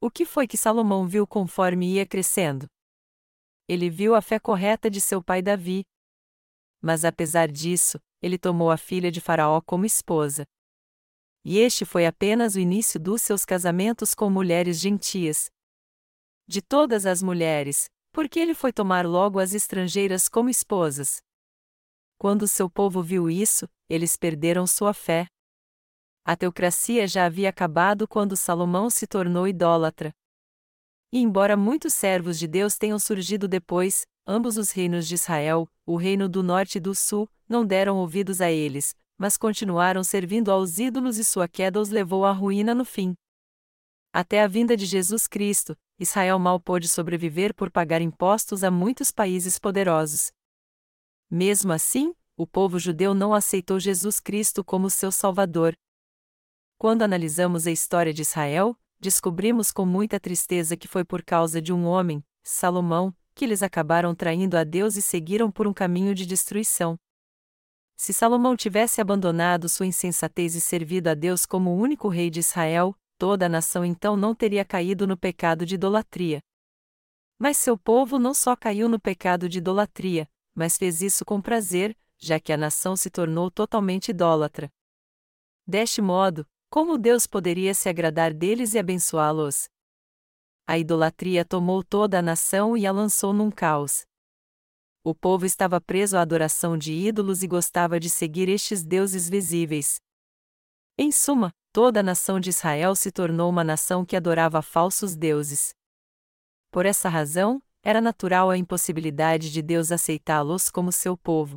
O 0.00 0.10
que 0.10 0.26
foi 0.26 0.48
que 0.48 0.56
Salomão 0.56 1.06
viu 1.06 1.24
conforme 1.24 1.94
ia 1.94 2.04
crescendo? 2.04 2.66
Ele 3.68 3.88
viu 3.88 4.16
a 4.16 4.20
fé 4.20 4.40
correta 4.40 4.90
de 4.90 5.00
seu 5.00 5.22
pai 5.22 5.40
Davi. 5.40 5.84
Mas 6.82 7.04
apesar 7.04 7.46
disso, 7.46 7.96
ele 8.20 8.36
tomou 8.36 8.72
a 8.72 8.76
filha 8.76 9.12
de 9.12 9.20
Faraó 9.20 9.60
como 9.60 9.86
esposa. 9.86 10.44
E 11.48 11.60
este 11.60 11.84
foi 11.84 12.04
apenas 12.04 12.56
o 12.56 12.58
início 12.58 12.98
dos 12.98 13.22
seus 13.22 13.44
casamentos 13.44 14.16
com 14.16 14.28
mulheres 14.28 14.80
gentias. 14.80 15.48
De 16.44 16.60
todas 16.60 17.06
as 17.06 17.22
mulheres, 17.22 17.88
por 18.10 18.28
que 18.28 18.40
ele 18.40 18.52
foi 18.52 18.72
tomar 18.72 19.06
logo 19.06 19.38
as 19.38 19.54
estrangeiras 19.54 20.28
como 20.28 20.50
esposas? 20.50 21.22
Quando 22.18 22.48
seu 22.48 22.68
povo 22.68 23.00
viu 23.00 23.30
isso, 23.30 23.68
eles 23.88 24.16
perderam 24.16 24.66
sua 24.66 24.92
fé. 24.92 25.28
A 26.24 26.34
teocracia 26.34 27.06
já 27.06 27.26
havia 27.26 27.50
acabado 27.50 28.08
quando 28.08 28.36
Salomão 28.36 28.90
se 28.90 29.06
tornou 29.06 29.46
idólatra. 29.46 30.12
E 31.12 31.20
embora 31.20 31.56
muitos 31.56 31.94
servos 31.94 32.40
de 32.40 32.48
Deus 32.48 32.76
tenham 32.76 32.98
surgido 32.98 33.46
depois, 33.46 34.04
ambos 34.26 34.56
os 34.56 34.72
reinos 34.72 35.06
de 35.06 35.14
Israel, 35.14 35.70
o 35.86 35.94
reino 35.94 36.28
do 36.28 36.42
norte 36.42 36.78
e 36.78 36.80
do 36.80 36.92
sul, 36.92 37.30
não 37.48 37.64
deram 37.64 37.98
ouvidos 37.98 38.40
a 38.40 38.50
eles, 38.50 38.96
mas 39.18 39.36
continuaram 39.36 40.04
servindo 40.04 40.50
aos 40.50 40.78
ídolos 40.78 41.18
e 41.18 41.24
sua 41.24 41.48
queda 41.48 41.80
os 41.80 41.88
levou 41.88 42.24
à 42.24 42.32
ruína 42.32 42.74
no 42.74 42.84
fim. 42.84 43.14
Até 44.12 44.42
a 44.42 44.46
vinda 44.46 44.76
de 44.76 44.86
Jesus 44.86 45.26
Cristo, 45.26 45.76
Israel 45.98 46.38
mal 46.38 46.60
pôde 46.60 46.88
sobreviver 46.88 47.54
por 47.54 47.70
pagar 47.70 48.00
impostos 48.00 48.62
a 48.62 48.70
muitos 48.70 49.10
países 49.10 49.58
poderosos. 49.58 50.30
Mesmo 51.30 51.72
assim, 51.72 52.14
o 52.36 52.46
povo 52.46 52.78
judeu 52.78 53.14
não 53.14 53.32
aceitou 53.32 53.80
Jesus 53.80 54.20
Cristo 54.20 54.62
como 54.62 54.90
seu 54.90 55.10
Salvador. 55.10 55.74
Quando 56.78 57.02
analisamos 57.02 57.66
a 57.66 57.70
história 57.70 58.12
de 58.12 58.22
Israel, 58.22 58.76
descobrimos 59.00 59.72
com 59.72 59.86
muita 59.86 60.20
tristeza 60.20 60.76
que 60.76 60.86
foi 60.86 61.04
por 61.04 61.22
causa 61.22 61.60
de 61.60 61.72
um 61.72 61.86
homem, 61.86 62.22
Salomão, 62.42 63.14
que 63.34 63.44
eles 63.44 63.62
acabaram 63.62 64.14
traindo 64.14 64.56
a 64.56 64.64
Deus 64.64 64.96
e 64.96 65.02
seguiram 65.02 65.50
por 65.50 65.66
um 65.66 65.72
caminho 65.72 66.14
de 66.14 66.26
destruição. 66.26 66.98
Se 67.96 68.12
Salomão 68.12 68.54
tivesse 68.54 69.00
abandonado 69.00 69.68
sua 69.68 69.86
insensatez 69.86 70.54
e 70.54 70.60
servido 70.60 71.08
a 71.08 71.14
Deus 71.14 71.46
como 71.46 71.70
o 71.70 71.76
único 71.76 72.08
rei 72.08 72.28
de 72.28 72.40
Israel, 72.40 72.94
toda 73.18 73.46
a 73.46 73.48
nação 73.48 73.84
então 73.84 74.16
não 74.16 74.34
teria 74.34 74.64
caído 74.64 75.06
no 75.06 75.16
pecado 75.16 75.64
de 75.64 75.76
idolatria. 75.76 76.40
Mas 77.38 77.56
seu 77.56 77.76
povo 77.76 78.18
não 78.18 78.34
só 78.34 78.54
caiu 78.54 78.88
no 78.88 79.00
pecado 79.00 79.48
de 79.48 79.58
idolatria, 79.58 80.28
mas 80.54 80.76
fez 80.76 81.00
isso 81.00 81.24
com 81.24 81.40
prazer, 81.40 81.96
já 82.18 82.38
que 82.38 82.52
a 82.52 82.56
nação 82.56 82.96
se 82.96 83.10
tornou 83.10 83.50
totalmente 83.50 84.10
idólatra. 84.10 84.70
Deste 85.66 86.00
modo, 86.00 86.46
como 86.70 86.98
Deus 86.98 87.26
poderia 87.26 87.74
se 87.74 87.88
agradar 87.88 88.32
deles 88.32 88.74
e 88.74 88.78
abençoá-los? 88.78 89.68
A 90.66 90.78
idolatria 90.78 91.44
tomou 91.44 91.82
toda 91.82 92.18
a 92.18 92.22
nação 92.22 92.76
e 92.76 92.86
a 92.86 92.92
lançou 92.92 93.32
num 93.32 93.50
caos. 93.50 94.04
O 95.08 95.14
povo 95.14 95.46
estava 95.46 95.80
preso 95.80 96.16
à 96.16 96.20
adoração 96.20 96.76
de 96.76 96.92
ídolos 96.92 97.44
e 97.44 97.46
gostava 97.46 98.00
de 98.00 98.10
seguir 98.10 98.48
estes 98.48 98.82
deuses 98.82 99.28
visíveis. 99.28 100.00
Em 100.98 101.12
suma, 101.12 101.52
toda 101.72 102.00
a 102.00 102.02
nação 102.02 102.40
de 102.40 102.50
Israel 102.50 102.96
se 102.96 103.12
tornou 103.12 103.48
uma 103.48 103.62
nação 103.62 104.04
que 104.04 104.16
adorava 104.16 104.60
falsos 104.62 105.14
deuses. 105.14 105.72
Por 106.72 106.84
essa 106.84 107.08
razão, 107.08 107.62
era 107.84 108.00
natural 108.00 108.50
a 108.50 108.58
impossibilidade 108.58 109.52
de 109.52 109.62
Deus 109.62 109.92
aceitá-los 109.92 110.70
como 110.70 110.90
seu 110.90 111.16
povo. 111.16 111.56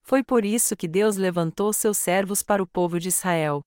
Foi 0.00 0.24
por 0.24 0.42
isso 0.42 0.74
que 0.74 0.88
Deus 0.88 1.18
levantou 1.18 1.70
seus 1.74 1.98
servos 1.98 2.42
para 2.42 2.62
o 2.62 2.66
povo 2.66 2.98
de 2.98 3.08
Israel. 3.08 3.60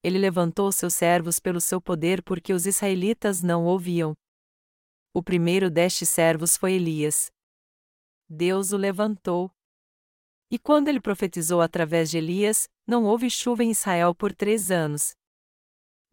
Ele 0.00 0.16
levantou 0.20 0.70
seus 0.70 0.94
servos 0.94 1.40
pelo 1.40 1.60
seu 1.60 1.80
poder 1.80 2.22
porque 2.22 2.52
os 2.52 2.66
israelitas 2.66 3.42
não 3.42 3.64
ouviam. 3.64 4.14
O 5.12 5.20
primeiro 5.24 5.68
destes 5.68 6.08
servos 6.08 6.56
foi 6.56 6.74
Elias. 6.74 7.32
Deus 8.30 8.72
o 8.72 8.76
levantou. 8.76 9.50
E 10.50 10.58
quando 10.58 10.88
ele 10.88 11.00
profetizou 11.00 11.60
através 11.60 12.10
de 12.10 12.18
Elias, 12.18 12.68
não 12.86 13.04
houve 13.04 13.28
chuva 13.28 13.64
em 13.64 13.72
Israel 13.72 14.14
por 14.14 14.32
três 14.32 14.70
anos. 14.70 15.14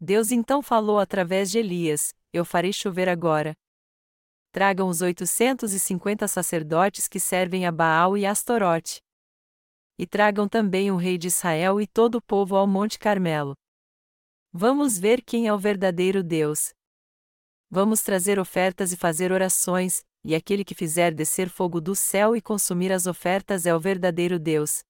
Deus 0.00 0.32
então 0.32 0.60
falou 0.60 0.98
através 0.98 1.50
de 1.50 1.58
Elias: 1.58 2.12
Eu 2.32 2.44
farei 2.44 2.72
chover 2.72 3.08
agora. 3.08 3.54
Tragam 4.52 4.88
os 4.88 5.00
850 5.00 6.26
sacerdotes 6.26 7.06
que 7.06 7.20
servem 7.20 7.64
a 7.64 7.72
Baal 7.72 8.16
e 8.16 8.26
Astorote 8.26 9.00
e 9.98 10.06
tragam 10.06 10.48
também 10.48 10.92
o 10.92 10.96
rei 10.96 11.18
de 11.18 11.26
Israel 11.26 11.80
e 11.80 11.86
todo 11.86 12.14
o 12.16 12.22
povo 12.22 12.54
ao 12.54 12.66
Monte 12.66 12.98
Carmelo. 12.98 13.56
Vamos 14.52 14.96
ver 14.96 15.20
quem 15.22 15.48
é 15.48 15.52
o 15.52 15.58
verdadeiro 15.58 16.22
Deus. 16.22 16.72
Vamos 17.68 18.00
trazer 18.00 18.38
ofertas 18.38 18.92
e 18.92 18.96
fazer 18.96 19.32
orações, 19.32 20.04
e 20.28 20.34
aquele 20.34 20.62
que 20.62 20.74
fizer 20.74 21.14
descer 21.14 21.48
fogo 21.48 21.80
do 21.80 21.96
céu 21.96 22.36
e 22.36 22.42
consumir 22.42 22.92
as 22.92 23.06
ofertas 23.06 23.64
é 23.64 23.74
o 23.74 23.80
verdadeiro 23.80 24.38
Deus. 24.38 24.82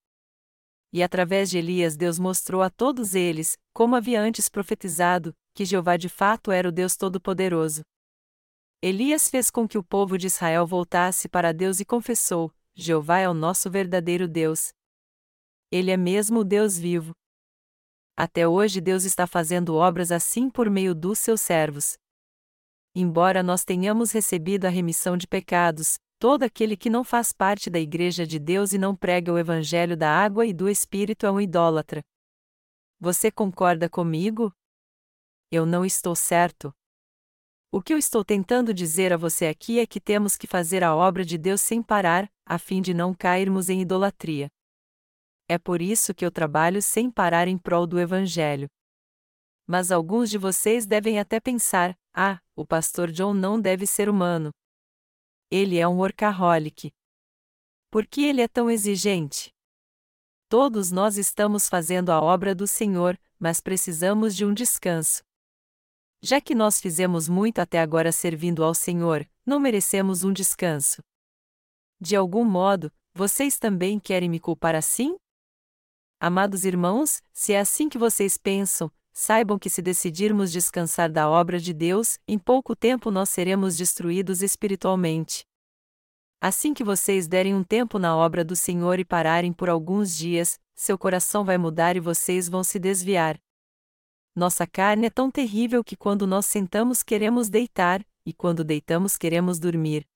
E 0.93 1.01
através 1.01 1.49
de 1.49 1.59
Elias 1.59 1.97
Deus 1.97 2.18
mostrou 2.18 2.61
a 2.61 2.68
todos 2.68 3.14
eles, 3.14 3.57
como 3.72 3.95
havia 3.95 4.20
antes 4.20 4.49
profetizado, 4.49 5.32
que 5.55 5.64
Jeová 5.64 5.97
de 5.97 6.09
fato 6.09 6.51
era 6.51 6.68
o 6.68 6.72
Deus 6.72 6.97
Todo-Poderoso. 6.97 7.82
Elias 8.82 9.30
fez 9.30 9.49
com 9.49 9.68
que 9.68 9.78
o 9.78 9.84
povo 9.84 10.18
de 10.18 10.26
Israel 10.26 10.66
voltasse 10.66 11.28
para 11.28 11.55
Deus 11.55 11.78
e 11.78 11.84
confessou: 11.84 12.53
Jeová 12.74 13.20
é 13.20 13.28
o 13.28 13.34
nosso 13.34 13.70
verdadeiro 13.70 14.26
Deus. 14.26 14.72
Ele 15.70 15.93
é 15.93 15.97
mesmo 15.97 16.41
o 16.41 16.45
Deus 16.45 16.76
vivo. 16.76 17.12
Até 18.16 18.49
hoje 18.49 18.80
Deus 18.80 19.05
está 19.05 19.24
fazendo 19.24 19.76
obras 19.76 20.11
assim 20.11 20.51
por 20.51 20.68
meio 20.68 20.97
dos 20.97 21.20
seus 21.20 21.41
servos. 21.41 21.97
Embora 23.01 23.44
nós 23.44 23.64
tenhamos 23.64 24.11
recebido 24.11 24.64
a 24.64 24.68
remissão 24.68 25.16
de 25.16 25.24
pecados, 25.24 26.01
todo 26.18 26.42
aquele 26.42 26.76
que 26.76 26.90
não 26.90 27.05
faz 27.05 27.32
parte 27.32 27.70
da 27.70 27.78
Igreja 27.78 28.26
de 28.26 28.40
Deus 28.40 28.72
e 28.72 28.78
não 28.78 28.96
prega 28.96 29.32
o 29.32 29.38
Evangelho 29.38 29.96
da 29.96 30.11
água 30.11 30.44
e 30.44 30.53
do 30.53 30.68
Espírito 30.68 31.24
é 31.24 31.30
um 31.30 31.40
idólatra. 31.40 32.03
Você 32.99 33.30
concorda 33.30 33.88
comigo? 33.88 34.53
Eu 35.49 35.64
não 35.64 35.84
estou 35.84 36.16
certo. 36.16 36.74
O 37.70 37.80
que 37.80 37.94
eu 37.94 37.99
estou 37.99 38.24
tentando 38.24 38.74
dizer 38.74 39.12
a 39.12 39.16
você 39.16 39.46
aqui 39.46 39.78
é 39.78 39.86
que 39.86 40.01
temos 40.01 40.34
que 40.34 40.49
fazer 40.49 40.82
a 40.82 40.92
obra 40.92 41.24
de 41.24 41.38
Deus 41.38 41.61
sem 41.61 41.80
parar, 41.80 42.28
a 42.44 42.59
fim 42.59 42.82
de 42.82 42.92
não 42.92 43.14
cairmos 43.14 43.68
em 43.68 43.80
idolatria. 43.80 44.49
É 45.49 45.57
por 45.57 45.80
isso 45.80 46.12
que 46.12 46.26
eu 46.26 46.32
trabalho 46.32 46.82
sem 46.82 47.12
parar 47.12 47.46
em 47.46 47.57
prol 47.57 47.86
do 47.86 48.01
Evangelho. 48.01 48.66
Mas 49.68 49.92
alguns 49.92 50.30
de 50.30 50.38
vocês 50.38 50.84
devem 50.84 51.20
até 51.20 51.38
pensar: 51.38 51.94
ah, 52.20 52.40
o 52.56 52.66
pastor 52.66 53.12
John 53.12 53.32
não 53.32 53.60
deve 53.60 53.86
ser 53.86 54.08
humano. 54.08 54.50
Ele 55.48 55.78
é 55.78 55.86
um 55.86 55.98
workaholic. 55.98 56.92
Por 57.92 58.04
que 58.08 58.24
ele 58.24 58.40
é 58.40 58.48
tão 58.48 58.68
exigente? 58.68 59.54
Todos 60.48 60.90
nós 60.90 61.16
estamos 61.16 61.68
fazendo 61.68 62.10
a 62.10 62.20
obra 62.20 62.56
do 62.56 62.66
Senhor, 62.66 63.16
mas 63.38 63.60
precisamos 63.60 64.34
de 64.34 64.44
um 64.44 64.52
descanso. 64.52 65.22
Já 66.20 66.40
que 66.40 66.56
nós 66.56 66.80
fizemos 66.80 67.28
muito 67.28 67.60
até 67.60 67.78
agora 67.78 68.10
servindo 68.10 68.64
ao 68.64 68.74
Senhor, 68.74 69.24
não 69.46 69.60
merecemos 69.60 70.24
um 70.24 70.32
descanso. 70.32 71.00
De 72.00 72.16
algum 72.16 72.44
modo, 72.44 72.92
vocês 73.14 73.60
também 73.60 74.00
querem 74.00 74.28
me 74.28 74.40
culpar 74.40 74.74
assim? 74.74 75.16
Amados 76.18 76.64
irmãos, 76.64 77.22
se 77.32 77.52
é 77.52 77.60
assim 77.60 77.88
que 77.88 77.96
vocês 77.96 78.36
pensam, 78.36 78.90
saibam 79.18 79.58
que 79.58 79.68
se 79.68 79.82
decidirmos 79.82 80.52
descansar 80.52 81.10
da 81.10 81.28
obra 81.28 81.58
de 81.58 81.72
Deus, 81.72 82.20
em 82.28 82.38
pouco 82.38 82.76
tempo 82.76 83.10
nós 83.10 83.28
seremos 83.28 83.76
destruídos 83.76 84.42
espiritualmente. 84.42 85.44
Assim 86.40 86.72
que 86.72 86.84
vocês 86.84 87.26
derem 87.26 87.52
um 87.52 87.64
tempo 87.64 87.98
na 87.98 88.16
obra 88.16 88.44
do 88.44 88.54
Senhor 88.54 89.00
e 89.00 89.04
pararem 89.04 89.52
por 89.52 89.68
alguns 89.68 90.16
dias, 90.16 90.60
seu 90.72 90.96
coração 90.96 91.44
vai 91.44 91.58
mudar 91.58 91.96
e 91.96 92.00
vocês 92.00 92.48
vão 92.48 92.62
se 92.62 92.78
desviar. 92.78 93.40
Nossa 94.36 94.68
carne 94.68 95.06
é 95.06 95.10
tão 95.10 95.32
terrível 95.32 95.82
que 95.82 95.96
quando 95.96 96.24
nós 96.24 96.46
sentamos 96.46 97.02
queremos 97.02 97.48
deitar, 97.48 98.06
e 98.24 98.32
quando 98.32 98.62
deitamos 98.62 99.16
queremos 99.16 99.58
dormir. 99.58 100.06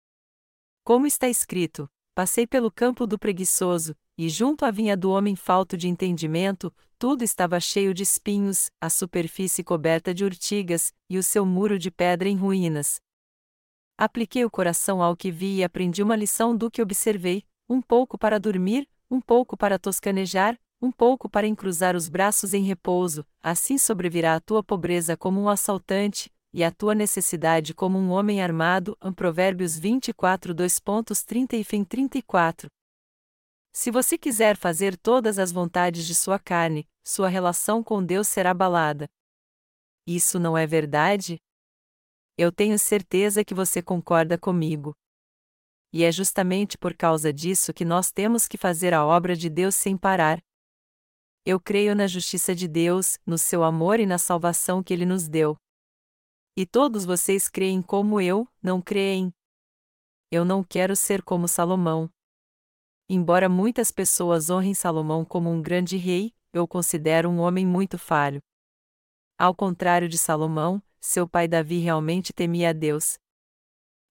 Como 0.84 1.08
está 1.08 1.28
escrito: 1.28 1.90
Passei 2.14 2.46
pelo 2.46 2.70
campo 2.70 3.04
do 3.04 3.18
preguiçoso, 3.18 3.96
e 4.16 4.28
junto 4.28 4.64
à 4.64 4.70
vinha 4.70 4.96
do 4.96 5.10
homem 5.10 5.34
falto 5.34 5.76
de 5.76 5.88
entendimento, 5.88 6.72
tudo 6.98 7.24
estava 7.24 7.58
cheio 7.58 7.92
de 7.92 8.02
espinhos, 8.02 8.70
a 8.80 8.88
superfície 8.88 9.64
coberta 9.64 10.14
de 10.14 10.24
urtigas, 10.24 10.92
e 11.10 11.18
o 11.18 11.22
seu 11.22 11.44
muro 11.44 11.78
de 11.78 11.90
pedra 11.90 12.28
em 12.28 12.36
ruínas. 12.36 13.00
Apliquei 13.98 14.44
o 14.44 14.50
coração 14.50 15.02
ao 15.02 15.16
que 15.16 15.30
vi 15.30 15.56
e 15.56 15.64
aprendi 15.64 16.02
uma 16.02 16.16
lição 16.16 16.56
do 16.56 16.70
que 16.70 16.82
observei, 16.82 17.44
um 17.68 17.80
pouco 17.80 18.18
para 18.18 18.38
dormir, 18.38 18.88
um 19.10 19.20
pouco 19.20 19.56
para 19.56 19.78
toscanejar, 19.78 20.58
um 20.80 20.90
pouco 20.90 21.28
para 21.28 21.46
encruzar 21.46 21.94
os 21.94 22.08
braços 22.08 22.52
em 22.52 22.62
repouso, 22.62 23.24
assim 23.42 23.78
sobrevirá 23.78 24.34
a 24.34 24.40
tua 24.40 24.62
pobreza 24.62 25.16
como 25.16 25.40
um 25.40 25.48
assaltante, 25.48 26.30
e 26.52 26.62
a 26.62 26.70
tua 26.70 26.94
necessidade 26.94 27.72
como 27.72 27.98
um 27.98 28.10
homem 28.10 28.42
armado. 28.42 28.96
Provérbios 29.16 29.78
24, 29.78 30.54
2.30 30.54 31.54
e 31.54 31.64
fim 31.64 31.82
34. 31.84 32.68
Se 33.74 33.90
você 33.90 34.18
quiser 34.18 34.56
fazer 34.56 34.98
todas 34.98 35.38
as 35.38 35.50
vontades 35.50 36.06
de 36.06 36.14
sua 36.14 36.38
carne, 36.38 36.86
sua 37.02 37.28
relação 37.28 37.82
com 37.82 38.04
Deus 38.04 38.28
será 38.28 38.50
abalada. 38.50 39.08
Isso 40.06 40.38
não 40.38 40.58
é 40.58 40.66
verdade? 40.66 41.38
Eu 42.36 42.52
tenho 42.52 42.78
certeza 42.78 43.42
que 43.42 43.54
você 43.54 43.82
concorda 43.82 44.36
comigo. 44.36 44.94
E 45.90 46.04
é 46.04 46.12
justamente 46.12 46.76
por 46.76 46.94
causa 46.94 47.32
disso 47.32 47.72
que 47.72 47.84
nós 47.84 48.10
temos 48.10 48.46
que 48.46 48.58
fazer 48.58 48.92
a 48.92 49.06
obra 49.06 49.34
de 49.34 49.48
Deus 49.48 49.74
sem 49.74 49.96
parar. 49.96 50.42
Eu 51.44 51.58
creio 51.58 51.94
na 51.94 52.06
justiça 52.06 52.54
de 52.54 52.68
Deus, 52.68 53.18
no 53.26 53.38
seu 53.38 53.64
amor 53.64 54.00
e 54.00 54.06
na 54.06 54.18
salvação 54.18 54.82
que 54.82 54.92
ele 54.92 55.06
nos 55.06 55.28
deu. 55.28 55.56
E 56.56 56.66
todos 56.66 57.04
vocês 57.04 57.48
creem 57.48 57.80
como 57.80 58.20
eu, 58.20 58.46
não 58.62 58.82
creem? 58.82 59.32
Eu 60.30 60.44
não 60.44 60.62
quero 60.62 60.94
ser 60.94 61.22
como 61.22 61.48
Salomão. 61.48 62.10
Embora 63.14 63.46
muitas 63.46 63.90
pessoas 63.90 64.48
honrem 64.48 64.72
Salomão 64.72 65.22
como 65.22 65.50
um 65.50 65.60
grande 65.60 65.98
rei, 65.98 66.32
eu 66.50 66.66
considero 66.66 67.28
um 67.28 67.40
homem 67.40 67.66
muito 67.66 67.98
falho. 67.98 68.40
Ao 69.36 69.54
contrário 69.54 70.08
de 70.08 70.16
Salomão, 70.16 70.82
seu 70.98 71.28
pai 71.28 71.46
Davi 71.46 71.76
realmente 71.76 72.32
temia 72.32 72.70
a 72.70 72.72
Deus. 72.72 73.18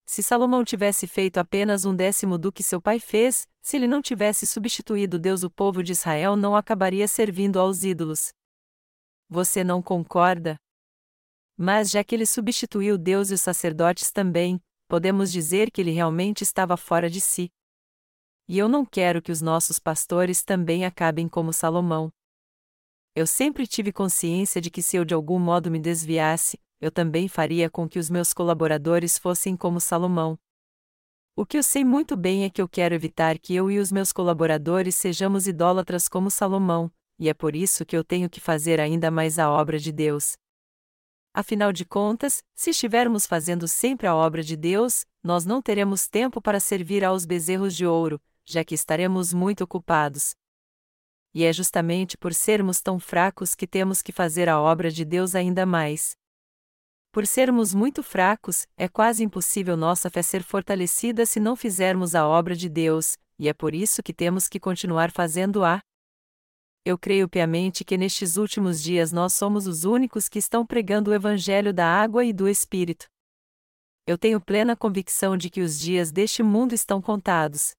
Se 0.06 0.22
Salomão 0.22 0.64
tivesse 0.64 1.08
feito 1.08 1.40
apenas 1.40 1.84
um 1.84 1.96
décimo 1.96 2.38
do 2.38 2.52
que 2.52 2.62
seu 2.62 2.80
pai 2.80 3.00
fez, 3.00 3.48
se 3.60 3.76
ele 3.76 3.88
não 3.88 4.04
tivesse 4.04 4.46
substituído 4.46 5.18
Deus, 5.18 5.42
o 5.42 5.50
povo 5.50 5.82
de 5.82 5.94
Israel 5.94 6.36
não 6.36 6.56
acabaria 6.56 7.08
servindo 7.08 7.60
aos 7.60 7.84
ídolos. 7.84 8.32
Você 9.28 9.64
não 9.64 9.82
concorda? 9.82 10.58
Mas 11.58 11.90
já 11.90 12.04
que 12.04 12.14
ele 12.14 12.28
substituiu 12.28 13.00
Deus 13.00 13.32
e 13.32 13.34
os 13.34 13.42
sacerdotes 13.42 14.12
também, 14.12 14.62
podemos 14.88 15.32
dizer 15.32 15.72
que 15.72 15.82
ele 15.82 15.90
realmente 15.90 16.44
estava 16.44 16.78
fora 16.78 17.10
de 17.10 17.20
si. 17.20 17.50
E 18.52 18.58
eu 18.58 18.68
não 18.68 18.86
quero 18.86 19.22
que 19.22 19.32
os 19.32 19.42
nossos 19.42 19.80
pastores 19.80 20.44
também 20.44 20.84
acabem 20.84 21.26
como 21.26 21.54
Salomão. 21.54 22.12
Eu 23.16 23.26
sempre 23.26 23.66
tive 23.66 23.94
consciência 23.94 24.60
de 24.60 24.70
que 24.70 24.82
se 24.82 24.98
eu 24.98 25.06
de 25.06 25.14
algum 25.14 25.40
modo 25.40 25.72
me 25.72 25.80
desviasse, 25.80 26.60
eu 26.82 26.92
também 26.92 27.30
faria 27.30 27.70
com 27.70 27.88
que 27.88 27.98
os 27.98 28.10
meus 28.10 28.34
colaboradores 28.34 29.18
fossem 29.18 29.56
como 29.56 29.80
Salomão. 29.80 30.38
O 31.34 31.46
que 31.46 31.58
eu 31.58 31.64
sei 31.64 31.86
muito 31.86 32.18
bem 32.18 32.44
é 32.44 32.50
que 32.50 32.62
eu 32.62 32.68
quero 32.68 32.94
evitar 32.94 33.40
que 33.40 33.56
eu 33.56 33.72
e 33.72 33.80
os 33.80 33.90
meus 33.90 34.12
colaboradores 34.12 34.96
sejamos 34.96 35.48
idólatras 35.48 36.10
como 36.10 36.30
Salomão, 36.30 36.92
e 37.18 37.30
é 37.30 37.34
por 37.34 37.56
isso 37.56 37.86
que 37.86 37.96
eu 37.96 38.04
tenho 38.04 38.30
que 38.30 38.42
fazer 38.42 38.82
ainda 38.82 39.10
mais 39.10 39.40
a 39.40 39.50
obra 39.50 39.80
de 39.80 39.94
Deus. 39.94 40.34
Afinal 41.34 41.72
de 41.72 41.86
contas, 41.86 42.44
se 42.54 42.72
estivermos 42.72 43.26
fazendo 43.26 43.66
sempre 43.66 44.08
a 44.08 44.14
obra 44.14 44.44
de 44.44 44.58
Deus, 44.58 45.06
nós 45.24 45.46
não 45.46 45.62
teremos 45.62 46.06
tempo 46.06 46.42
para 46.42 46.60
servir 46.60 47.06
aos 47.06 47.26
bezerros 47.26 47.74
de 47.74 47.86
ouro, 47.86 48.22
já 48.46 48.64
que 48.64 48.76
estaremos 48.76 49.34
muito 49.34 49.64
ocupados. 49.64 50.36
E 51.34 51.44
é 51.44 51.54
justamente 51.54 52.18
por 52.18 52.34
sermos 52.34 52.82
tão 52.82 53.00
fracos 53.00 53.56
que 53.56 53.66
temos 53.66 54.02
que 54.02 54.12
fazer 54.12 54.50
a 54.50 54.60
obra 54.60 54.92
de 54.92 55.06
Deus 55.06 55.36
ainda 55.36 55.66
mais. 55.66 56.16
Por 57.12 57.28
sermos 57.28 57.74
muito 57.74 58.02
fracos, 58.02 58.66
é 58.78 58.88
quase 58.88 59.24
impossível 59.24 59.76
nossa 59.76 60.10
fé 60.10 60.22
ser 60.22 60.44
fortalecida 60.44 61.26
se 61.26 61.40
não 61.40 61.56
fizermos 61.56 62.16
a 62.16 62.26
obra 62.26 62.56
de 62.56 62.70
Deus, 62.70 63.18
e 63.38 63.50
é 63.50 63.54
por 63.54 63.74
isso 63.74 64.02
que 64.02 64.14
temos 64.14 64.48
que 64.48 64.60
continuar 64.60 65.12
fazendo-a. 65.12 65.82
Eu 66.86 66.98
creio 66.98 67.28
piamente 67.28 67.84
que 67.84 67.98
nestes 67.98 68.38
últimos 68.38 68.82
dias 68.82 69.12
nós 69.12 69.34
somos 69.34 69.68
os 69.68 69.84
únicos 69.84 70.30
que 70.30 70.40
estão 70.40 70.66
pregando 70.66 71.12
o 71.12 71.14
Evangelho 71.14 71.74
da 71.74 71.86
água 71.86 72.24
e 72.24 72.32
do 72.32 72.48
Espírito. 72.48 73.08
Eu 74.08 74.18
tenho 74.18 74.42
plena 74.42 74.76
convicção 74.76 75.38
de 75.38 75.50
que 75.50 75.62
os 75.62 75.80
dias 75.80 76.12
deste 76.12 76.42
mundo 76.42 76.74
estão 76.74 77.02
contados. 77.02 77.74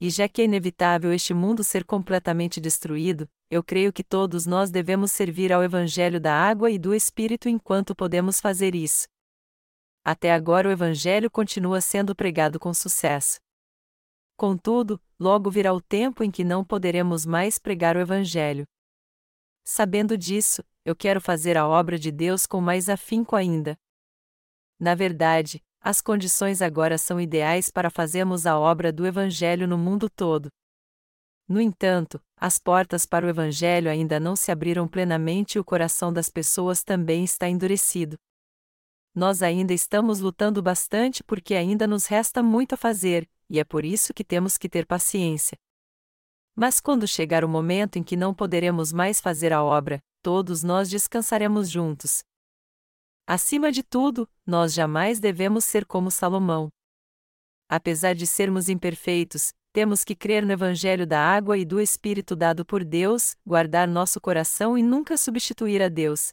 E 0.00 0.10
já 0.10 0.28
que 0.28 0.42
é 0.42 0.44
inevitável 0.44 1.12
este 1.12 1.34
mundo 1.34 1.64
ser 1.64 1.84
completamente 1.84 2.60
destruído, 2.60 3.28
eu 3.50 3.64
creio 3.64 3.92
que 3.92 4.04
todos 4.04 4.46
nós 4.46 4.70
devemos 4.70 5.10
servir 5.10 5.52
ao 5.52 5.64
Evangelho 5.64 6.20
da 6.20 6.32
água 6.32 6.70
e 6.70 6.78
do 6.78 6.94
Espírito 6.94 7.48
enquanto 7.48 7.96
podemos 7.96 8.40
fazer 8.40 8.74
isso. 8.74 9.08
Até 10.04 10.32
agora 10.32 10.68
o 10.68 10.72
Evangelho 10.72 11.30
continua 11.30 11.80
sendo 11.80 12.14
pregado 12.14 12.60
com 12.60 12.72
sucesso. 12.72 13.40
Contudo, 14.36 15.00
logo 15.18 15.50
virá 15.50 15.72
o 15.74 15.80
tempo 15.80 16.22
em 16.22 16.30
que 16.30 16.44
não 16.44 16.64
poderemos 16.64 17.26
mais 17.26 17.58
pregar 17.58 17.96
o 17.96 18.00
Evangelho. 18.00 18.64
Sabendo 19.64 20.16
disso, 20.16 20.62
eu 20.84 20.94
quero 20.94 21.20
fazer 21.20 21.56
a 21.56 21.66
obra 21.66 21.98
de 21.98 22.12
Deus 22.12 22.46
com 22.46 22.60
mais 22.60 22.88
afinco 22.88 23.34
ainda. 23.34 23.76
Na 24.78 24.94
verdade, 24.94 25.60
as 25.80 26.00
condições 26.00 26.60
agora 26.60 26.98
são 26.98 27.20
ideais 27.20 27.70
para 27.70 27.90
fazermos 27.90 28.46
a 28.46 28.58
obra 28.58 28.92
do 28.92 29.06
Evangelho 29.06 29.66
no 29.66 29.78
mundo 29.78 30.08
todo. 30.10 30.48
No 31.48 31.60
entanto, 31.60 32.20
as 32.36 32.58
portas 32.58 33.06
para 33.06 33.26
o 33.26 33.28
Evangelho 33.28 33.90
ainda 33.90 34.20
não 34.20 34.36
se 34.36 34.52
abriram 34.52 34.86
plenamente 34.86 35.56
e 35.56 35.58
o 35.58 35.64
coração 35.64 36.12
das 36.12 36.28
pessoas 36.28 36.82
também 36.82 37.24
está 37.24 37.48
endurecido. 37.48 38.18
Nós 39.14 39.42
ainda 39.42 39.72
estamos 39.72 40.20
lutando 40.20 40.62
bastante 40.62 41.24
porque 41.24 41.54
ainda 41.54 41.86
nos 41.86 42.06
resta 42.06 42.42
muito 42.42 42.74
a 42.74 42.76
fazer, 42.76 43.28
e 43.48 43.58
é 43.58 43.64
por 43.64 43.84
isso 43.84 44.12
que 44.12 44.22
temos 44.22 44.58
que 44.58 44.68
ter 44.68 44.84
paciência. 44.84 45.56
Mas 46.54 46.80
quando 46.80 47.08
chegar 47.08 47.44
o 47.44 47.48
momento 47.48 47.98
em 47.98 48.02
que 48.02 48.16
não 48.16 48.34
poderemos 48.34 48.92
mais 48.92 49.20
fazer 49.20 49.52
a 49.52 49.62
obra, 49.62 50.00
todos 50.22 50.62
nós 50.62 50.90
descansaremos 50.90 51.70
juntos. 51.70 52.22
Acima 53.30 53.70
de 53.70 53.82
tudo, 53.82 54.26
nós 54.46 54.72
jamais 54.72 55.20
devemos 55.20 55.62
ser 55.66 55.84
como 55.84 56.10
Salomão. 56.10 56.70
Apesar 57.68 58.14
de 58.14 58.26
sermos 58.26 58.70
imperfeitos, 58.70 59.52
temos 59.70 60.02
que 60.02 60.16
crer 60.16 60.46
no 60.46 60.52
Evangelho 60.52 61.06
da 61.06 61.20
água 61.20 61.58
e 61.58 61.62
do 61.62 61.78
Espírito 61.78 62.34
dado 62.34 62.64
por 62.64 62.82
Deus, 62.82 63.36
guardar 63.46 63.86
nosso 63.86 64.18
coração 64.18 64.78
e 64.78 64.82
nunca 64.82 65.18
substituir 65.18 65.82
a 65.82 65.90
Deus. 65.90 66.32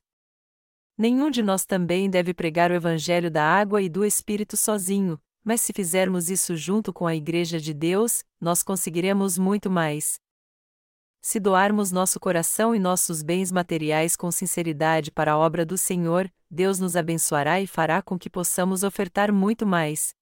Nenhum 0.98 1.30
de 1.30 1.44
nós 1.44 1.66
também 1.66 2.10
deve 2.10 2.34
pregar 2.34 2.72
o 2.72 2.76
Evangelho 2.76 3.30
da 3.30 3.44
água 3.44 3.82
e 3.82 3.90
do 3.90 4.06
Espírito 4.06 4.56
sozinho, 4.56 5.20
mas 5.44 5.60
se 5.60 5.74
fizermos 5.74 6.30
isso 6.30 6.56
junto 6.56 6.94
com 6.94 7.06
a 7.06 7.14
Igreja 7.14 7.60
de 7.60 7.74
Deus, 7.74 8.24
nós 8.40 8.64
conseguiremos 8.64 9.38
muito 9.38 9.70
mais. 9.70 10.16
Se 11.28 11.40
doarmos 11.40 11.92
nosso 11.92 12.20
coração 12.20 12.76
e 12.76 12.78
nossos 12.78 13.24
bens 13.24 13.52
materiais 13.52 14.16
com 14.16 14.30
sinceridade 14.30 15.10
para 15.10 15.32
a 15.32 15.38
obra 15.40 15.66
do 15.66 15.76
Senhor, 15.76 16.32
Deus 16.52 16.80
nos 16.80 16.96
abençoará 16.96 17.60
e 17.60 17.66
fará 17.66 18.00
com 18.00 18.16
que 18.16 18.30
possamos 18.30 18.84
ofertar 18.84 19.34
muito 19.34 19.66
mais. 19.66 20.14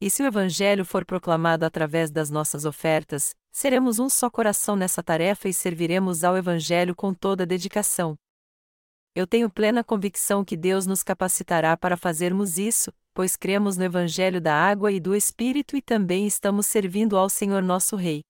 E 0.00 0.08
se 0.08 0.22
o 0.22 0.26
Evangelho 0.26 0.84
for 0.84 1.04
proclamado 1.04 1.64
através 1.66 2.12
das 2.12 2.30
nossas 2.30 2.64
ofertas, 2.64 3.34
seremos 3.50 3.98
um 3.98 4.08
só 4.08 4.30
coração 4.30 4.76
nessa 4.76 5.02
tarefa 5.02 5.48
e 5.48 5.52
serviremos 5.52 6.22
ao 6.22 6.36
Evangelho 6.36 6.94
com 6.94 7.12
toda 7.12 7.44
dedicação. 7.44 8.14
Eu 9.16 9.26
tenho 9.26 9.50
plena 9.50 9.82
convicção 9.82 10.44
que 10.44 10.56
Deus 10.56 10.86
nos 10.86 11.02
capacitará 11.02 11.76
para 11.76 11.96
fazermos 11.96 12.56
isso, 12.56 12.92
pois 13.12 13.34
cremos 13.34 13.76
no 13.76 13.82
Evangelho 13.82 14.40
da 14.40 14.54
água 14.54 14.92
e 14.92 15.00
do 15.00 15.12
Espírito 15.12 15.76
e 15.76 15.82
também 15.82 16.24
estamos 16.24 16.68
servindo 16.68 17.16
ao 17.16 17.28
Senhor 17.28 17.64
nosso 17.64 17.96
Rei. 17.96 18.22